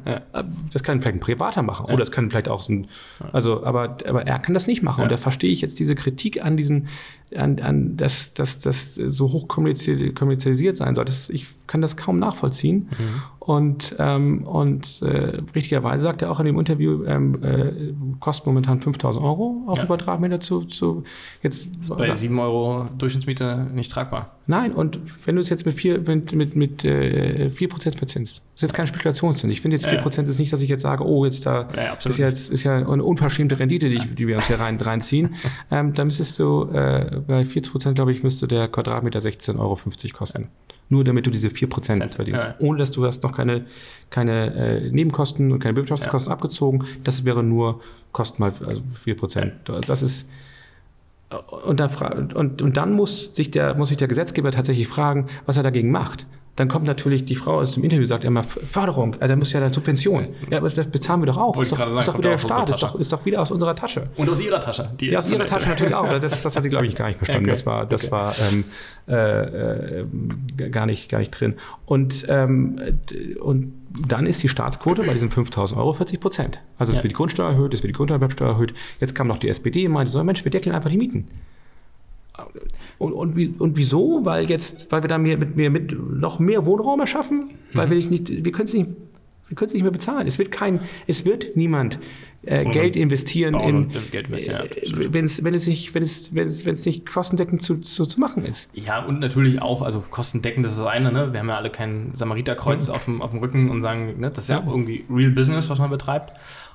Das 0.72 0.82
kann 0.82 1.00
vielleicht 1.00 1.16
ein 1.16 1.20
Privater 1.20 1.62
machen. 1.62 1.86
Oder 1.86 1.98
das 1.98 2.10
kann 2.10 2.30
vielleicht 2.30 2.48
auch 2.48 2.62
so 2.62 2.72
ein, 2.72 2.86
also, 3.32 3.64
aber, 3.64 3.96
aber 4.06 4.26
er 4.26 4.38
kann 4.38 4.54
das 4.54 4.66
nicht 4.66 4.82
machen. 4.82 5.02
Und 5.02 5.12
da 5.12 5.16
verstehe 5.16 5.52
ich 5.52 5.60
jetzt 5.60 5.78
diese 5.78 5.94
Kritik 5.94 6.44
an 6.44 6.56
diesen 6.56 6.88
an, 7.36 7.60
an 7.60 7.96
dass 7.96 8.34
das, 8.34 8.60
das 8.60 8.94
so 8.94 9.32
hoch 9.32 9.46
kommerzialisiert 9.48 10.76
sein 10.76 10.94
soll. 10.94 11.04
Das, 11.04 11.30
ich 11.30 11.46
kann 11.66 11.80
das 11.80 11.96
kaum 11.96 12.18
nachvollziehen. 12.18 12.88
Mhm. 12.98 13.22
Und, 13.50 13.96
ähm, 13.98 14.46
und 14.46 15.02
äh, 15.02 15.40
richtigerweise 15.56 16.04
sagt 16.04 16.22
er 16.22 16.30
auch 16.30 16.38
in 16.38 16.46
dem 16.46 16.56
Interview, 16.56 17.02
ähm, 17.02 17.42
äh, 17.42 17.92
kostet 18.20 18.46
momentan 18.46 18.80
5000 18.80 19.24
Euro 19.24 19.64
auf 19.66 19.76
ja. 19.76 19.86
Quadratmeter 19.86 20.38
zu, 20.38 20.62
zu 20.66 21.02
jetzt. 21.42 21.66
Ist 21.80 21.96
bei 21.96 22.12
7 22.12 22.38
Euro 22.38 22.84
Durchschnittsmiete 22.96 23.66
nicht 23.74 23.90
tragbar. 23.90 24.36
Nein, 24.46 24.70
und 24.72 25.00
wenn 25.26 25.34
du 25.34 25.40
es 25.40 25.48
jetzt 25.48 25.66
mit 25.66 25.74
4, 25.74 25.98
mit, 25.98 26.32
mit, 26.32 26.54
mit 26.54 26.84
äh, 26.84 27.50
4% 27.52 27.98
verzinst, 27.98 28.36
das 28.36 28.54
ist 28.54 28.62
jetzt 28.62 28.74
keine 28.74 28.86
Spekulationszins. 28.86 29.52
Ich 29.52 29.60
finde 29.60 29.78
jetzt 29.78 29.88
4% 29.88 30.16
ja. 30.16 30.22
ist 30.22 30.38
nicht, 30.38 30.52
dass 30.52 30.62
ich 30.62 30.68
jetzt 30.68 30.82
sage, 30.82 31.04
oh, 31.04 31.24
jetzt 31.24 31.44
da 31.44 31.66
ja, 31.74 31.94
ist, 31.94 32.18
jetzt, 32.18 32.52
ist 32.52 32.62
ja 32.62 32.76
eine 32.76 33.02
unverschämte 33.02 33.58
Rendite, 33.58 33.88
die, 33.88 33.98
die 33.98 34.28
wir 34.28 34.36
uns 34.36 34.46
hier 34.46 34.60
rein, 34.60 34.80
reinziehen. 34.80 35.34
ähm, 35.72 35.92
da 35.92 36.04
müsstest 36.04 36.38
du, 36.38 36.68
äh, 36.72 37.20
bei 37.26 37.42
40%, 37.42 37.94
glaube 37.94 38.12
ich, 38.12 38.22
müsste 38.22 38.46
der 38.46 38.68
Quadratmeter 38.68 39.18
16,50 39.18 39.58
Euro 39.58 39.76
kosten. 40.12 40.50
Nur 40.90 41.04
damit 41.04 41.26
du 41.26 41.30
diese 41.30 41.48
4% 41.48 41.80
Cent. 41.80 42.14
verdienst. 42.14 42.42
Ja. 42.42 42.54
Ohne 42.58 42.78
dass 42.78 42.90
du 42.90 43.06
hast 43.06 43.22
noch 43.22 43.32
keine, 43.32 43.64
keine 44.10 44.54
äh, 44.54 44.90
Nebenkosten 44.90 45.52
und 45.52 45.60
keine 45.60 45.72
Bewirtschaftungskosten 45.74 46.30
ja. 46.30 46.34
abgezogen. 46.34 46.84
Das 47.04 47.24
wäre 47.24 47.42
nur 47.42 47.80
Kosten 48.12 48.42
mal 48.42 48.52
also 48.66 48.82
4%. 49.06 49.86
Das 49.86 50.02
ist 50.02 50.28
und 51.64 51.78
dann, 51.78 52.32
und, 52.34 52.60
und 52.60 52.76
dann 52.76 52.92
muss 52.92 53.36
sich, 53.36 53.52
der, 53.52 53.76
muss 53.76 53.88
sich 53.88 53.96
der 53.96 54.08
Gesetzgeber 54.08 54.50
tatsächlich 54.50 54.88
fragen, 54.88 55.26
was 55.46 55.56
er 55.56 55.62
dagegen 55.62 55.92
macht. 55.92 56.26
Dann 56.60 56.68
kommt 56.68 56.84
natürlich 56.84 57.24
die 57.24 57.36
Frau 57.36 57.58
aus 57.58 57.72
dem 57.72 57.84
Interview 57.84 58.04
sagt 58.04 58.22
immer 58.22 58.42
Förderung, 58.42 59.14
also 59.14 59.28
da 59.28 59.34
muss 59.34 59.50
ja 59.50 59.60
dann 59.60 59.72
Subvention. 59.72 60.28
Ja, 60.50 60.58
aber 60.58 60.68
das 60.68 60.86
bezahlen 60.88 61.22
wir 61.22 61.26
doch 61.26 61.38
auch. 61.38 61.58
Ist 61.58 61.72
doch, 61.72 61.78
sagen, 61.78 61.96
ist 61.96 62.06
doch 62.06 62.18
wieder 62.18 62.30
der 62.32 62.38
Staat, 62.38 62.68
ist 62.68 62.82
doch, 62.82 62.94
ist 62.96 63.10
doch 63.10 63.24
wieder 63.24 63.40
aus 63.40 63.50
unserer 63.50 63.74
Tasche. 63.74 64.10
Und 64.18 64.28
aus 64.28 64.42
ihrer 64.42 64.60
Tasche. 64.60 64.90
ja, 65.00 65.20
aus 65.20 65.30
ihrer 65.30 65.46
Tasche 65.46 65.70
natürlich 65.70 65.94
auch. 65.94 66.06
Das, 66.20 66.42
das 66.42 66.56
hat 66.56 66.62
sie, 66.62 66.68
glaube 66.68 66.86
ich, 66.86 66.94
gar 66.94 67.08
nicht 67.08 67.16
verstanden. 67.16 67.46
Okay. 67.46 67.52
Das 67.52 67.64
war, 67.64 67.86
das 67.86 68.04
okay. 68.04 68.12
war 68.12 68.34
ähm, 68.52 68.64
äh, 69.08 70.00
äh, 70.00 70.06
gar, 70.70 70.84
nicht, 70.84 71.08
gar 71.08 71.20
nicht 71.20 71.30
drin. 71.30 71.54
Und, 71.86 72.26
ähm, 72.28 72.78
und 73.40 73.72
dann 74.06 74.26
ist 74.26 74.42
die 74.42 74.50
Staatsquote 74.50 75.04
bei 75.04 75.14
diesen 75.14 75.30
5000 75.30 75.80
Euro 75.80 75.94
40 75.94 76.20
Prozent. 76.20 76.60
Also 76.76 76.92
es 76.92 76.98
ja. 76.98 77.04
wird 77.04 77.12
die 77.12 77.16
Grundsteuer 77.16 77.52
erhöht, 77.52 77.72
es 77.72 77.82
wird 77.82 77.88
die 77.88 77.96
Grunderwerbsteuer 77.96 78.50
erhöht. 78.50 78.74
Jetzt 79.00 79.14
kam 79.14 79.28
noch 79.28 79.38
die 79.38 79.48
SPD 79.48 79.86
und 79.86 79.94
meinte 79.94 80.12
so, 80.12 80.22
Mensch, 80.22 80.44
wir 80.44 80.50
deckeln 80.50 80.74
einfach 80.74 80.90
die 80.90 80.98
Mieten. 80.98 81.26
Und, 82.98 83.12
und, 83.12 83.36
wie, 83.36 83.54
und 83.58 83.76
wieso? 83.76 84.24
Weil 84.24 84.48
jetzt, 84.48 84.90
weil 84.90 85.02
wir 85.02 85.08
da 85.08 85.18
mehr, 85.18 85.38
mit, 85.38 85.56
mehr, 85.56 85.70
mit 85.70 85.92
noch 85.92 86.38
mehr 86.38 86.66
Wohnraum 86.66 87.00
erschaffen? 87.00 87.50
Weil 87.72 87.86
mhm. 87.86 87.90
wir 87.90 88.04
nicht, 88.06 88.44
wir 88.44 88.52
können 88.52 88.66
es 88.66 88.74
nicht, 88.74 88.88
wir 89.48 89.56
können 89.56 89.68
es 89.68 89.74
nicht 89.74 89.82
mehr 89.82 89.92
bezahlen. 89.92 90.26
Es 90.26 90.38
wird 90.38 90.52
kein, 90.52 90.80
es 91.06 91.24
wird 91.24 91.56
niemand 91.56 91.98
äh, 92.42 92.64
Geld 92.64 92.96
investieren 92.96 93.54
in, 93.54 93.90
Geld 94.10 94.28
investieren, 94.28 94.66
äh, 94.66 95.12
wenn 95.12 95.26
es, 95.26 95.44
wenn 95.44 95.54
es 95.54 95.66
nicht, 95.66 95.94
wenn 95.94 96.02
es, 96.02 96.34
wenn 96.34 96.46
es, 96.46 96.64
wenn 96.64 96.72
es 96.72 96.86
nicht 96.86 97.04
kostendeckend 97.04 97.62
zu, 97.62 97.78
zu, 97.78 98.06
zu 98.06 98.18
machen 98.18 98.44
ist. 98.46 98.70
Ja, 98.72 99.04
und 99.04 99.20
natürlich 99.20 99.60
auch, 99.60 99.82
also 99.82 100.00
kostendeckend, 100.00 100.64
das 100.64 100.72
ist 100.72 100.80
das 100.80 100.88
eine, 100.88 101.12
ne? 101.12 101.32
Wir 101.32 101.40
haben 101.40 101.48
ja 101.48 101.56
alle 101.56 101.70
kein 101.70 102.12
Samariterkreuz 102.14 102.88
mhm. 102.88 102.94
auf, 102.94 103.04
dem, 103.04 103.22
auf 103.22 103.30
dem 103.32 103.40
Rücken 103.40 103.70
und 103.70 103.82
sagen, 103.82 104.20
ne, 104.20 104.30
das 104.30 104.44
ist 104.44 104.48
ja 104.50 104.60
auch 104.60 104.66
irgendwie 104.66 105.04
Real 105.10 105.30
Business, 105.30 105.68
was 105.68 105.78
man 105.78 105.90
betreibt. 105.90 106.32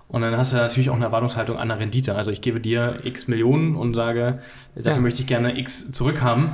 Und 0.08 0.22
dann 0.22 0.38
hast 0.38 0.54
du 0.54 0.58
natürlich 0.58 0.90
auch 0.90 0.96
eine 0.96 1.06
Erwartungshaltung 1.06 1.58
an 1.58 1.68
der 1.68 1.80
Rendite. 1.80 2.16
Also 2.16 2.32
ich 2.32 2.42
gebe 2.42 2.60
dir 2.60 2.98
x 3.04 3.28
Millionen 3.28 3.76
und 3.76 3.94
sage, 3.96 4.40
dafür 4.76 4.94
ja. 4.94 5.00
möchte 5.00 5.22
ich 5.22 5.28
gerne 5.28 5.58
x 5.58 5.92
zurückhaben. 5.92 6.52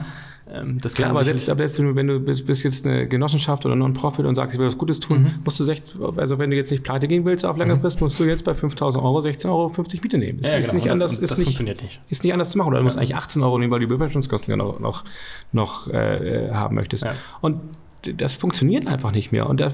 Ähm, 0.52 0.80
das 0.82 0.96
Klar, 0.96 1.12
aber 1.12 1.24
selbst, 1.24 1.46
selbst 1.46 1.80
wenn 1.80 2.08
du 2.08 2.20
bist, 2.20 2.46
bist, 2.46 2.64
jetzt 2.64 2.86
eine 2.86 3.08
Genossenschaft 3.08 3.66
oder 3.66 3.76
Non-Profit 3.76 4.26
und 4.26 4.36
sagst, 4.36 4.54
ich 4.54 4.60
will 4.60 4.68
was 4.68 4.78
Gutes 4.78 5.00
tun, 5.00 5.24
mhm. 5.24 5.34
musst 5.46 5.60
du, 5.60 5.64
sech, 5.64 5.82
also 6.18 6.40
wenn 6.40 6.50
du 6.50 6.56
jetzt 6.56 6.72
nicht 6.72 6.84
pleite 6.84 7.08
gehen 7.08 7.24
willst 7.26 7.46
auf 7.46 7.58
lange 7.58 7.76
mhm. 7.76 7.82
Frist, 7.82 8.02
musst 8.02 8.20
du 8.20 8.26
jetzt 8.26 8.44
bei 8.44 8.52
5.000 8.52 8.96
Euro 9.02 9.20
16,50 9.20 9.48
Euro 9.48 9.72
Miete 10.02 10.18
nehmen. 10.18 10.40
Das 10.42 10.52
ja, 10.52 10.58
ist 10.58 10.72
genau. 10.72 10.84
nicht 10.84 10.92
anders, 10.92 11.12
das, 11.12 11.20
ist 11.20 11.32
das 11.32 11.38
nicht, 11.38 11.48
funktioniert 11.48 11.82
nicht. 11.82 12.02
Ist 12.10 12.24
nicht 12.24 12.34
anders 12.34 12.50
zu 12.50 12.58
machen. 12.58 12.70
Oder 12.70 12.80
du 12.80 12.84
musst 12.84 12.98
eigentlich 12.98 13.16
18 13.16 13.42
Euro 13.44 13.60
nehmen, 13.60 13.72
weil 13.72 13.80
du 13.80 13.88
die 13.88 13.94
Bewirtschaftungskosten 13.94 14.52
ja 14.52 14.58
noch, 14.58 14.80
noch, 14.80 15.04
noch 15.52 15.88
äh, 15.88 16.50
haben 16.52 16.76
möchtest. 16.76 17.04
Ja. 17.04 17.14
Und 17.40 17.62
das 18.04 18.36
funktioniert 18.36 18.88
einfach 18.88 19.12
nicht 19.12 19.32
mehr. 19.32 19.48
Und 19.48 19.60
da 19.60 19.70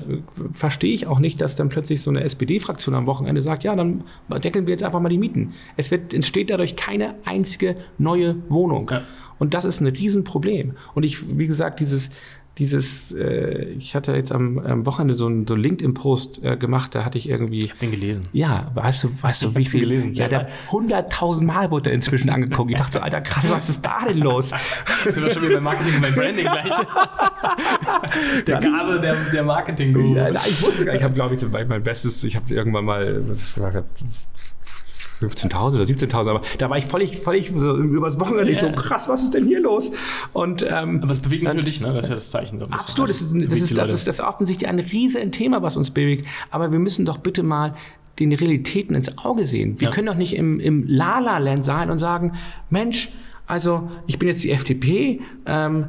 verstehe 0.53 0.93
ich 0.93 1.07
auch 1.07 1.19
nicht, 1.19 1.39
dass 1.39 1.55
dann 1.55 1.69
plötzlich 1.69 2.01
so 2.01 2.09
eine 2.09 2.23
SPD-Fraktion 2.23 2.93
am 2.93 3.05
Wochenende 3.07 3.41
sagt, 3.41 3.63
ja, 3.63 3.75
dann 3.75 4.03
deckeln 4.29 4.65
wir 4.65 4.71
jetzt 4.71 4.83
einfach 4.83 4.99
mal 4.99 5.09
die 5.09 5.17
Mieten. 5.17 5.53
Es 5.77 5.91
wird, 5.91 6.13
entsteht 6.13 6.49
dadurch 6.49 6.75
keine 6.75 7.15
einzige 7.23 7.77
neue 7.97 8.35
Wohnung. 8.49 8.89
Ja. 8.91 9.03
Und 9.39 9.53
das 9.53 9.65
ist 9.65 9.81
ein 9.81 9.87
Riesenproblem. 9.87 10.73
Und 10.93 11.03
ich, 11.03 11.37
wie 11.37 11.47
gesagt, 11.47 11.79
dieses, 11.79 12.09
dieses, 12.57 13.11
äh, 13.11 13.65
ich 13.77 13.95
hatte 13.95 14.13
jetzt 14.15 14.31
am, 14.31 14.57
am 14.57 14.85
Wochenende 14.85 15.15
so 15.15 15.27
einen 15.27 15.45
so 15.45 15.55
LinkedIn-Post 15.55 16.43
äh, 16.43 16.57
gemacht, 16.57 16.95
da 16.95 17.05
hatte 17.05 17.17
ich 17.17 17.29
irgendwie. 17.29 17.59
Ich 17.59 17.69
habe 17.69 17.79
den 17.79 17.91
gelesen. 17.91 18.23
Ja, 18.33 18.71
weißt 18.73 19.03
du, 19.03 19.09
weißt 19.21 19.43
du, 19.43 19.55
wie 19.55 19.65
viel? 19.65 19.81
gelesen. 19.81 20.13
Ja, 20.15 20.27
der 20.27 20.49
100.000 20.69 21.43
Mal 21.43 21.69
wurde 21.69 21.91
er 21.91 21.95
inzwischen 21.95 22.29
angeguckt. 22.29 22.71
Ich 22.71 22.77
dachte 22.77 22.93
so, 22.93 22.99
Alter, 22.99 23.21
krass, 23.21 23.45
was 23.49 23.69
ist 23.69 23.85
da 23.85 24.05
denn 24.07 24.19
los? 24.19 24.49
Das 24.49 25.15
ist 25.15 25.23
doch 25.23 25.31
schon 25.31 25.43
wieder 25.43 25.55
beim 25.55 25.63
Marketing 25.63 25.95
und 25.95 26.01
beim 26.01 26.15
Branding 26.15 26.45
gleich. 26.45 26.71
der 28.47 28.59
Gabe 28.59 28.99
der, 29.01 29.15
der 29.31 29.43
Marketing-Guru. 29.43 30.15
Ja, 30.15 30.29
ich 30.29 30.61
wusste 30.61 30.85
gar 30.85 30.93
nicht, 30.93 31.01
ich 31.01 31.03
habe, 31.03 31.13
glaube 31.13 31.35
ich, 31.35 31.67
mein 31.67 31.83
Bestes, 31.83 32.23
ich 32.23 32.35
habe 32.35 32.53
irgendwann 32.53 32.85
mal 32.85 33.23
15.000 35.21 35.75
oder 35.75 35.83
17.000, 35.83 36.29
aber 36.29 36.41
da 36.57 36.69
war 36.69 36.77
ich 36.77 36.85
völlig, 36.85 37.17
völlig 37.17 37.51
so 37.55 37.75
übers 37.75 38.19
Wochenende 38.19 38.51
yeah. 38.51 38.59
so 38.59 38.71
krass, 38.71 39.09
was 39.09 39.23
ist 39.23 39.33
denn 39.33 39.45
hier 39.45 39.59
los? 39.59 39.91
Und, 40.33 40.65
ähm, 40.69 41.01
aber 41.01 41.11
es 41.11 41.19
bewegt 41.19 41.43
nicht 41.43 41.53
nur 41.53 41.63
dich, 41.63 41.81
ne? 41.81 41.93
Das 41.93 42.05
ist 42.05 42.09
ja 42.09 42.15
das 42.15 42.31
Zeichen. 42.31 42.59
So 42.59 42.65
absolut, 42.65 43.09
das 43.09 43.21
ist, 43.21 43.33
das, 43.33 43.61
ist, 43.61 43.77
das, 43.77 43.91
ist, 43.91 44.07
das 44.07 44.19
ist 44.19 44.25
offensichtlich 44.25 44.69
ein 44.69 44.79
riesen 44.79 45.31
Thema, 45.31 45.61
was 45.61 45.77
uns 45.77 45.91
bewegt. 45.91 46.27
Aber 46.51 46.71
wir 46.71 46.79
müssen 46.79 47.05
doch 47.05 47.17
bitte 47.17 47.43
mal 47.43 47.73
den 48.19 48.33
Realitäten 48.33 48.95
ins 48.95 49.17
Auge 49.17 49.45
sehen. 49.45 49.79
Wir 49.79 49.89
ja. 49.89 49.93
können 49.93 50.07
doch 50.07 50.15
nicht 50.15 50.35
im, 50.35 50.59
im 50.59 50.85
La-La-Land 50.87 51.65
sein 51.65 51.89
und 51.89 51.97
sagen, 51.97 52.33
Mensch, 52.69 53.09
also 53.45 53.89
ich 54.07 54.19
bin 54.19 54.27
jetzt 54.27 54.43
die 54.43 54.51
FDP, 54.51 55.21
ähm, 55.45 55.85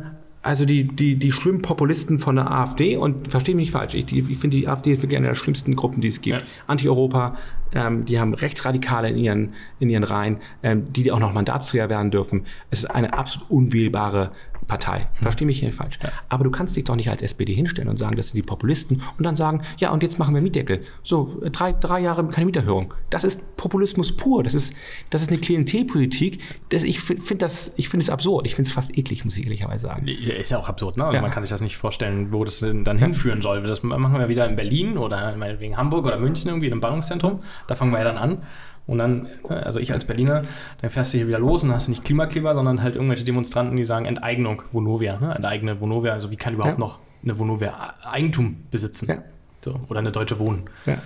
also 0.48 0.64
die, 0.64 0.84
die, 0.84 1.16
die 1.16 1.30
schlimmen 1.30 1.60
Populisten 1.60 2.18
von 2.18 2.36
der 2.36 2.50
AfD 2.50 2.96
und 2.96 3.28
verstehe 3.28 3.54
mich 3.54 3.66
nicht 3.66 3.72
falsch, 3.72 3.92
ich, 3.92 4.10
ich 4.10 4.38
finde 4.38 4.56
die 4.56 4.66
AfD 4.66 4.92
ist 4.92 5.02
wirklich 5.02 5.18
eine 5.18 5.26
der 5.26 5.34
schlimmsten 5.34 5.76
Gruppen, 5.76 6.00
die 6.00 6.08
es 6.08 6.22
gibt. 6.22 6.40
Ja. 6.40 6.46
Anti-Europa, 6.66 7.36
ähm, 7.74 8.06
die 8.06 8.18
haben 8.18 8.32
Rechtsradikale 8.32 9.10
in 9.10 9.18
ihren, 9.18 9.52
in 9.78 9.90
ihren 9.90 10.04
Reihen, 10.04 10.38
ähm, 10.62 10.90
die, 10.90 11.02
die 11.02 11.12
auch 11.12 11.18
noch 11.18 11.34
Mandatsträger 11.34 11.90
werden 11.90 12.10
dürfen. 12.10 12.46
Es 12.70 12.78
ist 12.78 12.86
eine 12.86 13.12
absolut 13.12 13.50
unwählbare 13.50 14.32
Partei. 14.68 15.00
Hm. 15.00 15.08
Versteh 15.22 15.44
mich 15.44 15.58
hier 15.58 15.72
falsch. 15.72 15.98
Ja. 16.02 16.10
Aber 16.28 16.44
du 16.44 16.50
kannst 16.50 16.76
dich 16.76 16.84
doch 16.84 16.94
nicht 16.94 17.10
als 17.10 17.22
SPD 17.22 17.54
hinstellen 17.54 17.88
und 17.88 17.96
sagen, 17.96 18.16
das 18.16 18.28
sind 18.28 18.36
die 18.36 18.42
Populisten 18.42 19.02
und 19.16 19.24
dann 19.24 19.34
sagen, 19.34 19.62
ja, 19.78 19.90
und 19.90 20.02
jetzt 20.02 20.18
machen 20.18 20.34
wir 20.34 20.42
Mietdeckel. 20.42 20.82
So, 21.02 21.40
drei, 21.50 21.72
drei 21.72 22.00
Jahre 22.00 22.28
keine 22.28 22.46
Mieterhöhung. 22.46 22.94
Das 23.10 23.24
ist 23.24 23.56
Populismus 23.56 24.16
pur. 24.16 24.44
Das 24.44 24.54
ist, 24.54 24.74
das 25.10 25.22
ist 25.22 25.30
eine 25.30 25.38
Klientelpolitik. 25.38 26.40
Das, 26.68 26.84
ich 26.84 27.00
finde 27.00 27.38
das, 27.38 27.72
ich 27.76 27.88
finde 27.88 28.04
es 28.04 28.10
absurd. 28.10 28.46
Ich 28.46 28.54
finde 28.54 28.68
es 28.68 28.72
fast 28.72 28.96
eklig, 28.96 29.24
muss 29.24 29.36
ich 29.36 29.44
ehrlicherweise 29.44 29.86
sagen. 29.88 30.06
Ist 30.06 30.50
ja 30.50 30.58
auch 30.58 30.68
absurd, 30.68 30.96
ne? 30.96 31.04
Also 31.04 31.16
ja. 31.16 31.22
Man 31.22 31.30
kann 31.30 31.42
sich 31.42 31.50
das 31.50 31.60
nicht 31.60 31.76
vorstellen, 31.76 32.30
wo 32.30 32.44
das 32.44 32.60
dann 32.60 32.98
hinführen 32.98 33.42
soll. 33.42 33.62
Das 33.62 33.82
machen 33.82 34.18
wir 34.18 34.28
wieder 34.28 34.46
in 34.46 34.56
Berlin 34.56 34.98
oder 34.98 35.34
meinetwegen 35.36 35.76
Hamburg 35.76 36.04
oder 36.06 36.18
München 36.18 36.48
irgendwie 36.48 36.66
in 36.66 36.72
einem 36.72 36.80
Ballungszentrum. 36.80 37.40
Da 37.66 37.74
fangen 37.74 37.90
wir 37.90 37.98
ja 37.98 38.04
dann 38.04 38.18
an. 38.18 38.42
Und 38.88 38.98
dann, 38.98 39.28
äh, 39.48 39.52
also 39.52 39.78
ich 39.78 39.92
als 39.92 40.06
Berliner, 40.06 40.42
dann 40.80 40.90
fährst 40.90 41.12
du 41.12 41.18
hier 41.18 41.28
wieder 41.28 41.38
los 41.38 41.62
und 41.62 41.72
hast 41.72 41.88
nicht 41.88 42.04
Klimakleber, 42.04 42.54
sondern 42.54 42.82
halt 42.82 42.96
irgendwelche 42.96 43.22
Demonstranten, 43.22 43.76
die 43.76 43.84
sagen 43.84 44.06
Enteignung 44.06 44.62
Vonovia, 44.72 45.20
ne? 45.20 45.34
enteigene 45.34 45.80
Vonovia. 45.80 46.14
Also 46.14 46.30
wie 46.30 46.36
kann 46.36 46.54
überhaupt 46.54 46.78
ja. 46.78 46.80
noch 46.80 46.98
eine 47.22 47.38
Vonovia 47.38 47.94
Eigentum 48.02 48.64
besitzen? 48.70 49.08
Ja. 49.08 49.22
So, 49.62 49.78
oder 49.88 50.00
eine 50.00 50.10
deutsche 50.10 50.38
Wohnen. 50.38 50.64
Ja. 50.86 50.98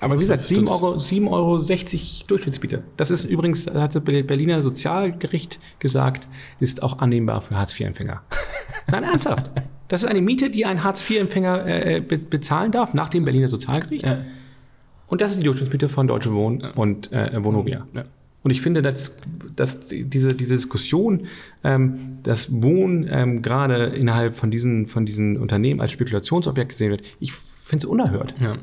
Aber 0.00 0.14
wie 0.14 0.18
gesagt, 0.18 0.44
7,60 0.44 0.68
Euro, 0.70 0.98
7 0.98 1.28
Euro 1.28 1.58
Durchschnittsmiete. 1.58 2.82
Das 2.96 3.10
ist 3.10 3.24
übrigens, 3.24 3.66
hat 3.66 3.94
das 3.94 4.04
Berliner 4.04 4.62
Sozialgericht 4.62 5.58
gesagt, 5.78 6.28
ist 6.60 6.82
auch 6.82 6.98
annehmbar 6.98 7.40
für 7.40 7.56
Hartz-IV-Empfänger. 7.56 8.22
Nein, 8.90 9.04
ernsthaft. 9.04 9.50
Das 9.88 10.02
ist 10.02 10.08
eine 10.08 10.20
Miete, 10.20 10.50
die 10.50 10.66
ein 10.66 10.84
Hartz-IV-Empfänger 10.84 11.66
äh, 11.66 12.00
be 12.00 12.18
bezahlen 12.18 12.70
darf 12.72 12.92
nach 12.92 13.08
dem 13.08 13.24
Berliner 13.24 13.48
Sozialgericht. 13.48 14.04
Ja. 14.04 14.18
Und 15.06 15.20
das 15.20 15.32
ist 15.32 15.40
die 15.40 15.44
Durchschnittsmiete 15.44 15.88
von 15.88 16.06
Deutsche 16.06 16.32
Wohnen 16.32 16.62
und 16.74 17.12
äh, 17.12 17.42
Vonovia. 17.42 17.86
Ja. 17.92 18.04
Und 18.44 18.50
ich 18.50 18.60
finde, 18.60 18.82
dass, 18.82 19.16
dass 19.56 19.88
diese, 19.88 20.34
diese 20.34 20.54
Diskussion, 20.54 21.26
ähm, 21.64 22.18
dass 22.22 22.62
Wohnen 22.62 23.08
ähm, 23.10 23.40
gerade 23.40 23.86
innerhalb 23.86 24.36
von 24.36 24.50
diesen, 24.50 24.86
von 24.86 25.06
diesen 25.06 25.38
Unternehmen 25.38 25.80
als 25.80 25.92
Spekulationsobjekt 25.92 26.68
gesehen 26.68 26.90
wird, 26.90 27.02
ich 27.20 27.32
finde 27.32 27.86
es 27.86 27.90
unerhört. 27.90 28.34
Ja. 28.38 28.56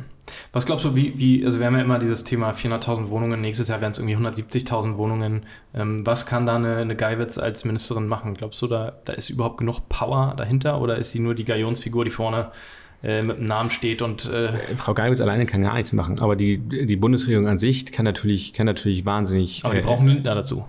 Was 0.54 0.68
glaubst 0.68 0.86
du, 0.86 0.94
wie, 0.94 1.18
wie, 1.18 1.44
also 1.44 1.60
wir 1.60 1.66
haben 1.66 1.76
ja 1.76 1.82
immer 1.82 1.98
dieses 1.98 2.24
Thema 2.24 2.52
400.000 2.52 3.10
Wohnungen, 3.10 3.42
nächstes 3.42 3.68
Jahr 3.70 3.82
werden 3.82 3.92
es 3.92 3.98
irgendwie 3.98 4.16
170.000 4.16 4.98
Wohnungen. 4.98 5.48
Ähm, 5.74 6.06
was 6.06 6.28
kann 6.28 6.46
da 6.46 6.58
eine, 6.58 6.78
eine 6.78 6.96
Geiwitz 6.96 7.40
als 7.40 7.66
Ministerin 7.66 8.08
machen? 8.08 8.36
Glaubst 8.36 8.62
du, 8.62 8.68
da, 8.68 8.94
da 9.06 9.14
ist 9.14 9.32
überhaupt 9.32 9.58
genug 9.58 9.90
Power 9.90 10.36
dahinter 10.38 10.80
oder 10.80 10.98
ist 10.98 11.12
sie 11.12 11.20
nur 11.20 11.34
die 11.34 11.44
Galionsfigur, 11.44 12.06
die 12.06 12.12
vorne 12.12 12.52
äh, 13.04 13.22
mit 13.22 13.38
dem 13.38 13.46
Namen 13.46 13.70
steht 13.70 14.02
und 14.02 14.30
äh 14.30 14.76
Frau 14.76 14.94
Geiwitz 14.94 15.22
alleine 15.22 15.46
kann 15.46 15.62
gar 15.62 15.76
nichts 15.76 15.94
machen, 15.94 16.20
aber 16.20 16.36
die, 16.36 16.58
die 16.58 16.96
Bundesregierung 16.96 17.48
an 17.48 17.58
sich 17.58 17.92
kann 17.92 18.06
natürlich, 18.06 18.54
kann 18.54 18.66
natürlich 18.66 19.06
wahnsinnig. 19.06 19.62
Aber 19.64 19.74
die 19.74 19.80
äh, 19.80 19.84
brauchen 19.84 20.06
Mieter 20.06 20.36
dazu. 20.36 20.66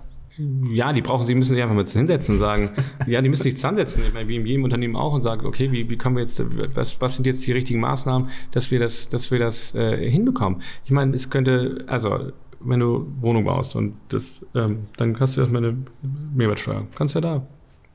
Ja, 0.71 0.95
die 0.95 1.03
brauchen, 1.03 1.27
sie 1.27 1.35
müssen 1.35 1.55
sich 1.55 1.63
einfach 1.63 1.75
mal 1.75 1.87
hinsetzen 1.87 2.37
und 2.37 2.41
sagen, 2.41 2.71
ja, 3.07 3.21
die 3.21 3.29
müssen 3.29 3.43
sich 3.43 3.57
zusammensetzen, 3.57 4.05
ich 4.07 4.15
meine, 4.15 4.29
wie 4.29 4.37
in 4.37 4.47
jedem 4.47 4.65
Unternehmen 4.65 4.97
auch 4.97 5.13
und 5.13 5.21
sagen, 5.21 5.47
okay, 5.47 5.71
wie, 5.71 5.91
wie 5.91 5.97
können 5.97 6.17
wir 6.17 6.23
jetzt, 6.23 6.43
was, 6.75 7.01
was 7.01 7.17
sind 7.17 7.27
jetzt 7.27 7.47
die 7.47 7.53
richtigen 7.53 7.81
Maßnahmen, 7.81 8.31
dass 8.51 8.71
wir 8.71 8.79
das, 8.79 9.11
dass 9.11 9.31
wir 9.31 9.39
das 9.39 9.75
äh, 9.75 10.11
hinbekommen? 10.11 10.63
Ich 10.85 10.91
meine, 10.91 11.15
es 11.15 11.29
könnte, 11.29 11.85
also 11.87 12.33
wenn 12.61 12.81
du 12.81 13.13
Wohnung 13.21 13.45
baust 13.45 13.77
und 13.77 13.95
das, 14.09 14.45
ähm, 14.55 14.87
dann 14.97 15.19
hast 15.21 15.37
du 15.37 15.41
erstmal 15.41 15.65
eine 15.65 15.77
Mehrwertsteuer. 16.35 16.87
Kannst 16.95 17.15
ja 17.15 17.21
da, 17.21 17.47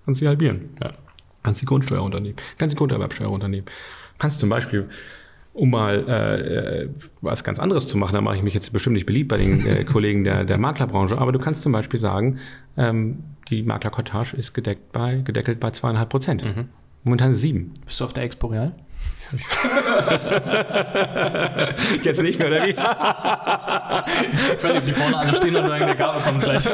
kannst 0.05 0.19
sie 0.19 0.27
halbieren. 0.27 0.69
Ja. 0.81 0.93
Kannst 1.43 1.61
die 1.61 1.65
Grundsteuer 1.65 2.03
unternehmen, 2.03 2.35
kannst 2.57 2.73
die 2.73 2.77
Grunderwerbsteuer 2.77 3.31
unternehmen. 3.31 3.65
Kannst 4.17 4.39
zum 4.39 4.49
Beispiel 4.49 4.89
um 5.57 5.71
mal 5.71 6.05
äh, 6.07 6.83
äh, 6.83 6.89
was 7.21 7.43
ganz 7.43 7.57
anderes 7.57 7.87
zu 7.87 7.97
machen, 7.97 8.13
da 8.13 8.21
mache 8.21 8.37
ich 8.37 8.43
mich 8.43 8.53
jetzt 8.53 8.71
bestimmt 8.71 8.93
nicht 8.93 9.07
beliebt 9.07 9.29
bei 9.29 9.37
den 9.37 9.65
äh, 9.65 9.83
Kollegen 9.91 10.23
der, 10.23 10.45
der 10.45 10.59
Maklerbranche, 10.59 11.17
aber 11.17 11.31
du 11.31 11.39
kannst 11.39 11.63
zum 11.63 11.71
Beispiel 11.71 11.99
sagen, 11.99 12.37
ähm, 12.77 13.23
die 13.49 13.63
Maklerkortage 13.63 14.37
ist 14.37 14.53
gedeckt 14.53 14.91
bei, 14.91 15.15
gedeckelt 15.15 15.59
bei 15.59 15.71
zweieinhalb 15.71 16.09
Prozent. 16.09 16.45
Mhm. 16.45 16.69
Momentan 17.03 17.33
sieben. 17.33 17.73
Bist 17.85 17.99
du 17.99 18.05
auf 18.05 18.13
der 18.13 18.23
Expo 18.23 18.47
Real? 18.47 18.73
Jetzt 22.03 22.21
nicht 22.21 22.37
mehr, 22.39 22.47
oder 22.47 22.65
wie? 22.65 22.69
ich 22.69 22.77
weiß 24.63 24.63
nicht, 24.63 24.77
ob 24.77 24.85
die 24.85 24.93
vorne 24.93 25.17
alle 25.17 25.35
stehen 25.35 25.53
und 25.55 25.67
sagen, 25.67 25.85
der 25.85 25.95
Gabe 25.95 26.21
kommt 26.21 26.43
gleich. 26.43 26.69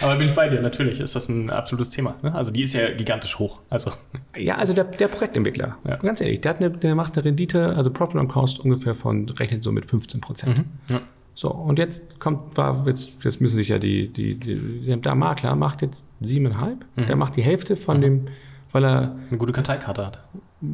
Aber 0.00 0.16
bin 0.16 0.26
ich 0.26 0.34
bei 0.34 0.48
dir, 0.48 0.60
natürlich 0.60 0.98
ist 1.00 1.14
das 1.16 1.28
ein 1.28 1.50
absolutes 1.50 1.90
Thema. 1.90 2.14
Ne? 2.22 2.34
Also 2.34 2.50
die 2.50 2.64
ist 2.64 2.74
ja 2.74 2.90
gigantisch 2.90 3.38
hoch. 3.38 3.60
Also. 3.70 3.92
Ja, 4.36 4.56
also 4.56 4.74
der, 4.74 4.84
der 4.84 5.08
Projektentwickler, 5.08 5.78
ja. 5.84 5.96
ganz 5.96 6.20
ehrlich, 6.20 6.42
der, 6.42 6.56
eine, 6.56 6.70
der 6.70 6.94
macht 6.94 7.16
eine 7.16 7.24
Rendite, 7.24 7.74
also 7.76 7.90
Profit 7.90 8.16
on 8.16 8.28
Cost 8.28 8.60
ungefähr 8.60 8.94
von, 8.94 9.26
rechnet 9.28 9.64
so 9.64 9.72
mit 9.72 9.86
15 9.86 10.20
Prozent. 10.20 10.58
Mhm. 10.58 10.64
Ja. 10.90 11.00
So, 11.34 11.50
und 11.50 11.78
jetzt 11.78 12.20
kommt, 12.20 12.58
war, 12.58 12.86
jetzt, 12.86 13.10
jetzt 13.22 13.40
müssen 13.40 13.56
sich 13.56 13.68
ja 13.68 13.78
die, 13.78 14.08
die, 14.08 14.34
die 14.34 15.00
der 15.00 15.14
Makler 15.14 15.56
macht 15.56 15.80
jetzt 15.80 16.04
siebeneinhalb, 16.20 16.84
mhm. 16.94 17.06
der 17.06 17.16
macht 17.16 17.36
die 17.36 17.42
Hälfte 17.42 17.76
von 17.76 17.96
mhm. 17.98 18.02
dem, 18.02 18.28
weil 18.72 18.84
er. 18.84 19.16
Eine 19.28 19.38
gute 19.38 19.52
Karteikarte 19.52 20.04
hat 20.04 20.18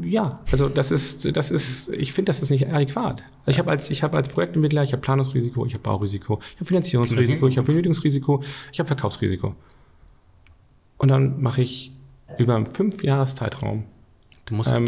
ja, 0.03 0.40
also 0.51 0.68
das 0.68 0.90
ist, 0.90 1.35
das 1.37 1.51
ist, 1.51 1.88
ich 1.94 2.12
finde, 2.12 2.29
das 2.29 2.40
ist 2.40 2.51
nicht 2.51 2.68
adäquat. 2.68 3.22
Also 3.46 3.51
ich 3.51 3.59
habe 3.59 3.70
als, 3.70 3.88
ich 3.88 4.03
habe 4.03 4.18
als 4.18 4.29
Projektentwickler, 4.29 4.83
ich 4.83 4.92
habe 4.92 5.01
Planungsrisiko, 5.01 5.64
ich 5.64 5.72
habe 5.72 5.83
Baurisiko, 5.83 6.40
ich 6.55 6.57
habe 6.57 6.66
Finanzierungsrisiko, 6.66 7.48
ich 7.48 7.57
habe 7.57 7.64
Vermögensrisiko, 7.64 8.42
ich 8.70 8.81
habe 8.81 8.87
Verkaufsrisiko. 8.87 9.55
Und 10.98 11.09
dann 11.09 11.40
mache 11.40 11.62
ich 11.62 11.92
über 12.37 12.57
einen 12.57 12.66
Fünfjahreszeitraum. 12.66 13.85
Du 14.44 14.55
musst, 14.55 14.70
ähm, 14.70 14.87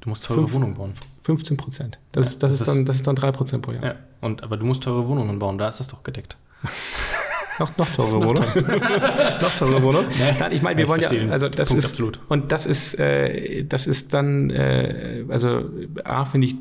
du 0.00 0.08
musst 0.08 0.24
teure 0.24 0.40
fünf, 0.40 0.54
Wohnungen 0.54 0.74
bauen. 0.74 0.92
15 1.22 1.56
Prozent. 1.56 1.98
Das, 2.10 2.32
ja, 2.32 2.38
das, 2.40 2.52
das, 2.58 2.60
ist 2.60 2.68
dann, 2.68 2.84
das 2.84 2.96
ist 2.96 3.06
dann 3.06 3.14
3 3.14 3.30
Prozent 3.32 3.62
pro 3.62 3.72
Jahr. 3.72 3.84
Ja, 3.84 3.94
und, 4.20 4.42
aber 4.42 4.56
du 4.56 4.66
musst 4.66 4.82
teure 4.82 5.06
Wohnungen 5.06 5.38
bauen, 5.38 5.56
da 5.58 5.68
ist 5.68 5.78
das 5.78 5.86
doch 5.86 6.02
gedeckt. 6.02 6.36
Noch, 7.58 7.76
noch 7.76 7.88
teure 7.90 8.16
Wohnung. 8.16 8.44
noch 8.44 9.56
teure 9.58 9.82
Wohnung. 9.82 10.04
Nein, 10.38 10.52
ich 10.52 10.62
meine, 10.62 10.78
wir 10.78 10.88
wollen 10.88 11.00
ja, 11.00 11.08
also 11.30 11.48
das 11.48 11.68
Punkt 11.68 11.84
ist, 11.84 11.90
absolut. 11.90 12.20
und 12.28 12.52
das 12.52 12.66
ist, 12.66 12.98
äh, 12.98 13.64
das 13.64 13.86
ist 13.86 14.14
dann, 14.14 14.50
äh, 14.50 15.24
also 15.28 15.70
A, 16.04 16.24
finde 16.24 16.46
ich, 16.46 16.56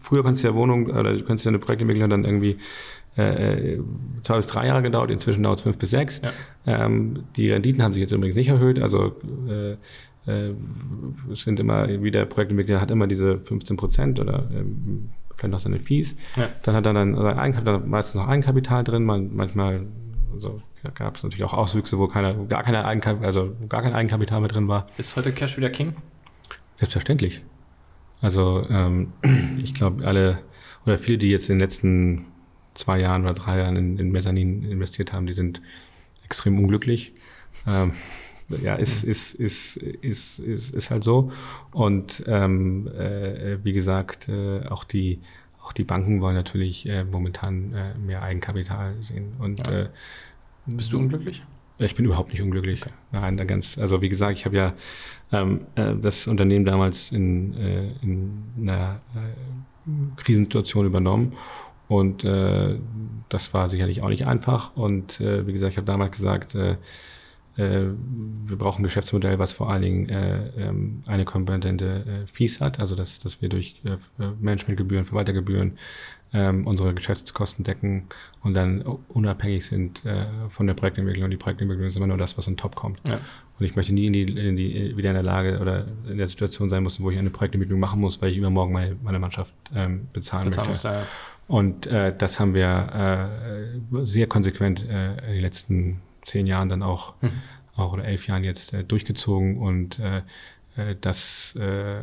früher 0.00 0.22
konntest 0.22 0.44
du 0.44 0.48
ja 0.48 0.54
Wohnung, 0.54 0.86
oder 0.86 1.14
du 1.14 1.24
konntest 1.24 1.44
ja 1.44 1.50
eine 1.50 1.58
Projektentwicklung 1.58 2.10
dann 2.10 2.24
irgendwie 2.24 2.58
äh, 3.16 3.78
zwei 4.22 4.36
bis 4.36 4.46
drei 4.46 4.66
Jahre 4.66 4.82
gedauert, 4.82 5.10
inzwischen 5.10 5.42
dauert 5.42 5.58
es 5.58 5.62
fünf 5.62 5.78
bis 5.78 5.90
sechs. 5.90 6.20
Ja. 6.22 6.84
Ähm, 6.84 7.24
die 7.36 7.50
Renditen 7.50 7.82
haben 7.82 7.92
sich 7.92 8.00
jetzt 8.00 8.12
übrigens 8.12 8.36
nicht 8.36 8.48
erhöht, 8.48 8.80
also 8.80 9.14
äh, 9.48 9.76
äh, 10.26 10.54
es 11.30 11.42
sind 11.42 11.60
immer, 11.60 11.88
wie 12.02 12.10
der 12.10 12.24
Projektentwickler 12.24 12.80
hat 12.80 12.90
immer 12.90 13.06
diese 13.06 13.38
15 13.38 13.76
Prozent 13.76 14.20
oder 14.20 14.48
ähm, 14.52 15.10
vielleicht 15.36 15.52
noch 15.52 15.58
seine 15.58 15.80
Fees. 15.80 16.16
Ja. 16.36 16.48
Dann 16.62 16.74
hat 16.74 16.86
er 16.86 16.92
dann 16.92 17.14
sein 17.14 17.38
Eigenkapital, 17.38 17.80
meistens 17.80 18.20
noch 18.20 18.28
Eigenkapital 18.28 18.84
drin, 18.84 19.04
man, 19.04 19.34
manchmal 19.34 19.86
also 20.32 20.62
gab 20.94 21.16
es 21.16 21.22
natürlich 21.22 21.44
auch 21.44 21.54
Auswüchse, 21.54 21.98
wo 21.98 22.08
keiner, 22.08 22.34
gar 22.46 22.62
keine 22.62 22.84
Eigenkapital, 22.84 23.26
also 23.26 23.56
gar 23.68 23.82
kein 23.82 23.94
Eigenkapital 23.94 24.40
mehr 24.40 24.48
drin 24.48 24.68
war. 24.68 24.88
Ist 24.98 25.16
heute 25.16 25.32
Cash 25.32 25.56
wieder 25.56 25.70
King? 25.70 25.94
Selbstverständlich. 26.76 27.42
Also 28.20 28.62
ähm, 28.68 29.12
ich 29.62 29.74
glaube, 29.74 30.06
alle 30.06 30.40
oder 30.84 30.98
viele, 30.98 31.18
die 31.18 31.30
jetzt 31.30 31.48
in 31.48 31.54
den 31.54 31.60
letzten 31.60 32.26
zwei 32.74 32.98
Jahren 32.98 33.22
oder 33.22 33.34
drei 33.34 33.58
Jahren 33.58 33.76
in, 33.76 33.98
in 33.98 34.10
Mezzanin 34.10 34.64
investiert 34.64 35.12
haben, 35.12 35.26
die 35.26 35.32
sind 35.32 35.62
extrem 36.24 36.58
unglücklich. 36.58 37.14
Ähm, 37.66 37.92
ja, 38.62 38.74
ist, 38.74 39.04
ist, 39.04 39.34
ist, 39.34 39.76
ist, 39.76 40.38
ist, 40.38 40.74
ist 40.74 40.90
halt 40.90 41.04
so. 41.04 41.32
Und 41.72 42.22
ähm, 42.26 42.88
äh, 42.88 43.58
wie 43.64 43.72
gesagt, 43.72 44.28
äh, 44.28 44.66
auch 44.66 44.84
die 44.84 45.20
auch 45.64 45.72
die 45.72 45.84
Banken 45.84 46.20
wollen 46.20 46.34
natürlich 46.34 46.86
äh, 46.86 47.04
momentan 47.04 47.72
äh, 47.72 47.94
mehr 47.96 48.22
Eigenkapital 48.22 48.96
sehen. 49.00 49.32
Und 49.38 49.66
ja. 49.66 49.84
äh, 49.84 49.88
bist 50.66 50.92
du 50.92 50.98
unglücklich? 50.98 51.42
Ich 51.78 51.94
bin 51.94 52.04
überhaupt 52.04 52.30
nicht 52.30 52.42
unglücklich. 52.42 52.82
Okay. 52.82 52.92
Nein, 53.12 53.36
da 53.36 53.44
ganz, 53.44 53.78
also 53.78 54.00
wie 54.00 54.08
gesagt, 54.08 54.38
ich 54.38 54.44
habe 54.44 54.56
ja 54.56 54.74
ähm, 55.32 55.62
äh, 55.74 55.94
das 55.96 56.26
Unternehmen 56.26 56.64
damals 56.64 57.10
in, 57.10 57.54
äh, 57.54 57.88
in 58.02 58.44
einer 58.60 59.00
äh, 59.14 59.90
Krisensituation 60.16 60.86
übernommen 60.86 61.32
und 61.88 62.24
äh, 62.24 62.78
das 63.28 63.52
war 63.54 63.68
sicherlich 63.68 64.02
auch 64.02 64.08
nicht 64.08 64.26
einfach. 64.26 64.76
Und 64.76 65.20
äh, 65.20 65.46
wie 65.46 65.52
gesagt, 65.52 65.72
ich 65.72 65.76
habe 65.76 65.86
damals 65.86 66.16
gesagt, 66.16 66.54
äh, 66.54 66.72
äh, 66.72 66.76
wir 67.56 68.56
brauchen 68.58 68.80
ein 68.80 68.84
Geschäftsmodell, 68.84 69.38
was 69.38 69.52
vor 69.52 69.70
allen 69.70 69.82
Dingen 69.82 70.08
äh, 70.08 70.48
ähm, 70.56 71.04
eine 71.06 71.24
kompetente 71.24 72.04
äh, 72.24 72.26
Fees 72.26 72.60
hat, 72.60 72.80
also 72.80 72.96
dass, 72.96 73.20
dass 73.20 73.42
wir 73.42 73.48
durch 73.48 73.80
äh, 73.84 73.96
Managementgebühren, 74.40 75.04
Verwaltergebühren 75.04 75.78
ähm, 76.32 76.66
unsere 76.66 76.92
Geschäftskosten 76.94 77.64
decken 77.64 78.04
und 78.42 78.54
dann 78.54 78.82
unabhängig 79.08 79.64
sind 79.64 80.04
äh, 80.04 80.26
von 80.50 80.66
der 80.66 80.74
Projektentwicklung. 80.74 81.26
Und 81.26 81.30
die 81.30 81.36
Projektentwicklung 81.36 81.86
ist 81.86 81.96
immer 81.96 82.08
nur 82.08 82.18
das, 82.18 82.36
was 82.36 82.48
on 82.48 82.56
top 82.56 82.74
kommt. 82.74 82.98
Ja. 83.08 83.20
Und 83.58 83.66
ich 83.66 83.76
möchte 83.76 83.94
nie 83.94 84.06
in 84.06 84.12
die, 84.12 84.22
in 84.22 84.56
die, 84.56 84.96
wieder 84.96 85.10
in 85.10 85.14
der 85.14 85.22
Lage 85.22 85.60
oder 85.60 85.86
in 86.10 86.18
der 86.18 86.28
Situation 86.28 86.68
sein 86.68 86.82
muss, 86.82 87.00
wo 87.00 87.10
ich 87.12 87.18
eine 87.18 87.30
Projektentwicklung 87.30 87.78
machen 87.78 88.00
muss, 88.00 88.20
weil 88.20 88.32
ich 88.32 88.36
übermorgen 88.36 88.72
meine, 88.72 88.96
meine 89.04 89.20
Mannschaft 89.20 89.54
ähm, 89.76 90.08
bezahlen, 90.12 90.46
bezahlen 90.46 90.70
möchte. 90.70 90.88
Muss, 90.88 90.92
ja. 90.92 91.06
Und 91.46 91.86
äh, 91.86 92.12
das 92.16 92.40
haben 92.40 92.54
wir 92.54 93.70
äh, 93.92 94.06
sehr 94.06 94.26
konsequent 94.26 94.84
äh, 94.88 95.12
in 95.26 95.32
den 95.34 95.40
letzten 95.40 96.00
zehn 96.24 96.46
Jahren 96.46 96.68
dann 96.68 96.82
auch, 96.82 97.14
mhm. 97.20 97.42
auch 97.76 97.92
oder 97.92 98.04
elf 98.04 98.26
Jahren 98.26 98.44
jetzt 98.44 98.72
äh, 98.72 98.84
durchgezogen 98.84 99.58
und 99.58 99.98
äh, 99.98 100.22
äh 100.76 100.96
das 101.00 101.56
äh, 101.56 102.02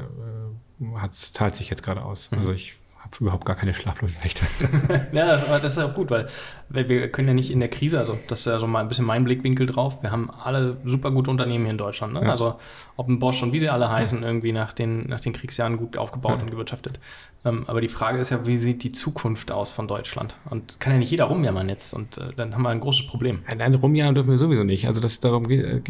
hat, 0.96 1.14
zahlt 1.14 1.56
sich 1.56 1.70
jetzt 1.70 1.84
gerade 1.84 2.04
aus. 2.04 2.32
Mhm. 2.32 2.38
Also 2.40 2.54
ich 2.54 2.78
habe 3.12 3.26
überhaupt 3.26 3.46
gar 3.46 3.56
keine 3.56 3.74
schlaflosen 3.74 4.24
Nächte. 4.24 4.46
ja, 5.12 5.26
das, 5.26 5.46
das, 5.46 5.74
ist 5.74 5.80
auch 5.80 5.94
gut, 5.94 6.10
weil, 6.12 6.28
weil, 6.70 6.88
wir 6.88 7.12
können 7.12 7.28
ja 7.28 7.34
nicht 7.34 7.52
in 7.52 7.60
der 7.60 7.70
Krise, 7.70 8.00
also 8.00 8.18
das 8.28 8.40
ist 8.40 8.46
ja 8.46 8.60
so 8.60 8.68
mal 8.68 8.80
ein 8.80 8.88
bisschen 8.88 9.06
mein 9.06 9.24
Blickwinkel 9.24 9.68
drauf. 9.68 10.02
Wir 10.02 10.12
haben 10.12 10.30
alle 10.32 10.78
super 10.86 11.12
gute 11.12 11.30
Unternehmen 11.30 11.66
hier 11.66 11.72
in 11.72 11.78
Deutschland. 11.78 12.14
Ne? 12.14 12.24
Ja. 12.24 12.32
Also 12.32 12.56
ob 12.96 13.08
ein 13.08 13.20
Bosch 13.20 13.44
und 13.44 13.54
wie 13.54 13.60
sie 13.60 13.70
alle 13.70 13.90
heißen, 13.90 14.22
ja. 14.22 14.28
irgendwie 14.28 14.54
nach 14.54 14.74
den, 14.74 15.08
nach 15.08 15.20
den 15.20 15.34
Kriegsjahren 15.34 15.78
gut 15.78 15.98
aufgebaut 15.98 16.38
ja. 16.38 16.44
und 16.44 16.52
gewirtschaftet. 16.52 17.00
Ähm, 17.44 17.66
aber 17.68 17.82
die 17.82 17.90
Frage 17.90 18.20
ist 18.20 18.30
ja, 18.30 18.46
wie 18.46 18.58
sieht 18.58 18.84
die 18.84 18.92
Zukunft 18.92 19.52
aus 19.52 19.72
von 19.72 19.88
Deutschland? 19.88 20.36
Und 20.50 20.80
kann 20.80 20.94
ja 20.94 21.00
nicht 21.00 21.12
jeder 21.12 21.26
rumjammern 21.26 21.68
jetzt 21.70 21.94
und 21.94 22.18
äh, 22.18 22.34
dann 22.36 22.54
haben 22.54 22.62
wir 22.62 22.70
ein 22.70 22.80
großes 22.80 23.08
Problem. 23.08 23.40
Nein, 23.58 23.74
rumjammern 23.74 24.16
dürfen 24.16 24.30
wir 24.30 24.38
sowieso 24.38 24.64
nicht. 24.64 24.86
Also 24.88 25.02
das, 25.02 25.20
darum 25.20 25.48
geht 25.48 25.84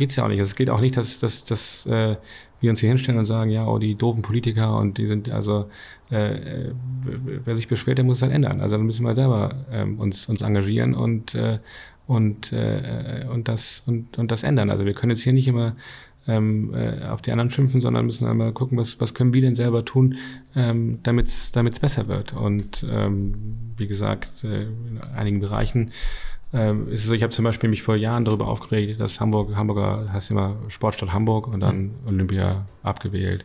es 0.00 0.16
ja 0.16 0.24
auch 0.24 0.28
nicht. 0.28 0.38
Also 0.38 0.50
es 0.50 0.56
geht 0.56 0.70
auch 0.70 0.80
nicht, 0.80 0.96
dass, 0.96 1.18
dass, 1.18 1.44
dass 1.44 1.84
äh, 1.86 2.16
wir 2.60 2.70
uns 2.70 2.80
hier 2.80 2.88
hinstellen 2.88 3.18
und 3.18 3.24
sagen, 3.24 3.50
ja, 3.50 3.66
oh, 3.66 3.78
die 3.78 3.94
doofen 3.94 4.22
Politiker 4.22 4.76
und 4.76 4.98
die 4.98 5.06
sind, 5.06 5.30
also 5.30 5.68
äh, 6.10 6.70
wer 7.44 7.56
sich 7.56 7.68
beschwert, 7.68 7.98
der 7.98 8.04
muss 8.04 8.18
es 8.18 8.22
halt 8.22 8.32
ändern. 8.32 8.60
Also 8.60 8.76
dann 8.76 8.86
müssen 8.86 9.04
wir 9.04 9.14
selber 9.14 9.54
ähm, 9.70 9.98
uns, 9.98 10.26
uns 10.26 10.42
engagieren 10.42 10.94
und, 10.94 11.34
äh, 11.34 11.58
und, 12.06 12.52
äh, 12.52 13.26
und, 13.30 13.48
das, 13.48 13.82
und, 13.86 14.18
und 14.18 14.30
das 14.30 14.42
ändern. 14.42 14.70
Also 14.70 14.84
wir 14.84 14.94
können 14.94 15.10
jetzt 15.10 15.22
hier 15.22 15.32
nicht 15.32 15.48
immer 15.48 15.76
ähm, 16.26 16.74
äh, 16.74 17.06
auf 17.06 17.22
die 17.22 17.32
anderen 17.32 17.50
schimpfen, 17.50 17.80
sondern 17.80 18.06
müssen 18.06 18.26
einmal 18.28 18.52
gucken, 18.52 18.76
was, 18.78 19.00
was 19.00 19.14
können 19.14 19.32
wir 19.34 19.40
denn 19.40 19.54
selber 19.54 19.84
tun, 19.84 20.16
ähm, 20.54 20.98
damit 21.02 21.26
es 21.26 21.80
besser 21.80 22.08
wird. 22.08 22.34
Und 22.34 22.84
ähm, 22.88 23.34
wie 23.76 23.86
gesagt, 23.86 24.44
äh, 24.44 24.64
in 24.64 25.00
einigen 25.14 25.40
Bereichen 25.40 25.90
ähm, 26.52 26.88
so, 26.96 27.14
ich 27.14 27.22
habe 27.22 27.32
zum 27.32 27.44
Beispiel 27.44 27.68
mich 27.68 27.82
vor 27.82 27.96
Jahren 27.96 28.24
darüber 28.24 28.48
aufgeregt, 28.48 29.00
dass 29.00 29.20
Hamburg, 29.20 29.54
Hamburger 29.54 30.12
heißt 30.12 30.30
immer 30.30 30.56
Sportstadt 30.68 31.12
Hamburg 31.12 31.46
und 31.46 31.60
dann. 31.60 31.94
Olympia 32.06 32.66
abgewählt. 32.82 33.44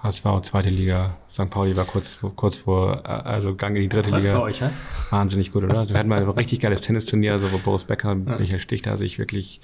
HSV, 0.00 0.24
zweite 0.42 0.70
Liga. 0.70 1.16
St. 1.32 1.50
Pauli 1.50 1.76
war 1.76 1.84
kurz, 1.84 2.20
kurz 2.36 2.56
vor, 2.56 3.02
äh, 3.04 3.08
also 3.08 3.56
Gang 3.56 3.74
in 3.74 3.82
die 3.82 3.88
dritte 3.88 4.14
Liga. 4.14 4.38
bei 4.38 4.44
euch, 4.44 4.60
ja? 4.60 4.70
Wahnsinnig 5.10 5.52
gut, 5.52 5.64
oder? 5.64 5.88
Wir 5.88 5.98
hatten 5.98 6.08
mal 6.08 6.22
ein 6.22 6.28
richtig 6.28 6.60
geiles 6.60 6.82
Tennisturnier, 6.82 7.32
also 7.32 7.50
wo 7.52 7.58
Boris 7.58 7.84
Becker 7.84 8.12
und 8.12 8.28
ja. 8.28 8.38
Michael 8.38 8.60
Stichter 8.60 8.96
sich 8.96 9.18
wirklich 9.18 9.60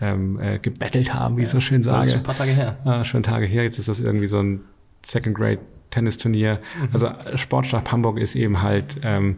ähm, 0.00 0.40
äh, 0.40 0.58
gebettelt 0.58 1.12
haben, 1.12 1.36
wie 1.36 1.42
ich 1.42 1.50
so 1.50 1.60
schön 1.60 1.82
sage. 1.82 1.98
Das 1.98 2.06
ist 2.06 2.12
schon 2.12 2.22
ein 2.22 2.24
paar 2.24 2.36
Tage 2.36 2.52
her. 2.52 2.78
Ah, 2.84 3.04
schon 3.04 3.22
Tage 3.22 3.44
her. 3.44 3.62
Jetzt 3.62 3.78
ist 3.78 3.88
das 3.88 4.00
irgendwie 4.00 4.26
so 4.26 4.40
ein 4.40 4.62
Second 5.04 5.36
Grade 5.36 5.58
Tennisturnier. 5.90 6.60
Mhm. 6.80 6.88
Also 6.92 7.10
Sportstadt 7.36 7.92
Hamburg 7.92 8.18
ist 8.18 8.34
eben 8.34 8.62
halt 8.62 8.98
ähm, 9.02 9.36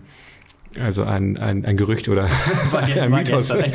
also 0.80 1.04
ein, 1.04 1.36
ein, 1.36 1.64
ein 1.64 1.76
Gerücht 1.76 2.08
oder 2.08 2.28
war 2.70 2.82
ein, 2.82 3.10
Mythos. 3.10 3.50
Ein, 3.50 3.72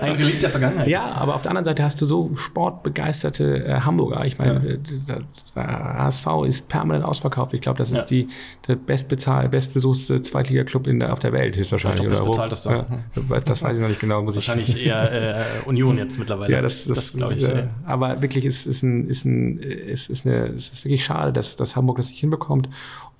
ein 0.00 0.12
Relikt 0.12 0.42
der 0.42 0.50
Vergangenheit. 0.50 0.88
Ja, 0.88 1.12
aber 1.12 1.34
auf 1.34 1.42
der 1.42 1.50
anderen 1.50 1.64
Seite 1.64 1.82
hast 1.82 2.00
du 2.00 2.06
so 2.06 2.30
sportbegeisterte 2.34 3.64
äh, 3.64 3.80
Hamburger. 3.80 4.24
Ich 4.24 4.38
meine, 4.38 4.78
ja. 5.08 5.16
der 5.54 5.98
HSV 5.98 6.26
ist 6.46 6.68
permanent 6.68 7.04
ausverkauft. 7.04 7.54
Ich 7.54 7.60
glaube, 7.60 7.78
das 7.78 7.90
ist 7.90 8.10
ja. 8.10 8.24
die, 8.24 8.28
der 8.66 8.76
bestbezahlte, 8.76 9.48
bestbesuchte 9.48 10.22
Zweitliga-Club 10.22 10.88
auf 11.04 11.18
der 11.18 11.32
Welt 11.32 11.56
höchstwahrscheinlich. 11.56 12.02
Ich 12.02 12.08
glaub, 12.08 12.26
das 12.26 12.30
bezahlt 12.30 12.52
das 12.52 12.64
Ja, 12.64 13.40
das 13.40 13.62
weiß 13.62 13.76
ich 13.76 13.82
noch 13.82 13.88
nicht 13.88 14.00
genau. 14.00 14.22
Muss 14.22 14.34
Wahrscheinlich 14.34 14.76
ich, 14.76 14.86
eher 14.86 15.12
äh, 15.64 15.68
Union 15.68 15.98
jetzt 15.98 16.18
mittlerweile. 16.18 16.52
Ja, 16.52 16.62
das, 16.62 16.84
das, 16.84 16.96
das 16.96 17.16
glaube 17.16 17.34
ich. 17.34 17.48
Äh, 17.48 17.68
aber 17.84 18.22
wirklich 18.22 18.44
ist, 18.44 18.66
ist, 18.66 18.82
ein, 18.82 19.08
ist, 19.08 19.24
ein, 19.24 19.58
ist, 19.58 20.10
ist, 20.10 20.26
eine, 20.26 20.46
ist 20.46 20.84
wirklich 20.84 21.04
schade, 21.04 21.32
dass, 21.32 21.56
dass 21.56 21.76
Hamburg 21.76 21.98
das 21.98 22.10
nicht 22.10 22.20
hinbekommt. 22.20 22.68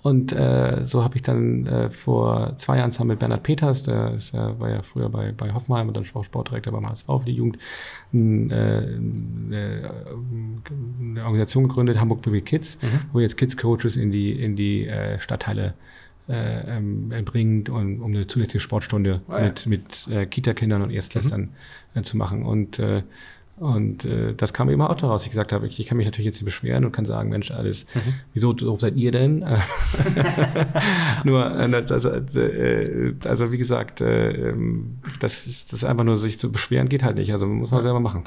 Und 0.02 0.32
äh, 0.32 0.84
so 0.84 1.04
habe 1.04 1.14
ich 1.14 1.22
dann 1.22 1.66
äh, 1.66 1.90
vor 1.90 2.56
zwei 2.56 2.78
Jahren 2.78 2.90
zusammen 2.90 3.10
mit 3.10 3.20
Bernhard 3.20 3.44
Peters, 3.44 3.84
der 3.84 4.14
ist 4.14 4.34
ja, 4.34 4.58
war 4.58 4.68
ja 4.68 4.82
früher 4.82 5.08
bei, 5.08 5.30
bei 5.30 5.52
Hoffenheim 5.52 5.88
und 5.88 5.96
dann 5.96 6.04
auch 6.14 6.24
Sportdirektor 6.24 6.72
beim 6.72 6.88
HSV 6.88 7.06
für 7.06 7.24
die 7.24 7.32
Jugend, 7.32 7.58
ein, 8.12 8.50
äh, 8.50 8.54
eine, 8.54 9.90
eine, 11.00 11.24
Organisation 11.24 11.68
gegründet, 11.68 12.00
Hamburg 12.00 12.22
Baby 12.22 12.42
Kids, 12.42 12.78
mhm. 12.82 13.00
wo 13.12 13.20
jetzt 13.20 13.36
Kids 13.36 13.56
Coaches 13.56 13.96
in 13.96 14.10
die, 14.10 14.32
in 14.32 14.56
die 14.56 14.88
äh, 14.88 15.20
Stadtteile 15.20 15.74
äh, 16.28 16.76
ähm, 16.76 17.12
bringt, 17.24 17.68
um, 17.68 18.02
um 18.02 18.12
eine 18.12 18.26
zusätzliche 18.26 18.60
Sportstunde 18.60 19.20
oh 19.28 19.34
ja. 19.34 19.42
mit, 19.42 19.66
mit 19.66 20.08
äh, 20.08 20.26
Kita-Kindern 20.26 20.82
und 20.82 20.90
Erstklässlern 20.90 21.50
mhm. 21.94 22.00
äh, 22.00 22.02
zu 22.02 22.16
machen. 22.16 22.44
Und 22.44 22.80
äh, 22.80 23.02
und 23.62 24.04
äh, 24.04 24.34
das 24.34 24.52
kam 24.52 24.68
eben 24.70 24.82
auch 24.82 24.96
daraus. 24.96 25.22
Ich 25.22 25.28
gesagt 25.28 25.52
habe, 25.52 25.68
ich, 25.68 25.78
ich 25.78 25.86
kann 25.86 25.96
mich 25.96 26.04
natürlich 26.04 26.26
jetzt 26.26 26.34
nicht 26.34 26.46
beschweren 26.46 26.84
und 26.84 26.90
kann 26.90 27.04
sagen, 27.04 27.28
Mensch, 27.28 27.52
alles, 27.52 27.86
mhm. 27.94 28.14
wieso 28.34 28.56
so 28.58 28.76
seid 28.76 28.96
ihr 28.96 29.12
denn? 29.12 29.38
nur, 31.24 31.46
äh, 31.46 31.84
also, 31.88 32.10
äh, 32.10 33.14
also 33.24 33.52
wie 33.52 33.58
gesagt, 33.58 34.00
äh, 34.00 34.50
ähm, 34.50 34.98
das, 35.20 35.68
das 35.70 35.84
einfach 35.84 36.02
nur 36.02 36.16
sich 36.16 36.40
zu 36.40 36.50
beschweren 36.50 36.88
geht 36.88 37.04
halt 37.04 37.18
nicht. 37.18 37.30
Also 37.30 37.46
muss 37.46 37.70
man 37.70 37.82
selber 37.82 38.00
machen. 38.00 38.24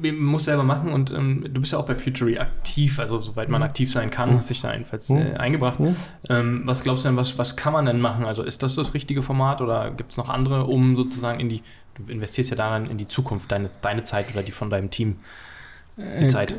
Man 0.00 0.16
muss 0.16 0.44
selber 0.44 0.62
machen 0.62 0.90
und 0.90 1.10
ähm, 1.10 1.44
du 1.52 1.60
bist 1.60 1.72
ja 1.72 1.78
auch 1.78 1.84
bei 1.84 1.94
Futury 1.94 2.38
aktiv, 2.38 2.98
also 2.98 3.20
soweit 3.20 3.50
man 3.50 3.60
mhm. 3.60 3.66
aktiv 3.66 3.92
sein 3.92 4.08
kann, 4.08 4.30
mhm. 4.30 4.36
hast 4.36 4.48
dich 4.48 4.62
da 4.62 4.72
jedenfalls 4.72 5.10
mhm. 5.10 5.18
äh, 5.18 5.34
eingebracht. 5.34 5.80
Mhm. 5.80 5.96
Ähm, 6.30 6.62
was 6.64 6.82
glaubst 6.82 7.04
du 7.04 7.10
denn, 7.10 7.18
was, 7.18 7.36
was 7.36 7.56
kann 7.56 7.74
man 7.74 7.84
denn 7.84 8.00
machen? 8.00 8.24
Also 8.24 8.42
ist 8.42 8.62
das 8.62 8.74
das 8.74 8.94
richtige 8.94 9.20
Format 9.20 9.60
oder 9.60 9.90
gibt 9.90 10.12
es 10.12 10.16
noch 10.16 10.30
andere, 10.30 10.64
um 10.64 10.96
sozusagen 10.96 11.40
in 11.40 11.50
die 11.50 11.62
du 11.94 12.10
investierst 12.10 12.50
ja 12.50 12.56
daran 12.56 12.88
in 12.90 12.98
die 12.98 13.08
Zukunft, 13.08 13.50
deine, 13.52 13.70
deine 13.80 14.04
Zeit 14.04 14.32
oder 14.32 14.42
die 14.42 14.52
von 14.52 14.70
deinem 14.70 14.90
Team, 14.90 15.16
die 15.96 16.24
äh, 16.24 16.28
Zeit. 16.28 16.54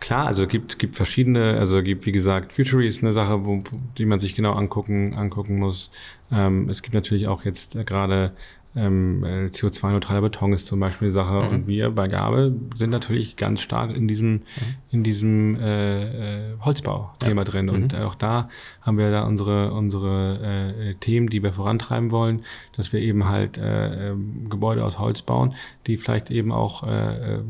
Klar, 0.00 0.28
also 0.28 0.44
es 0.44 0.48
gibt, 0.48 0.78
gibt 0.78 0.96
verschiedene, 0.96 1.58
also 1.58 1.82
gibt, 1.82 2.06
wie 2.06 2.12
gesagt, 2.12 2.52
Futury 2.52 2.86
ist 2.86 3.02
eine 3.02 3.12
Sache, 3.12 3.44
wo, 3.44 3.64
die 3.96 4.06
man 4.06 4.20
sich 4.20 4.36
genau 4.36 4.52
angucken, 4.52 5.14
angucken 5.14 5.58
muss. 5.58 5.90
Ähm, 6.30 6.68
es 6.68 6.82
gibt 6.82 6.94
natürlich 6.94 7.26
auch 7.26 7.44
jetzt 7.44 7.74
äh, 7.74 7.82
gerade 7.82 8.32
ähm, 8.76 9.24
äh, 9.24 9.46
CO2-neutraler 9.46 10.20
Beton 10.20 10.52
ist 10.52 10.66
zum 10.66 10.80
Beispiel 10.80 11.06
eine 11.06 11.12
Sache. 11.12 11.42
Mhm. 11.42 11.48
Und 11.48 11.66
wir 11.66 11.90
bei 11.90 12.08
Gabe 12.08 12.54
sind 12.74 12.90
natürlich 12.90 13.36
ganz 13.36 13.60
stark 13.60 13.94
in 13.94 14.08
diesem, 14.08 14.32
mhm. 14.32 14.42
in 14.90 15.04
diesem 15.04 15.56
äh, 15.56 16.50
äh, 16.50 16.56
Holzbau-Thema 16.60 17.40
ja. 17.42 17.44
drin. 17.44 17.68
Und 17.70 17.92
mhm. 17.92 18.00
auch 18.00 18.14
da 18.14 18.48
haben 18.82 18.98
wir 18.98 19.10
da 19.10 19.24
unsere, 19.24 19.72
unsere 19.72 20.74
äh, 20.78 20.94
Themen, 20.94 21.28
die 21.28 21.42
wir 21.42 21.52
vorantreiben 21.52 22.10
wollen, 22.10 22.42
dass 22.76 22.92
wir 22.92 23.00
eben 23.00 23.28
halt 23.28 23.58
äh, 23.58 24.10
ähm, 24.10 24.48
Gebäude 24.48 24.84
aus 24.84 24.98
Holz 24.98 25.22
bauen, 25.22 25.54
die 25.88 25.96
vielleicht 25.96 26.30
eben 26.30 26.52
auch 26.52 26.86
äh, 26.86 27.36
äh, 27.36 27.42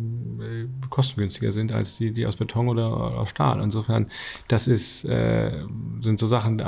kostengünstiger 0.89 1.53
sind 1.53 1.73
als 1.73 1.99
die, 1.99 2.13
die 2.13 2.27
aus 2.27 2.37
Beton 2.37 2.69
oder 2.69 2.87
aus 2.87 3.29
Stahl. 3.29 3.61
Insofern, 3.63 4.07
das 4.49 4.67
ist, 4.67 5.05
äh, 5.05 5.65
sind 6.01 6.19
so 6.19 6.27
Sachen, 6.27 6.63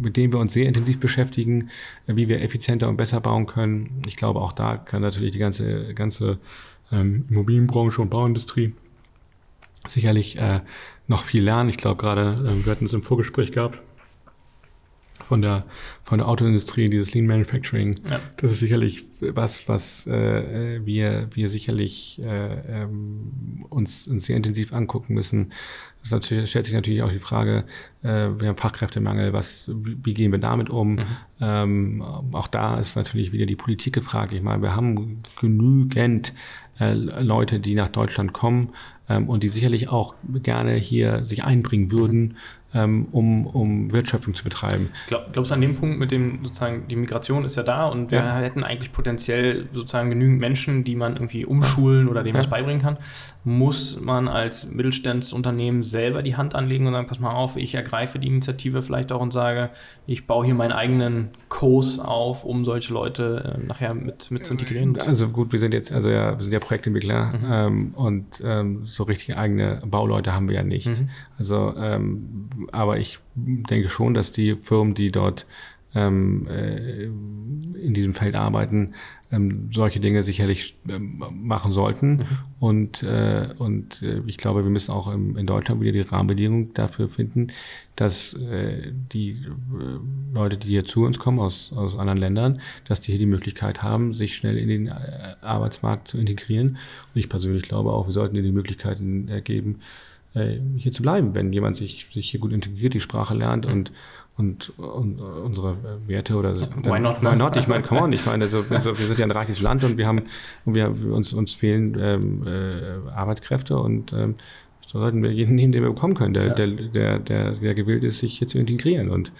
mit 0.00 0.16
denen 0.16 0.32
wir 0.32 0.38
uns 0.38 0.52
sehr 0.52 0.66
intensiv 0.66 1.00
beschäftigen, 1.00 1.70
wie 2.06 2.28
wir 2.28 2.40
effizienter 2.42 2.88
und 2.88 2.96
besser 2.96 3.20
bauen 3.20 3.46
können 3.46 3.96
ich 4.06 4.16
glaube, 4.16 4.40
auch 4.40 4.52
da 4.52 4.76
kann 4.76 5.02
natürlich 5.02 5.32
die 5.32 5.38
ganze, 5.38 5.94
ganze 5.94 6.38
ähm, 6.92 7.26
Immobilienbranche 7.30 8.00
und 8.00 8.10
Bauindustrie 8.10 8.74
sicherlich 9.86 10.38
äh, 10.38 10.60
noch 11.06 11.24
viel 11.24 11.44
lernen. 11.44 11.68
Ich 11.68 11.76
glaube 11.76 12.00
gerade, 12.00 12.44
äh, 12.46 12.64
wir 12.64 12.70
hatten 12.70 12.86
es 12.86 12.92
im 12.92 13.02
Vorgespräch 13.02 13.52
gehabt, 13.52 13.78
von 15.26 15.42
der, 15.42 15.64
von 16.04 16.18
der 16.18 16.28
Autoindustrie, 16.28 16.88
dieses 16.88 17.12
Lean 17.12 17.26
Manufacturing. 17.26 17.96
Ja. 18.08 18.20
Das 18.36 18.52
ist 18.52 18.60
sicherlich 18.60 19.04
was, 19.20 19.68
was 19.68 20.06
äh, 20.06 20.80
wir, 20.84 21.28
wir 21.32 21.48
sicherlich 21.48 22.20
äh, 22.22 22.82
ähm, 22.82 23.64
uns, 23.68 24.06
uns 24.06 24.26
sehr 24.26 24.36
intensiv 24.36 24.72
angucken 24.72 25.14
müssen. 25.14 25.52
Das 26.02 26.12
natürlich, 26.12 26.48
stellt 26.48 26.66
sich 26.66 26.74
natürlich 26.74 27.02
auch 27.02 27.10
die 27.10 27.18
Frage, 27.18 27.64
äh, 28.02 28.28
wir 28.38 28.48
haben 28.48 28.56
Fachkräftemangel, 28.56 29.32
was, 29.32 29.68
wie 29.74 30.14
gehen 30.14 30.30
wir 30.30 30.38
damit 30.38 30.70
um? 30.70 30.94
Mhm. 30.94 31.04
Ähm, 31.40 32.02
auch 32.02 32.46
da 32.46 32.78
ist 32.78 32.94
natürlich 32.94 33.32
wieder 33.32 33.46
die 33.46 33.56
Politik 33.56 33.94
gefragt. 33.94 34.32
Ich 34.32 34.42
meine, 34.42 34.62
wir 34.62 34.76
haben 34.76 35.22
genügend 35.40 36.34
äh, 36.78 36.92
Leute, 36.92 37.58
die 37.58 37.74
nach 37.74 37.88
Deutschland 37.88 38.32
kommen 38.32 38.72
ähm, 39.08 39.28
und 39.28 39.42
die 39.42 39.48
sicherlich 39.48 39.88
auch 39.88 40.14
gerne 40.42 40.74
hier 40.74 41.24
sich 41.24 41.44
einbringen 41.44 41.92
würden. 41.92 42.36
Ähm, 42.74 43.06
um, 43.12 43.46
um 43.46 43.92
Wirtschaftung 43.92 44.34
zu 44.34 44.44
betreiben. 44.44 44.90
Glaub, 45.06 45.32
glaubst 45.32 45.50
du 45.50 45.54
an 45.54 45.60
dem 45.62 45.74
Punkt 45.74 45.98
mit 45.98 46.10
dem 46.10 46.40
sozusagen, 46.42 46.88
die 46.88 46.96
Migration 46.96 47.44
ist 47.44 47.56
ja 47.56 47.62
da 47.62 47.86
und 47.86 48.10
wir 48.10 48.18
ja. 48.18 48.36
hätten 48.38 48.64
eigentlich 48.64 48.92
potenziell 48.92 49.68
sozusagen 49.72 50.10
genügend 50.10 50.40
Menschen, 50.40 50.84
die 50.84 50.94
man 50.94 51.14
irgendwie 51.14 51.46
umschulen 51.46 52.06
oder 52.08 52.22
denen 52.22 52.34
ja. 52.34 52.40
was 52.40 52.50
beibringen 52.50 52.82
kann. 52.82 52.98
Muss 53.44 54.00
man 54.00 54.26
als 54.26 54.66
Mittelstandsunternehmen 54.66 55.84
selber 55.84 56.22
die 56.22 56.36
Hand 56.36 56.56
anlegen 56.56 56.88
und 56.88 56.92
sagen, 56.92 57.06
pass 57.06 57.20
mal 57.20 57.30
auf, 57.30 57.56
ich 57.56 57.76
ergreife 57.76 58.18
die 58.18 58.26
Initiative 58.26 58.82
vielleicht 58.82 59.12
auch 59.12 59.20
und 59.20 59.32
sage, 59.32 59.70
ich 60.08 60.26
baue 60.26 60.44
hier 60.44 60.54
meinen 60.54 60.72
eigenen 60.72 61.30
Kurs 61.48 62.00
auf, 62.00 62.44
um 62.44 62.64
solche 62.64 62.92
Leute 62.92 63.58
äh, 63.58 63.64
nachher 63.64 63.94
mit, 63.94 64.32
mit 64.32 64.44
zu 64.44 64.54
integrieren? 64.54 64.98
Also 64.98 65.28
gut, 65.28 65.52
wir 65.52 65.60
sind 65.60 65.72
jetzt, 65.72 65.92
also 65.92 66.10
ja, 66.10 66.36
wir 66.36 66.42
sind 66.42 66.52
ja 66.52 66.58
Projektentwickler 66.58 67.24
mhm. 67.26 67.46
ähm, 67.48 67.94
und 67.94 68.26
ähm, 68.44 68.84
so 68.96 69.04
richtig 69.04 69.36
eigene 69.36 69.82
Bauleute 69.84 70.32
haben 70.32 70.48
wir 70.48 70.56
ja 70.56 70.62
nicht. 70.62 70.88
Mhm. 70.88 71.10
Also 71.38 71.74
ähm, 71.76 72.48
aber 72.72 72.98
ich 72.98 73.18
denke 73.36 73.90
schon, 73.90 74.14
dass 74.14 74.32
die 74.32 74.56
Firmen, 74.56 74.94
die 74.94 75.12
dort 75.12 75.46
ähm, 75.96 76.46
äh, 76.48 77.04
in 77.80 77.94
diesem 77.94 78.14
Feld 78.14 78.34
arbeiten, 78.34 78.92
ähm, 79.32 79.70
solche 79.72 79.98
Dinge 79.98 80.22
sicherlich 80.22 80.76
ähm, 80.88 81.22
machen 81.32 81.72
sollten. 81.72 82.16
Mhm. 82.16 82.26
Und, 82.60 83.02
äh, 83.02 83.48
und 83.58 84.02
äh, 84.02 84.20
ich 84.26 84.36
glaube, 84.36 84.62
wir 84.62 84.70
müssen 84.70 84.92
auch 84.92 85.12
im, 85.12 85.36
in 85.36 85.46
Deutschland 85.46 85.80
wieder 85.80 85.92
die 85.92 86.00
Rahmenbedingungen 86.00 86.74
dafür 86.74 87.08
finden, 87.08 87.48
dass 87.96 88.34
äh, 88.34 88.92
die 89.12 89.30
äh, 89.30 90.34
Leute, 90.34 90.58
die 90.58 90.68
hier 90.68 90.84
zu 90.84 91.04
uns 91.04 91.18
kommen 91.18 91.38
aus, 91.38 91.72
aus 91.72 91.96
anderen 91.96 92.18
Ländern, 92.18 92.60
dass 92.86 93.00
die 93.00 93.12
hier 93.12 93.18
die 93.18 93.26
Möglichkeit 93.26 93.82
haben, 93.82 94.14
sich 94.14 94.36
schnell 94.36 94.58
in 94.58 94.68
den 94.68 94.86
äh, 94.88 95.36
Arbeitsmarkt 95.40 96.08
zu 96.08 96.18
integrieren. 96.18 96.78
Und 97.14 97.18
ich 97.18 97.28
persönlich 97.28 97.62
glaube 97.62 97.92
auch, 97.92 98.06
wir 98.06 98.12
sollten 98.12 98.36
ihnen 98.36 98.44
die 98.44 98.52
Möglichkeiten 98.52 99.42
geben, 99.44 99.80
hier 100.76 100.92
zu 100.92 101.00
bleiben, 101.00 101.34
wenn 101.34 101.50
jemand 101.50 101.78
sich, 101.78 102.08
sich 102.12 102.30
hier 102.30 102.40
gut 102.40 102.52
integriert, 102.52 102.92
die 102.92 103.00
Sprache 103.00 103.34
lernt 103.34 103.64
und, 103.64 103.90
und, 104.38 104.78
und 104.78 105.18
unsere 105.18 105.76
Werte 106.06 106.36
oder 106.36 106.54
why 106.82 107.00
not? 107.00 107.22
Why 107.22 107.36
not? 107.36 107.56
Ich 107.56 107.68
meine, 107.68 107.82
come 107.82 108.02
on, 108.02 108.12
ich 108.12 108.26
meine, 108.26 108.44
also, 108.44 108.64
also, 108.68 108.98
wir 108.98 109.06
sind 109.06 109.18
ja 109.18 109.24
ein 109.24 109.30
reiches 109.30 109.62
Land 109.62 109.82
und 109.82 109.96
wir 109.96 110.06
haben 110.06 110.24
und 110.66 110.74
wir 110.74 110.88
uns, 111.10 111.32
uns 111.32 111.54
fehlen 111.54 111.96
ähm, 111.98 112.46
äh, 112.46 113.10
Arbeitskräfte 113.10 113.78
und 113.78 114.12
ähm, 114.12 114.34
so 114.86 115.00
sollten 115.00 115.22
wir 115.22 115.32
jeden 115.32 115.54
nehmen, 115.54 115.72
den 115.72 115.82
wir 115.82 115.90
bekommen 115.90 116.14
können, 116.14 116.34
der, 116.34 116.48
ja. 116.48 116.54
der, 116.54 116.68
der, 116.68 117.18
der, 117.18 117.52
der 117.52 117.74
gewillt 117.74 118.04
ist, 118.04 118.18
sich 118.18 118.38
hier 118.38 118.46
zu 118.46 118.58
integrieren. 118.58 119.10
Und, 119.10 119.32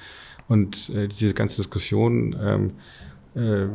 und 0.49 0.91
äh, 0.91 1.09
diese 1.09 1.35
ganze 1.35 1.59
Diskussion 1.59 2.35
ähm, 2.41 2.73
äh, 3.35 3.69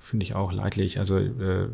finde 0.00 0.24
ich 0.24 0.34
auch 0.34 0.52
leidlich. 0.52 0.98
Also 0.98 1.16
äh, 1.16 1.68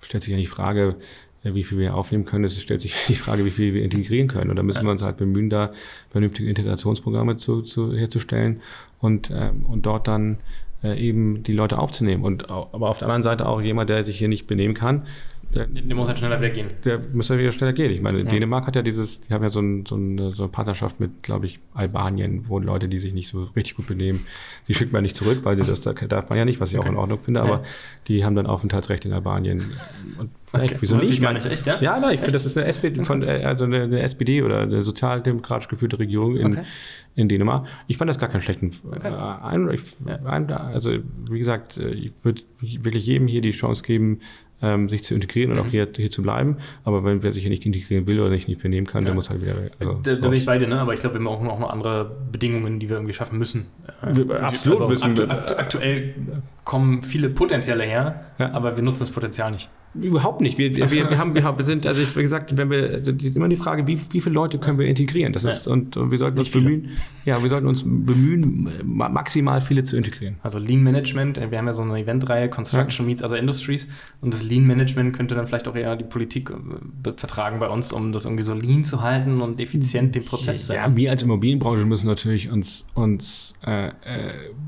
stellt 0.00 0.24
sich 0.24 0.32
ja 0.32 0.38
die 0.38 0.46
Frage, 0.46 0.96
wie 1.42 1.64
viel 1.64 1.78
wir 1.78 1.94
aufnehmen 1.94 2.24
können. 2.24 2.44
Es 2.44 2.60
stellt 2.60 2.80
sich 2.80 2.94
die 3.08 3.14
Frage, 3.14 3.44
wie 3.44 3.50
viel 3.50 3.74
wir 3.74 3.82
integrieren 3.82 4.28
können. 4.28 4.50
Und 4.50 4.56
da 4.56 4.62
müssen 4.62 4.84
wir 4.84 4.90
uns 4.90 5.02
halt 5.02 5.16
bemühen, 5.16 5.50
da 5.50 5.72
vernünftige 6.10 6.48
Integrationsprogramme 6.48 7.36
zu, 7.36 7.62
zu, 7.62 7.94
herzustellen 7.94 8.60
und, 9.00 9.30
ähm, 9.34 9.64
und 9.66 9.86
dort 9.86 10.08
dann 10.08 10.38
äh, 10.82 10.98
eben 10.98 11.42
die 11.42 11.52
Leute 11.52 11.78
aufzunehmen. 11.78 12.24
Und, 12.24 12.50
aber 12.50 12.88
auf 12.88 12.98
der 12.98 13.08
anderen 13.08 13.22
Seite 13.22 13.46
auch 13.46 13.60
jemand, 13.60 13.90
der 13.90 14.02
sich 14.04 14.18
hier 14.18 14.28
nicht 14.28 14.46
benehmen 14.46 14.74
kann, 14.74 15.06
der, 15.54 15.66
der, 15.66 15.96
muss 15.96 16.08
halt 16.08 16.18
schneller 16.18 16.40
weggehen. 16.40 16.68
Der 16.84 17.00
muss 17.12 17.30
halt 17.30 17.40
wieder 17.40 17.52
schneller 17.52 17.72
gehen. 17.72 17.90
Ich 17.92 18.00
meine, 18.00 18.18
ja. 18.18 18.24
Dänemark 18.24 18.66
hat 18.66 18.76
ja 18.76 18.82
dieses, 18.82 19.20
die 19.20 19.32
haben 19.32 19.42
ja 19.42 19.50
so, 19.50 19.60
ein, 19.60 19.86
so, 19.86 19.94
eine, 19.94 20.32
so 20.32 20.44
eine 20.44 20.52
Partnerschaft 20.52 21.00
mit, 21.00 21.22
glaube 21.22 21.46
ich, 21.46 21.60
Albanien, 21.72 22.44
wo 22.48 22.58
Leute, 22.58 22.88
die 22.88 22.98
sich 22.98 23.14
nicht 23.14 23.28
so 23.28 23.44
richtig 23.56 23.76
gut 23.76 23.86
benehmen, 23.86 24.26
die 24.68 24.74
schickt 24.74 24.92
man 24.92 25.02
nicht 25.02 25.16
zurück, 25.16 25.40
weil 25.44 25.56
das 25.56 25.80
da 25.80 25.92
darf 25.92 26.28
man 26.28 26.38
ja 26.38 26.44
nicht, 26.44 26.60
was 26.60 26.72
ich 26.72 26.78
okay. 26.78 26.88
auch 26.88 26.92
in 26.92 26.98
Ordnung 26.98 27.20
finde, 27.20 27.42
aber 27.42 27.62
die 28.08 28.24
haben 28.24 28.34
dann 28.34 28.46
Aufenthaltsrecht 28.46 29.04
in 29.04 29.12
Albanien. 29.12 29.64
Und 30.18 30.30
okay. 30.52 30.64
echt, 30.64 30.82
wieso 30.82 30.96
nicht? 30.96 31.22
gar 31.22 31.32
nicht, 31.32 31.46
echt, 31.46 31.66
ja? 31.66 31.80
Ja, 31.80 31.98
nein, 31.98 32.14
ich 32.14 32.20
finde, 32.20 32.32
das 32.32 32.44
ist 32.44 32.56
eine 32.56 32.66
SPD, 32.66 33.04
von, 33.04 33.22
äh, 33.22 33.42
also 33.44 33.64
eine, 33.64 33.82
eine, 33.82 34.00
SPD 34.00 34.42
oder 34.42 34.60
eine 34.60 34.82
sozialdemokratisch 34.82 35.68
geführte 35.68 35.98
Regierung 35.98 36.36
in, 36.36 36.60
in 37.14 37.28
Dänemark. 37.28 37.66
Ich 37.86 37.96
fand 37.96 38.08
das 38.08 38.18
gar 38.18 38.28
keinen 38.28 38.42
schlechten 38.42 38.72
okay. 38.90 39.08
äh, 39.08 40.26
ein, 40.26 40.50
Also, 40.52 40.98
wie 41.30 41.38
gesagt, 41.38 41.78
äh, 41.78 41.88
ich 41.90 42.12
würde 42.22 42.42
wirklich 42.60 43.06
jedem 43.06 43.28
hier 43.28 43.40
die 43.40 43.52
Chance 43.52 43.82
geben, 43.82 44.20
ähm, 44.62 44.88
sich 44.88 45.04
zu 45.04 45.14
integrieren 45.14 45.52
und 45.52 45.58
auch 45.58 45.64
mhm. 45.64 45.70
hier, 45.70 45.88
hier 45.94 46.10
zu 46.10 46.22
bleiben. 46.22 46.56
Aber 46.84 47.04
wenn 47.04 47.22
wer 47.22 47.32
sich 47.32 47.42
hier 47.42 47.50
nicht 47.50 47.66
integrieren 47.66 48.06
will 48.06 48.20
oder 48.20 48.30
sich 48.30 48.48
nicht 48.48 48.62
benehmen 48.62 48.86
kann, 48.86 49.02
ja. 49.02 49.06
der 49.06 49.14
muss 49.14 49.30
halt 49.30 49.42
wieder. 49.42 49.54
Also 49.78 50.00
da, 50.02 50.14
da 50.14 50.28
bin 50.28 50.38
ich 50.38 50.46
bei 50.46 50.58
dir, 50.58 50.66
ne? 50.66 50.80
aber 50.80 50.94
ich 50.94 51.00
glaube, 51.00 51.18
wir 51.18 51.24
brauchen 51.24 51.48
auch 51.48 51.58
noch 51.58 51.70
andere 51.70 52.16
Bedingungen, 52.32 52.78
die 52.78 52.88
wir 52.88 52.96
irgendwie 52.96 53.14
schaffen 53.14 53.38
müssen. 53.38 53.66
Wir, 54.02 54.42
absolut 54.42 54.80
also 54.80 54.90
müssen 54.90 55.10
aktu 55.10 55.24
aktu 55.24 55.54
aktuell 55.54 56.14
kommen 56.64 57.02
viele 57.02 57.28
Potenziale 57.28 57.84
her, 57.84 58.26
ja. 58.38 58.52
aber 58.52 58.76
wir 58.76 58.82
nutzen 58.82 59.00
das 59.00 59.10
Potenzial 59.10 59.50
nicht. 59.50 59.68
Überhaupt 60.00 60.40
nicht. 60.40 60.58
Wir, 60.58 60.74
wir, 60.74 60.90
wir, 60.90 61.18
haben, 61.18 61.34
wir, 61.34 61.64
sind, 61.64 61.86
also 61.86 62.02
wie 62.16 62.22
gesagt, 62.22 62.56
wenn 62.56 62.70
wir 62.70 62.90
also 62.90 63.12
immer 63.12 63.48
die 63.48 63.56
Frage, 63.56 63.86
wie, 63.86 63.98
wie 64.10 64.20
viele 64.20 64.34
Leute 64.34 64.58
können 64.58 64.78
wir 64.78 64.86
integrieren? 64.86 65.32
Das 65.32 65.44
ist, 65.44 65.66
ja. 65.66 65.72
und, 65.72 65.96
und, 65.96 66.10
wir 66.10 66.18
sollten 66.18 66.38
uns 66.38 66.50
bemühen, 66.50 66.90
ja, 67.24 67.42
wir 67.42 67.48
sollten 67.48 67.66
uns 67.66 67.82
bemühen, 67.82 68.70
maximal 68.84 69.60
viele 69.60 69.84
zu 69.84 69.96
integrieren. 69.96 70.36
Also 70.42 70.58
Lean 70.58 70.82
Management, 70.82 71.40
wir 71.50 71.58
haben 71.58 71.66
ja 71.66 71.72
so 71.72 71.82
eine 71.82 71.98
Eventreihe, 71.98 72.48
Construction 72.48 73.06
ja. 73.06 73.10
Meets 73.10 73.22
Other 73.22 73.38
Industries, 73.38 73.86
und 74.20 74.34
das 74.34 74.42
Lean 74.42 74.66
Management 74.66 75.14
könnte 75.14 75.34
dann 75.34 75.46
vielleicht 75.46 75.68
auch 75.68 75.76
eher 75.76 75.96
die 75.96 76.04
Politik 76.04 76.50
äh, 76.50 77.12
vertragen 77.16 77.58
bei 77.58 77.68
uns, 77.68 77.92
um 77.92 78.12
das 78.12 78.24
irgendwie 78.24 78.44
so 78.44 78.54
lean 78.54 78.84
zu 78.84 79.02
halten 79.02 79.40
und 79.40 79.60
effizient 79.60 80.14
den 80.14 80.24
Prozess 80.24 80.66
zu 80.66 80.74
Ja, 80.74 80.94
wir 80.94 81.10
als 81.10 81.22
Immobilienbranche 81.22 81.84
müssen 81.84 82.06
natürlich 82.06 82.50
uns, 82.50 82.86
uns 82.94 83.54
äh, 83.66 83.88
äh, 83.88 83.92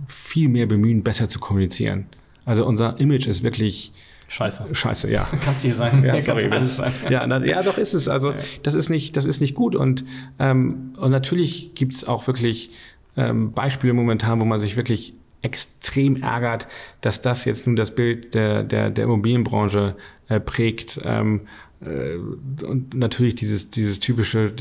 viel 0.06 0.48
mehr 0.48 0.66
bemühen, 0.66 1.02
besser 1.02 1.28
zu 1.28 1.38
kommunizieren. 1.38 2.06
Also 2.44 2.66
unser 2.66 2.98
Image 2.98 3.26
ist 3.26 3.42
wirklich 3.42 3.92
Scheiße. 4.28 4.66
Scheiße, 4.72 5.10
ja. 5.10 5.26
Kannst 5.42 5.64
du 5.64 5.68
hier 5.68 5.76
sein. 5.76 6.04
Ja, 6.04 6.20
sorry, 6.20 6.46
alles 6.48 6.76
sein. 6.76 6.92
Ja, 7.08 7.26
na, 7.26 7.44
ja, 7.44 7.62
doch 7.62 7.78
ist 7.78 7.94
es. 7.94 8.08
Also 8.08 8.34
das 8.62 8.74
ist 8.74 8.90
nicht, 8.90 9.16
das 9.16 9.24
ist 9.24 9.40
nicht 9.40 9.54
gut. 9.54 9.74
Und, 9.74 10.04
ähm, 10.38 10.92
und 10.98 11.10
natürlich 11.10 11.74
gibt 11.74 11.94
es 11.94 12.06
auch 12.06 12.26
wirklich 12.26 12.70
ähm, 13.16 13.52
Beispiele 13.52 13.94
momentan, 13.94 14.40
wo 14.40 14.44
man 14.44 14.60
sich 14.60 14.76
wirklich 14.76 15.14
extrem 15.40 16.22
ärgert, 16.22 16.68
dass 17.00 17.20
das 17.22 17.44
jetzt 17.44 17.66
nun 17.66 17.76
das 17.76 17.94
Bild 17.94 18.34
der, 18.34 18.64
der, 18.64 18.90
der 18.90 19.04
Immobilienbranche 19.04 19.96
äh, 20.28 20.40
prägt. 20.40 21.00
Ähm, 21.04 21.42
äh, 21.42 21.46
und 21.80 22.94
natürlich 22.94 23.36
dieses, 23.36 23.70
dieses 23.70 24.00
typische 24.00 24.52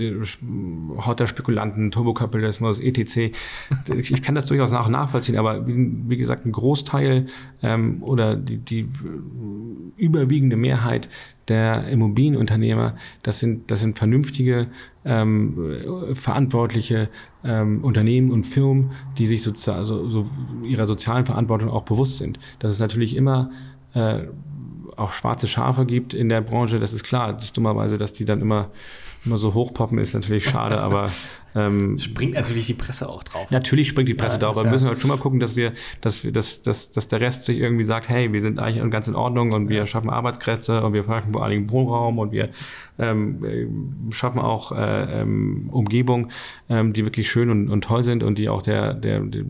Hotter 0.98 1.26
Spekulanten, 1.26 1.90
Turbokapitalismus, 1.90 2.78
etc. 2.78 3.32
Ich 3.90 4.22
kann 4.22 4.36
das 4.36 4.46
durchaus 4.46 4.72
nach 4.72 4.88
nachvollziehen, 4.88 5.38
aber 5.38 5.66
wie, 5.66 6.18
gesagt, 6.18 6.46
ein 6.46 6.52
Großteil 6.52 7.26
ähm, 7.64 8.04
oder 8.04 8.36
die, 8.36 8.58
die 8.58 8.88
überwiegende 9.98 10.58
Mehrheit 10.58 11.10
der 11.48 11.88
Immobilienunternehmer, 11.88 12.96
das 13.24 13.40
sind, 13.40 13.72
das 13.72 13.80
sind 13.80 13.98
vernünftige, 13.98 14.68
ähm, 15.04 16.14
verantwortliche 16.14 17.10
ähm, 17.44 17.84
Unternehmen 17.84 18.30
und 18.30 18.46
Firmen, 18.46 18.92
die 19.18 19.26
sich 19.26 19.42
sozusagen 19.42 19.86
so, 19.86 20.08
so 20.08 20.30
ihrer 20.64 20.86
sozialen 20.86 21.26
Verantwortung 21.26 21.70
auch 21.70 21.84
bewusst 21.84 22.20
sind. 22.20 22.38
Das 22.60 22.72
ist 22.72 22.80
natürlich 22.80 23.16
immer 23.16 23.50
äh, 23.94 24.28
auch 24.98 25.12
schwarze 25.12 25.48
Schafe 25.48 25.86
gibt 25.86 26.14
in 26.14 26.30
der 26.30 26.42
Branche, 26.42 26.80
das 26.80 26.94
ist 26.94 27.04
klar. 27.04 27.34
Das 27.34 27.46
ist 27.46 27.58
dummerweise, 27.58 27.98
dass 27.98 28.14
die 28.14 28.26
dann 28.26 28.42
immer, 28.42 28.70
immer 29.26 29.38
so 29.38 29.54
hochpoppen, 29.54 29.98
ist 30.00 30.14
natürlich 30.14 30.46
schade, 30.46 30.78
aber 30.82 31.12
ähm, 31.56 31.98
springt 31.98 32.34
natürlich 32.34 32.68
die 32.68 32.74
Presse 32.74 33.10
auch 33.10 33.24
drauf. 33.24 33.50
Natürlich 33.52 33.88
springt 33.88 34.10
die 34.10 34.14
Presse 34.14 34.36
ja, 34.36 34.40
drauf, 34.40 34.58
aber 34.58 34.66
wir 34.66 34.72
müssen 34.72 34.88
halt 34.88 35.00
schon 35.00 35.10
mal 35.10 35.18
gucken, 35.18 35.40
dass 35.40 35.56
wir, 35.56 35.74
dass 36.02 36.24
wir, 36.24 36.32
dass, 36.32 36.62
dass, 36.62 36.92
dass 36.92 37.08
der 37.08 37.22
Rest 37.22 37.46
sich 37.46 37.58
irgendwie 37.58 37.84
sagt, 37.84 38.10
hey, 38.10 38.32
wir 38.32 38.42
sind 38.42 38.60
eigentlich 38.60 38.90
ganz 38.92 39.08
in 39.08 39.16
Ordnung 39.16 39.54
und 39.54 39.70
wir 39.70 39.86
schaffen 39.86 40.10
Arbeitskräfte 40.10 40.84
und 40.84 40.94
wir 40.94 41.04
schaffen 41.04 41.34
vor 41.34 41.44
allen 41.44 41.52
Dingen 41.52 41.70
Wohnraum 41.72 42.20
und 42.20 42.32
wir 42.32 42.50
ähm, 43.00 44.10
schaffen 44.12 44.40
auch 44.40 44.72
äh, 44.72 45.22
ähm, 45.22 45.70
Umgebung, 45.72 46.30
ähm, 46.70 46.94
die 46.94 47.06
wirklich 47.06 47.30
schön 47.30 47.50
und, 47.50 47.70
und 47.70 47.84
toll 47.84 48.04
sind 48.04 48.24
und 48.24 48.38
die 48.38 48.50
auch 48.50 48.62
der, 48.62 48.94
der, 48.94 49.22
der, 49.22 49.44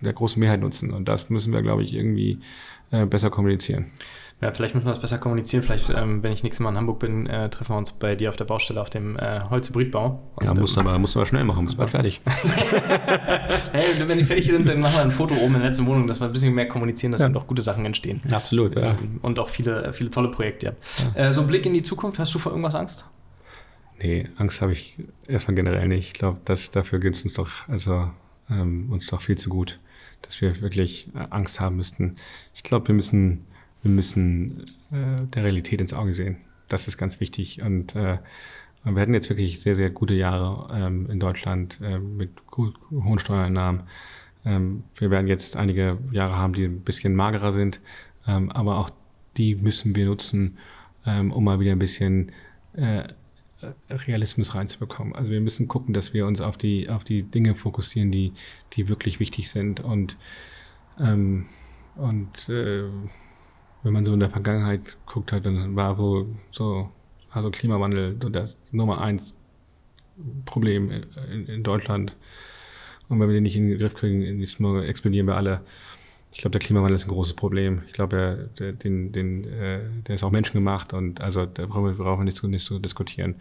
der 0.00 0.12
großen 0.12 0.40
Mehrheit 0.40 0.60
nutzen. 0.60 0.92
Und 0.92 1.08
das 1.08 1.30
müssen 1.30 1.52
wir, 1.52 1.62
glaube 1.62 1.82
ich, 1.82 1.94
irgendwie 1.94 2.40
äh, 2.90 3.06
besser 3.06 3.30
kommunizieren. 3.30 3.86
Ja, 4.40 4.52
vielleicht 4.52 4.76
müssen 4.76 4.86
wir 4.86 4.92
das 4.92 5.00
besser 5.00 5.18
kommunizieren. 5.18 5.64
Vielleicht, 5.64 5.90
ähm, 5.90 6.22
wenn 6.22 6.32
ich 6.32 6.44
nächstes 6.44 6.62
Mal 6.62 6.70
in 6.70 6.76
Hamburg 6.76 7.00
bin, 7.00 7.26
äh, 7.26 7.50
treffen 7.50 7.74
wir 7.74 7.78
uns 7.78 7.90
bei 7.90 8.14
dir 8.14 8.28
auf 8.28 8.36
der 8.36 8.44
Baustelle 8.44 8.80
auf 8.80 8.88
dem 8.88 9.18
äh, 9.18 9.40
Holzhybridbau. 9.50 10.22
Ja, 10.42 10.54
musst 10.54 10.76
du 10.76 10.80
aber, 10.80 10.96
musst 11.00 11.16
aber 11.16 11.26
schnell 11.26 11.42
machen, 11.42 11.64
bist 11.64 11.76
bald 11.76 11.90
fertig. 11.90 12.20
hey, 13.72 13.84
wenn 14.06 14.16
die 14.16 14.22
fertig 14.22 14.46
sind, 14.46 14.68
dann 14.68 14.78
machen 14.78 14.94
wir 14.94 15.02
ein 15.02 15.10
Foto 15.10 15.34
oben 15.34 15.56
in 15.56 15.60
der 15.60 15.70
letzten 15.70 15.86
Wohnung, 15.86 16.06
dass 16.06 16.20
wir 16.20 16.26
ein 16.26 16.32
bisschen 16.32 16.54
mehr 16.54 16.68
kommunizieren, 16.68 17.10
dass 17.10 17.20
ja. 17.20 17.34
auch 17.34 17.48
gute 17.48 17.62
Sachen 17.62 17.84
entstehen. 17.84 18.20
Absolut, 18.30 18.76
ja. 18.76 18.90
Ähm, 18.90 19.18
und 19.22 19.40
auch 19.40 19.48
viele, 19.48 19.92
viele 19.92 20.10
tolle 20.10 20.30
Projekte. 20.30 20.66
Ja. 20.66 20.72
ja. 21.16 21.28
Äh, 21.30 21.32
so 21.32 21.40
ein 21.40 21.48
Blick 21.48 21.66
in 21.66 21.74
die 21.74 21.82
Zukunft, 21.82 22.20
hast 22.20 22.32
du 22.32 22.38
vor 22.38 22.52
irgendwas 22.52 22.76
Angst? 22.76 23.06
Nee, 24.00 24.28
Angst 24.36 24.62
habe 24.62 24.70
ich 24.70 24.96
erstmal 25.26 25.56
generell 25.56 25.88
nicht. 25.88 26.06
Ich 26.06 26.12
glaube, 26.12 26.38
dafür 26.44 27.00
geht 27.00 27.14
es 27.14 27.24
uns 27.24 27.32
doch, 27.32 27.48
also 27.66 28.08
ähm, 28.48 28.86
uns 28.92 29.08
doch 29.08 29.20
viel 29.20 29.36
zu 29.36 29.50
gut, 29.50 29.80
dass 30.22 30.40
wir 30.40 30.60
wirklich 30.60 31.08
äh, 31.16 31.26
Angst 31.30 31.58
haben 31.58 31.74
müssten. 31.74 32.14
Ich 32.54 32.62
glaube, 32.62 32.86
wir 32.86 32.94
müssen 32.94 33.47
wir 33.82 33.90
müssen 33.90 34.66
äh, 34.90 35.26
der 35.26 35.44
Realität 35.44 35.80
ins 35.80 35.92
Auge 35.92 36.12
sehen. 36.12 36.36
Das 36.68 36.88
ist 36.88 36.98
ganz 36.98 37.20
wichtig. 37.20 37.62
Und 37.62 37.94
äh, 37.94 38.18
wir 38.84 39.00
hatten 39.00 39.14
jetzt 39.14 39.28
wirklich 39.28 39.60
sehr, 39.60 39.74
sehr 39.74 39.90
gute 39.90 40.14
Jahre 40.14 40.68
ähm, 40.74 41.10
in 41.10 41.20
Deutschland 41.20 41.78
äh, 41.82 41.98
mit 41.98 42.46
gut, 42.46 42.74
hohen 42.90 43.18
Steuereinnahmen. 43.18 43.82
Ähm, 44.44 44.84
wir 44.96 45.10
werden 45.10 45.26
jetzt 45.26 45.56
einige 45.56 45.98
Jahre 46.10 46.36
haben, 46.36 46.52
die 46.52 46.64
ein 46.64 46.80
bisschen 46.80 47.14
magerer 47.14 47.52
sind, 47.52 47.80
ähm, 48.26 48.50
aber 48.50 48.78
auch 48.78 48.90
die 49.36 49.54
müssen 49.54 49.94
wir 49.96 50.06
nutzen, 50.06 50.58
ähm, 51.06 51.32
um 51.32 51.44
mal 51.44 51.60
wieder 51.60 51.72
ein 51.72 51.78
bisschen 51.78 52.32
äh, 52.74 53.04
Realismus 53.90 54.54
reinzubekommen. 54.54 55.14
Also 55.14 55.32
wir 55.32 55.40
müssen 55.40 55.66
gucken, 55.68 55.92
dass 55.92 56.14
wir 56.14 56.26
uns 56.26 56.40
auf 56.40 56.56
die, 56.56 56.88
auf 56.88 57.04
die 57.04 57.22
Dinge 57.24 57.54
fokussieren, 57.54 58.10
die, 58.10 58.32
die 58.74 58.88
wirklich 58.88 59.18
wichtig 59.20 59.48
sind 59.50 59.80
und, 59.80 60.16
ähm, 61.00 61.46
und 61.96 62.48
äh, 62.48 62.84
wenn 63.82 63.92
man 63.92 64.04
so 64.04 64.12
in 64.12 64.20
der 64.20 64.30
Vergangenheit 64.30 64.96
guckt 65.06 65.32
hat, 65.32 65.46
dann 65.46 65.76
war 65.76 65.98
wohl 65.98 66.26
so, 66.50 66.90
also 67.30 67.50
Klimawandel 67.50 68.14
das 68.14 68.58
Nummer 68.72 69.00
eins 69.00 69.34
Problem 70.44 70.90
in, 70.90 71.46
in 71.46 71.62
Deutschland. 71.62 72.16
Und 73.08 73.20
wenn 73.20 73.28
wir 73.28 73.34
den 73.34 73.44
nicht 73.44 73.56
in 73.56 73.68
den 73.68 73.78
Griff 73.78 73.94
kriegen, 73.94 74.42
explodieren 74.82 75.26
wir 75.26 75.36
alle. 75.36 75.62
Ich 76.32 76.38
glaube, 76.38 76.52
der 76.52 76.60
Klimawandel 76.60 76.96
ist 76.96 77.06
ein 77.06 77.10
großes 77.10 77.34
Problem. 77.34 77.82
Ich 77.86 77.92
glaube, 77.92 78.50
der, 78.58 78.72
den, 78.72 79.12
den, 79.12 79.44
äh, 79.44 79.80
der 80.06 80.14
ist 80.14 80.24
auch 80.24 80.30
menschengemacht 80.30 80.92
und 80.92 81.20
also 81.20 81.46
da 81.46 81.66
brauchen 81.66 81.86
wir, 81.86 81.92
brauchen 81.94 82.20
wir 82.20 82.24
nicht, 82.24 82.36
so, 82.36 82.46
nicht 82.46 82.64
so 82.64 82.78
diskutieren. 82.78 83.36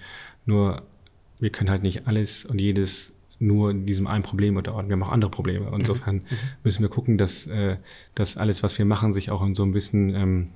Nur 0.46 0.84
wir 1.40 1.50
können 1.50 1.70
halt 1.70 1.84
nicht 1.84 2.08
alles 2.08 2.46
und 2.46 2.62
jedes 2.62 3.14
nur 3.40 3.74
diesem 3.74 4.08
einen 4.08 4.24
Problem 4.24 4.58
unterordnen. 4.58 4.90
Wir 4.90 4.96
haben 4.96 5.04
auch 5.04 5.12
andere 5.12 5.32
Probleme. 5.32 5.70
Und 5.70 5.82
insofern 5.82 6.16
mhm. 6.16 6.22
mhm. 6.22 6.38
müssen 6.64 6.82
wir 6.82 6.90
gucken, 6.90 7.18
dass, 7.18 7.48
äh, 7.48 7.78
dass 8.16 8.38
alles, 8.38 8.64
was 8.64 8.78
wir 8.78 8.86
machen, 8.86 9.14
sich 9.14 9.32
auch 9.32 9.44
in 9.44 9.56
so 9.56 9.64
einem 9.64 9.74
Wissen 9.74 10.16
ähm, 10.16 10.48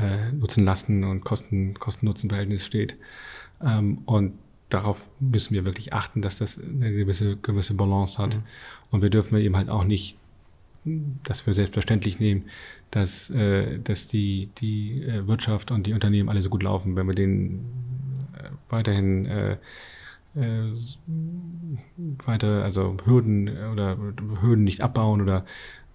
äh, 0.00 0.32
Nutzen 0.32 0.64
lasten 0.64 1.04
und 1.04 1.24
Kosten, 1.24 1.74
Kosten-Nutzen-Verhältnis 1.74 2.66
steht. 2.66 2.96
Ähm, 3.62 3.98
und 4.06 4.32
darauf 4.68 5.06
müssen 5.20 5.54
wir 5.54 5.64
wirklich 5.64 5.92
achten, 5.92 6.22
dass 6.22 6.38
das 6.38 6.58
eine 6.58 6.92
gewisse, 6.92 7.36
gewisse 7.36 7.74
Balance 7.74 8.18
hat. 8.18 8.34
Mhm. 8.34 8.42
Und 8.90 9.02
wir 9.02 9.10
dürfen 9.10 9.38
eben 9.38 9.56
halt 9.56 9.68
auch 9.68 9.84
nicht 9.84 10.16
dass 11.24 11.46
wir 11.46 11.54
selbstverständlich 11.54 12.20
nehmen, 12.20 12.44
dass, 12.90 13.30
äh, 13.30 13.78
dass 13.78 14.08
die, 14.08 14.48
die 14.58 15.02
äh, 15.02 15.26
Wirtschaft 15.26 15.70
und 15.70 15.86
die 15.86 15.92
Unternehmen 15.92 16.28
alle 16.28 16.42
so 16.42 16.50
gut 16.50 16.62
laufen, 16.62 16.96
wenn 16.96 17.06
wir 17.06 17.14
denen 17.14 17.66
äh, 18.36 18.48
weiterhin 18.70 19.26
äh, 20.34 20.72
weiter, 22.24 22.62
also 22.62 22.96
Hürden 23.04 23.48
äh, 23.48 23.68
oder 23.72 23.96
Hürden 24.40 24.64
nicht 24.64 24.80
abbauen 24.80 25.20
oder 25.20 25.44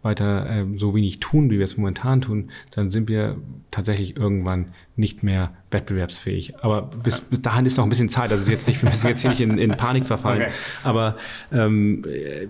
weiter 0.01 0.49
äh, 0.49 0.65
so 0.77 0.93
wenig 0.95 1.19
tun, 1.19 1.49
wie 1.49 1.57
wir 1.57 1.65
es 1.65 1.77
momentan 1.77 2.21
tun, 2.21 2.51
dann 2.71 2.91
sind 2.91 3.09
wir 3.09 3.38
tatsächlich 3.71 4.15
irgendwann 4.15 4.67
nicht 4.95 5.23
mehr 5.23 5.53
wettbewerbsfähig. 5.71 6.59
Aber 6.63 6.83
bis, 6.83 7.19
bis 7.21 7.41
dahin 7.41 7.65
ist 7.65 7.77
noch 7.77 7.86
ein 7.86 7.89
bisschen 7.89 8.07
Zeit. 8.07 8.31
Also 8.31 8.49
jetzt 8.51 8.67
nicht, 8.67 8.81
wir 8.81 8.89
müssen 8.89 9.07
jetzt 9.07 9.21
hier 9.21 9.31
nicht 9.31 9.41
in, 9.41 9.57
in 9.57 9.75
Panik 9.75 10.05
verfallen. 10.05 10.43
Okay. 10.43 10.51
Aber 10.83 11.17
ähm, 11.51 12.05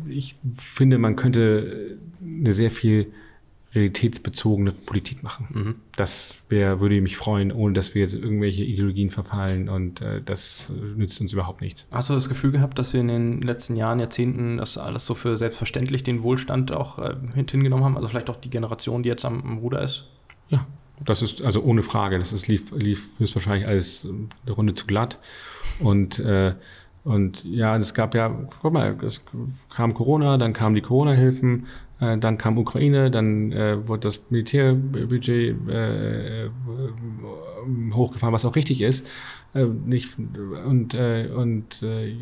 ich 0.10 0.36
finde, 0.58 0.98
man 0.98 1.16
könnte 1.16 1.98
eine 2.22 2.52
sehr 2.52 2.72
viel 2.72 3.14
realitätsbezogene 3.76 4.72
Politik 4.72 5.22
machen. 5.22 5.48
Mhm. 5.50 5.76
Das 5.96 6.42
wär, 6.50 6.80
würde 6.80 7.00
mich 7.02 7.18
freuen, 7.18 7.52
ohne 7.52 7.74
dass 7.74 7.94
wir 7.94 8.02
jetzt 8.02 8.14
irgendwelche 8.14 8.64
Ideologien 8.64 9.12
verfallen 9.12 9.70
und 9.70 10.02
äh, 10.02 10.22
das 10.24 10.72
nützt 10.96 11.20
uns 11.22 11.34
überhaupt 11.34 11.62
nichts. 11.62 11.88
Hast 11.92 12.10
du 12.10 12.14
das 12.14 12.30
Gefühl 12.30 12.52
gehabt, 12.52 12.80
dass 12.80 12.94
wir 12.94 13.02
in 13.02 13.10
den 13.10 13.42
letzten 13.42 13.76
Jahren, 13.76 14.00
Jahrzehnten 14.00 14.58
das 14.58 14.78
alles 14.78 15.06
so 15.06 15.14
für 15.14 15.38
selbstverständlich 15.38 16.04
den 16.04 16.24
Wohlstand 16.24 16.72
auch 16.72 17.00
äh, 17.00 17.16
hingenommen 17.36 17.84
haben? 17.84 17.98
Also 17.98 18.08
vielleicht 18.08 18.30
auch 18.30 18.38
die 18.38 18.50
Generation, 18.50 19.04
die 19.04 19.10
jetzt 19.10 19.26
am, 19.26 19.44
am 19.44 19.58
Ruder 19.58 19.82
ist? 19.82 20.08
Ja, 20.50 20.66
das 21.04 21.22
ist 21.22 21.42
also 21.42 21.62
ohne 21.62 21.84
Frage. 21.84 22.18
Das 22.18 22.32
ist, 22.32 22.48
lief, 22.48 22.72
lief 22.72 23.10
höchstwahrscheinlich 23.18 23.68
alles 23.68 24.08
eine 24.46 24.56
Runde 24.56 24.74
zu 24.74 24.86
glatt 24.86 25.20
und 25.80 26.20
äh, 26.20 26.56
und 27.06 27.46
ja, 27.46 27.78
es 27.78 27.94
gab 27.94 28.16
ja, 28.16 28.30
guck 28.64 28.74
mal, 28.74 28.98
es 29.04 29.24
kam 29.70 29.94
Corona, 29.94 30.38
dann 30.38 30.54
kamen 30.54 30.74
die 30.74 30.82
Corona-Hilfen, 30.82 31.68
dann 32.00 32.38
kam 32.38 32.58
Ukraine, 32.58 33.10
dann 33.10 33.52
äh, 33.52 33.88
wurde 33.88 34.02
das 34.02 34.22
Militärbudget 34.30 35.56
äh, 35.70 36.46
äh, 36.46 36.50
hochgefahren, 37.94 38.34
was 38.34 38.44
auch 38.44 38.56
richtig 38.56 38.82
ist. 38.82 39.06
Äh, 39.54 39.66
nicht, 39.66 40.18
und 40.66 40.94
äh, 40.94 41.30
und 41.34 41.82
äh, 41.82 42.14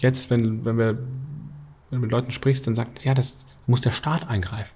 jetzt, 0.00 0.28
wenn, 0.30 0.64
wenn, 0.64 0.76
wir, 0.76 0.98
wenn 1.90 1.98
du 1.98 1.98
mit 1.98 2.10
Leuten 2.10 2.30
sprichst, 2.30 2.66
dann 2.66 2.76
sagt, 2.76 3.04
ja, 3.04 3.14
das 3.14 3.44
muss 3.66 3.80
der 3.80 3.92
Staat 3.92 4.28
eingreifen. 4.28 4.74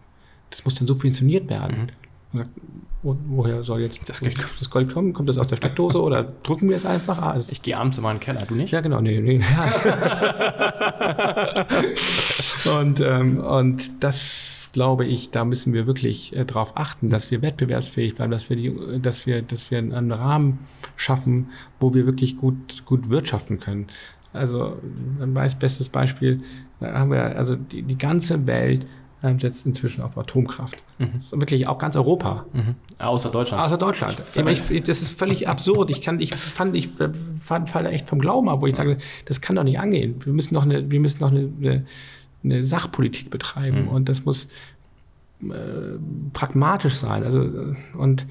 Das 0.49 0.65
muss 0.65 0.75
dann 0.75 0.87
subventioniert 0.87 1.49
werden. 1.49 1.83
Mhm. 1.83 1.89
Und 2.33 2.41
sagt, 2.41 2.51
wo, 3.03 3.17
woher 3.29 3.65
soll 3.65 3.81
jetzt 3.81 4.07
das 4.09 4.21
Geld, 4.21 4.37
das 4.59 4.71
Gold 4.71 4.93
kommen? 4.93 5.13
Kommt 5.13 5.29
das 5.29 5.39
aus 5.39 5.49
der 5.49 5.57
Steckdose 5.57 6.01
oder 6.01 6.23
drücken 6.23 6.69
wir 6.69 6.77
es 6.77 6.85
einfach? 6.85 7.19
Ah, 7.19 7.41
ich 7.51 7.63
gehe 7.63 7.77
abends 7.77 7.97
in 7.97 8.05
meinen 8.05 8.21
Keller, 8.21 8.45
du 8.47 8.55
nicht? 8.55 8.73
Ja, 8.73 8.83
genau. 8.83 9.01
Nee, 9.01 9.21
nee. 9.21 9.41
und, 12.79 13.01
ähm, 13.01 13.39
und 13.39 14.05
das 14.05 14.71
glaube 14.73 15.07
ich, 15.07 15.31
da 15.31 15.45
müssen 15.45 15.73
wir 15.73 15.87
wirklich 15.87 16.37
äh, 16.37 16.45
darauf 16.45 16.77
achten, 16.77 17.09
dass 17.09 17.31
wir 17.31 17.43
wettbewerbsfähig 17.43 18.17
bleiben, 18.17 18.31
dass 18.31 18.51
wir, 18.51 18.57
die, 18.57 19.01
dass 19.01 19.27
wir, 19.27 19.43
dass 19.43 19.71
wir 19.71 19.79
einen 19.79 20.13
Rahmen 20.13 20.59
schaffen, 20.97 21.49
wo 21.81 21.95
wir 21.95 22.07
wirklich 22.07 22.37
gut, 22.37 22.85
gut 22.85 23.09
wirtschaften 23.09 23.61
können. 23.61 23.87
Also 24.33 24.79
ein 25.21 25.35
bestes 25.35 25.89
Beispiel, 25.89 26.43
da 26.79 26.93
haben 26.93 27.11
wir 27.11 27.37
also 27.37 27.57
die, 27.57 27.83
die 27.83 27.99
ganze 27.99 28.47
Welt 28.47 28.87
ähm, 29.23 29.39
setzt 29.39 29.67
inzwischen 29.67 30.03
auf 30.03 30.17
Atomkraft. 30.17 30.83
Mhm. 30.99 31.41
wirklich 31.41 31.67
auch 31.67 31.79
ganz 31.79 31.97
Europa. 31.97 32.47
Mhm. 32.53 32.75
Außer 32.99 33.31
Deutschland. 33.31 33.63
Außer 33.63 33.79
Deutschland. 33.79 34.23
Ich, 34.49 34.71
ich, 34.71 34.83
das 34.83 35.03
ist 35.03 35.19
völlig 35.19 35.49
absurd. 35.49 35.91
Ich 35.91 36.01
kann, 36.01 36.21
ich 36.21 36.35
fand, 36.35 36.77
ich 36.77 36.91
fand, 37.41 37.69
falle 37.69 37.91
echt 37.91 38.09
vom 38.09 38.19
Glauben 38.19 38.49
ab, 38.49 38.63
wo 38.63 38.67
ich 38.67 38.77
sage, 38.77 38.97
das 39.27 39.41
kann 39.41 39.57
doch 39.57 39.65
nicht 39.65 39.79
angehen. 39.79 40.17
Wir 40.25 40.33
müssen 40.33 40.55
noch 40.55 40.65
eine, 40.65 40.91
wir 40.91 41.01
müssen 41.01 41.21
noch 41.21 41.31
eine, 41.31 41.51
eine, 41.61 41.85
eine 42.43 42.65
Sachpolitik 42.65 43.31
betreiben 43.31 43.83
mhm. 43.83 43.89
und 43.89 44.09
das 44.09 44.25
muss 44.25 44.49
äh, 45.43 45.99
pragmatisch 46.33 46.95
sein. 46.95 47.25
Also 47.25 47.75
und 47.99 48.27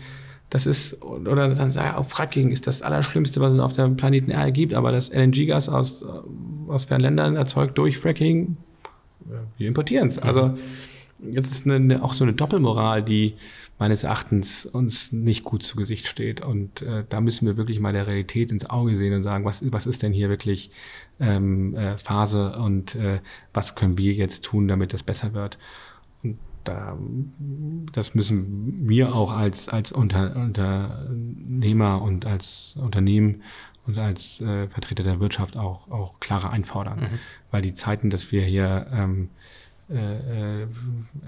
das 0.50 0.66
ist, 0.66 1.04
oder 1.04 1.54
dann 1.54 1.70
sei 1.70 1.94
auch 1.94 2.06
Fracking 2.06 2.50
ist 2.50 2.66
das 2.66 2.82
Allerschlimmste, 2.82 3.40
was 3.40 3.54
es 3.54 3.62
auf 3.62 3.74
dem 3.74 3.98
Planeten 3.98 4.32
Erde 4.32 4.52
gibt, 4.52 4.74
aber 4.74 4.92
das 4.92 5.10
LNG-Gas 5.10 5.70
aus, 5.70 6.04
aus 6.68 6.86
fernen 6.86 7.04
Ländern 7.04 7.36
erzeugt 7.36 7.78
durch 7.78 8.00
Fracking 8.00 8.58
wir 9.58 9.68
importieren 9.68 10.08
es. 10.08 10.20
Also 10.20 10.56
jetzt 11.22 11.52
ist 11.52 11.66
eine, 11.66 11.76
eine, 11.76 12.04
auch 12.04 12.14
so 12.14 12.24
eine 12.24 12.34
Doppelmoral, 12.34 13.04
die 13.04 13.36
meines 13.78 14.04
Erachtens 14.04 14.66
uns 14.66 15.12
nicht 15.12 15.44
gut 15.44 15.64
zu 15.64 15.78
Gesicht 15.78 16.08
steht. 16.08 16.42
Und 16.42 16.82
äh, 16.82 17.06
da 17.08 17.22
müssen 17.22 17.48
wir 17.48 17.58
wirklich 17.58 17.80
mal 17.80 17.94
der 17.94 18.08
Realität 18.08 18.52
ins 18.52 18.70
Auge 18.70 18.96
sehen 18.96 19.14
und 19.14 19.24
sagen, 19.24 19.46
was, 19.46 19.64
was 19.72 19.86
ist 19.86 20.04
denn 20.04 20.14
hier 20.14 20.30
wirklich 20.30 20.72
ähm, 21.20 21.76
äh, 21.76 21.98
Phase 21.98 22.58
und 22.58 22.96
äh, 22.96 23.20
was 23.54 23.76
können 23.76 23.98
wir 23.98 24.14
jetzt 24.14 24.44
tun, 24.44 24.68
damit 24.68 24.94
das 24.94 25.04
besser 25.04 25.34
wird. 25.34 25.58
Und 26.24 26.40
da, 26.66 26.98
das 27.94 28.16
müssen 28.16 28.88
wir 28.90 29.16
auch 29.16 29.32
als, 29.32 29.70
als 29.70 29.94
Unter, 29.94 30.36
Unternehmer 30.36 32.02
und 32.02 32.26
als 32.26 32.76
Unternehmen 32.78 33.44
und 33.90 33.98
als 33.98 34.40
äh, 34.42 34.68
Vertreter 34.68 35.04
der 35.04 35.20
Wirtschaft 35.20 35.58
auch, 35.58 35.90
auch 35.90 36.20
klarer 36.20 36.52
einfordern. 36.52 37.00
Mhm. 37.00 37.20
Weil 37.52 37.62
die 37.62 37.74
Zeiten, 37.74 38.10
dass 38.10 38.32
wir 38.32 38.44
hier 38.44 38.88
ähm, 38.94 39.30
äh, 39.92 40.62
äh, 40.62 40.68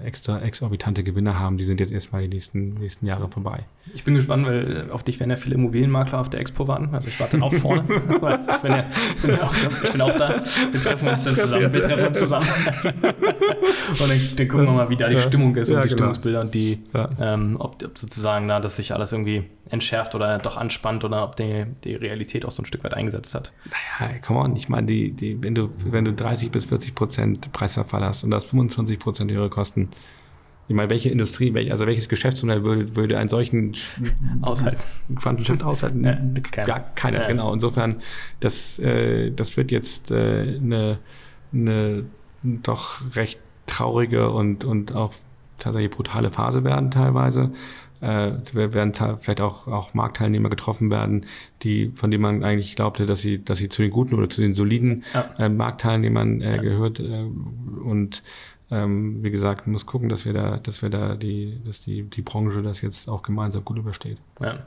extra 0.04 0.40
exorbitante 0.40 1.02
Gewinne 1.02 1.36
haben, 1.36 1.56
die 1.56 1.64
sind 1.64 1.80
jetzt 1.80 1.90
erstmal 1.90 2.22
die 2.22 2.28
nächsten, 2.28 2.74
nächsten 2.74 3.06
Jahre 3.06 3.28
vorbei. 3.28 3.64
Ich 3.92 4.04
bin 4.04 4.14
gespannt, 4.14 4.46
weil 4.46 4.88
auf 4.92 5.02
dich 5.02 5.18
werden 5.18 5.30
ja 5.30 5.36
viele 5.36 5.56
Immobilienmakler 5.56 6.20
auf 6.20 6.30
der 6.30 6.38
Expo 6.38 6.68
warten. 6.68 6.94
Also 6.94 7.08
ich 7.08 7.18
warte 7.18 7.32
dann 7.32 7.42
auch 7.42 7.54
vorne. 7.54 7.82
ich, 7.88 8.58
bin 8.58 8.70
ja, 8.70 8.84
bin 9.20 9.30
ja 9.30 9.42
auch 9.42 9.56
da, 9.56 9.68
ich 9.82 9.90
bin 9.90 10.00
auch 10.00 10.14
da. 10.14 10.44
Wir 10.70 10.80
treffen 10.80 11.08
uns 11.08 11.24
dann 11.24 11.34
zusammen. 11.34 11.74
Wir 11.74 11.82
treffen 11.82 12.06
uns 12.06 12.18
zusammen. 12.20 12.46
und 13.62 14.00
dann, 14.00 14.20
dann, 14.36 14.48
gucken 14.48 14.66
wir 14.66 14.72
mal, 14.72 14.90
wie 14.90 14.96
da 14.96 15.08
die 15.08 15.14
ja. 15.14 15.20
Stimmung 15.20 15.54
ist 15.56 15.70
ja, 15.70 15.76
und 15.76 15.84
die 15.84 15.88
genau. 15.88 15.98
Stimmungsbilder 15.98 16.40
und 16.40 16.54
die, 16.54 16.82
ja. 16.92 17.08
ähm, 17.20 17.56
ob, 17.58 17.82
ob, 17.84 17.98
sozusagen 17.98 18.48
da, 18.48 18.60
dass 18.60 18.76
sich 18.76 18.92
alles 18.92 19.12
irgendwie 19.12 19.44
entschärft 19.70 20.14
oder 20.14 20.38
doch 20.38 20.56
anspannt 20.56 21.04
oder 21.04 21.24
ob 21.24 21.36
die, 21.36 21.66
die 21.84 21.94
Realität 21.94 22.44
auch 22.44 22.50
so 22.50 22.62
ein 22.62 22.66
Stück 22.66 22.84
weit 22.84 22.94
eingesetzt 22.94 23.34
hat. 23.34 23.52
Naja, 24.00 24.18
come 24.18 24.40
on, 24.40 24.56
ich 24.56 24.68
meine, 24.68 24.86
die, 24.86 25.12
die, 25.12 25.42
wenn, 25.42 25.54
du, 25.54 25.70
wenn 25.84 26.04
du 26.04 26.12
30 26.12 26.50
bis 26.50 26.66
40 26.66 26.94
Prozent 26.94 27.52
Preisverfall 27.52 28.04
hast 28.04 28.24
und 28.24 28.30
das 28.30 28.46
25 28.46 28.98
Prozent 28.98 29.30
ihrer 29.30 29.48
Kosten, 29.48 29.88
ich 30.68 30.76
meine, 30.76 30.90
welche 30.90 31.10
Industrie, 31.10 31.52
welch, 31.54 31.70
also 31.70 31.86
welches 31.86 32.08
Geschäftsmodell 32.08 32.64
würde, 32.64 32.96
würde 32.96 33.18
einen 33.18 33.28
solchen 33.28 33.74
aushalten. 34.42 34.80
Quantenshift 35.16 35.62
aushalten? 35.64 36.04
Ja, 36.04 36.14
keine. 36.50 36.66
Gar 36.66 36.80
keiner, 36.94 37.22
ja. 37.22 37.28
genau. 37.28 37.52
Insofern, 37.52 37.96
das, 38.40 38.78
äh, 38.78 39.30
das 39.32 39.56
wird 39.56 39.70
jetzt 39.70 40.10
äh, 40.10 40.58
eine, 40.60 40.98
eine 41.52 42.04
doch 42.42 43.02
recht 43.14 43.40
traurige 43.66 44.30
und, 44.30 44.64
und 44.64 44.94
auch 44.94 45.12
tatsächlich 45.58 45.90
brutale 45.90 46.30
Phase 46.30 46.64
werden 46.64 46.90
teilweise 46.90 47.52
äh, 48.02 48.32
werden 48.52 48.92
vielleicht 48.94 49.40
auch, 49.40 49.68
auch 49.68 49.94
Marktteilnehmer 49.94 50.50
getroffen 50.50 50.90
werden, 50.90 51.26
die, 51.62 51.92
von 51.94 52.10
denen 52.10 52.22
man 52.22 52.44
eigentlich 52.44 52.74
glaubte, 52.74 53.06
dass 53.06 53.20
sie, 53.20 53.42
dass 53.42 53.58
sie 53.58 53.68
zu 53.68 53.82
den 53.82 53.92
guten 53.92 54.14
oder 54.16 54.28
zu 54.28 54.40
den 54.40 54.54
soliden 54.54 55.04
ja. 55.14 55.30
äh, 55.38 55.48
Marktteilnehmern 55.48 56.40
äh, 56.40 56.56
ja. 56.56 56.62
gehört. 56.62 56.98
Äh, 56.98 57.26
und 57.84 58.24
ähm, 58.72 59.22
wie 59.22 59.30
gesagt, 59.30 59.68
muss 59.68 59.86
gucken, 59.86 60.08
dass 60.08 60.24
wir 60.24 60.32
da, 60.32 60.56
dass 60.56 60.82
wir 60.82 60.90
da 60.90 61.14
die, 61.14 61.60
dass 61.64 61.82
die, 61.82 62.02
die 62.02 62.22
Branche 62.22 62.62
das 62.62 62.80
jetzt 62.80 63.08
auch 63.08 63.22
gemeinsam 63.22 63.64
gut 63.64 63.78
übersteht. 63.78 64.18
Ja. 64.42 64.66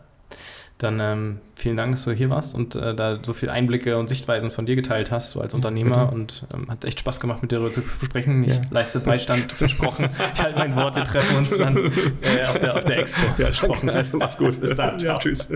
Dann 0.77 0.99
ähm, 0.99 1.39
vielen 1.55 1.77
Dank, 1.77 1.93
dass 1.93 2.03
du 2.03 2.11
hier 2.11 2.29
warst 2.29 2.53
und 2.53 2.75
äh, 2.75 2.93
da 2.93 3.19
so 3.23 3.31
viele 3.31 3.53
Einblicke 3.53 3.97
und 3.97 4.09
Sichtweisen 4.09 4.51
von 4.51 4.65
dir 4.65 4.75
geteilt 4.75 5.09
hast, 5.09 5.31
so 5.31 5.39
als 5.39 5.53
Unternehmer. 5.53 6.07
Bitte. 6.07 6.15
Und 6.15 6.47
ähm, 6.53 6.69
hat 6.69 6.83
echt 6.83 6.99
Spaß 6.99 7.21
gemacht, 7.21 7.41
mit 7.41 7.51
dir 7.51 7.59
darüber 7.59 7.73
zu 7.73 7.81
sprechen. 8.03 8.43
Ich 8.43 8.55
ja. 8.55 8.61
leiste 8.71 8.99
Beistand, 8.99 9.51
versprochen. 9.53 10.09
Ich 10.33 10.43
halte 10.43 10.59
mein 10.59 10.75
Wort, 10.75 10.97
wir 10.97 11.05
treffen 11.05 11.37
uns 11.37 11.57
dann 11.57 11.77
äh, 12.21 12.45
auf, 12.45 12.59
der, 12.59 12.75
auf 12.75 12.83
der 12.83 12.97
Expo. 12.97 13.21
Ja, 13.37 13.45
versprochen. 13.45 13.89
Also, 13.89 14.17
mach's 14.17 14.37
gut. 14.37 14.59
Bis 14.59 14.75
dann. 14.75 14.99
Ciao. 14.99 15.13
Ja, 15.13 15.19
tschüss. 15.19 15.49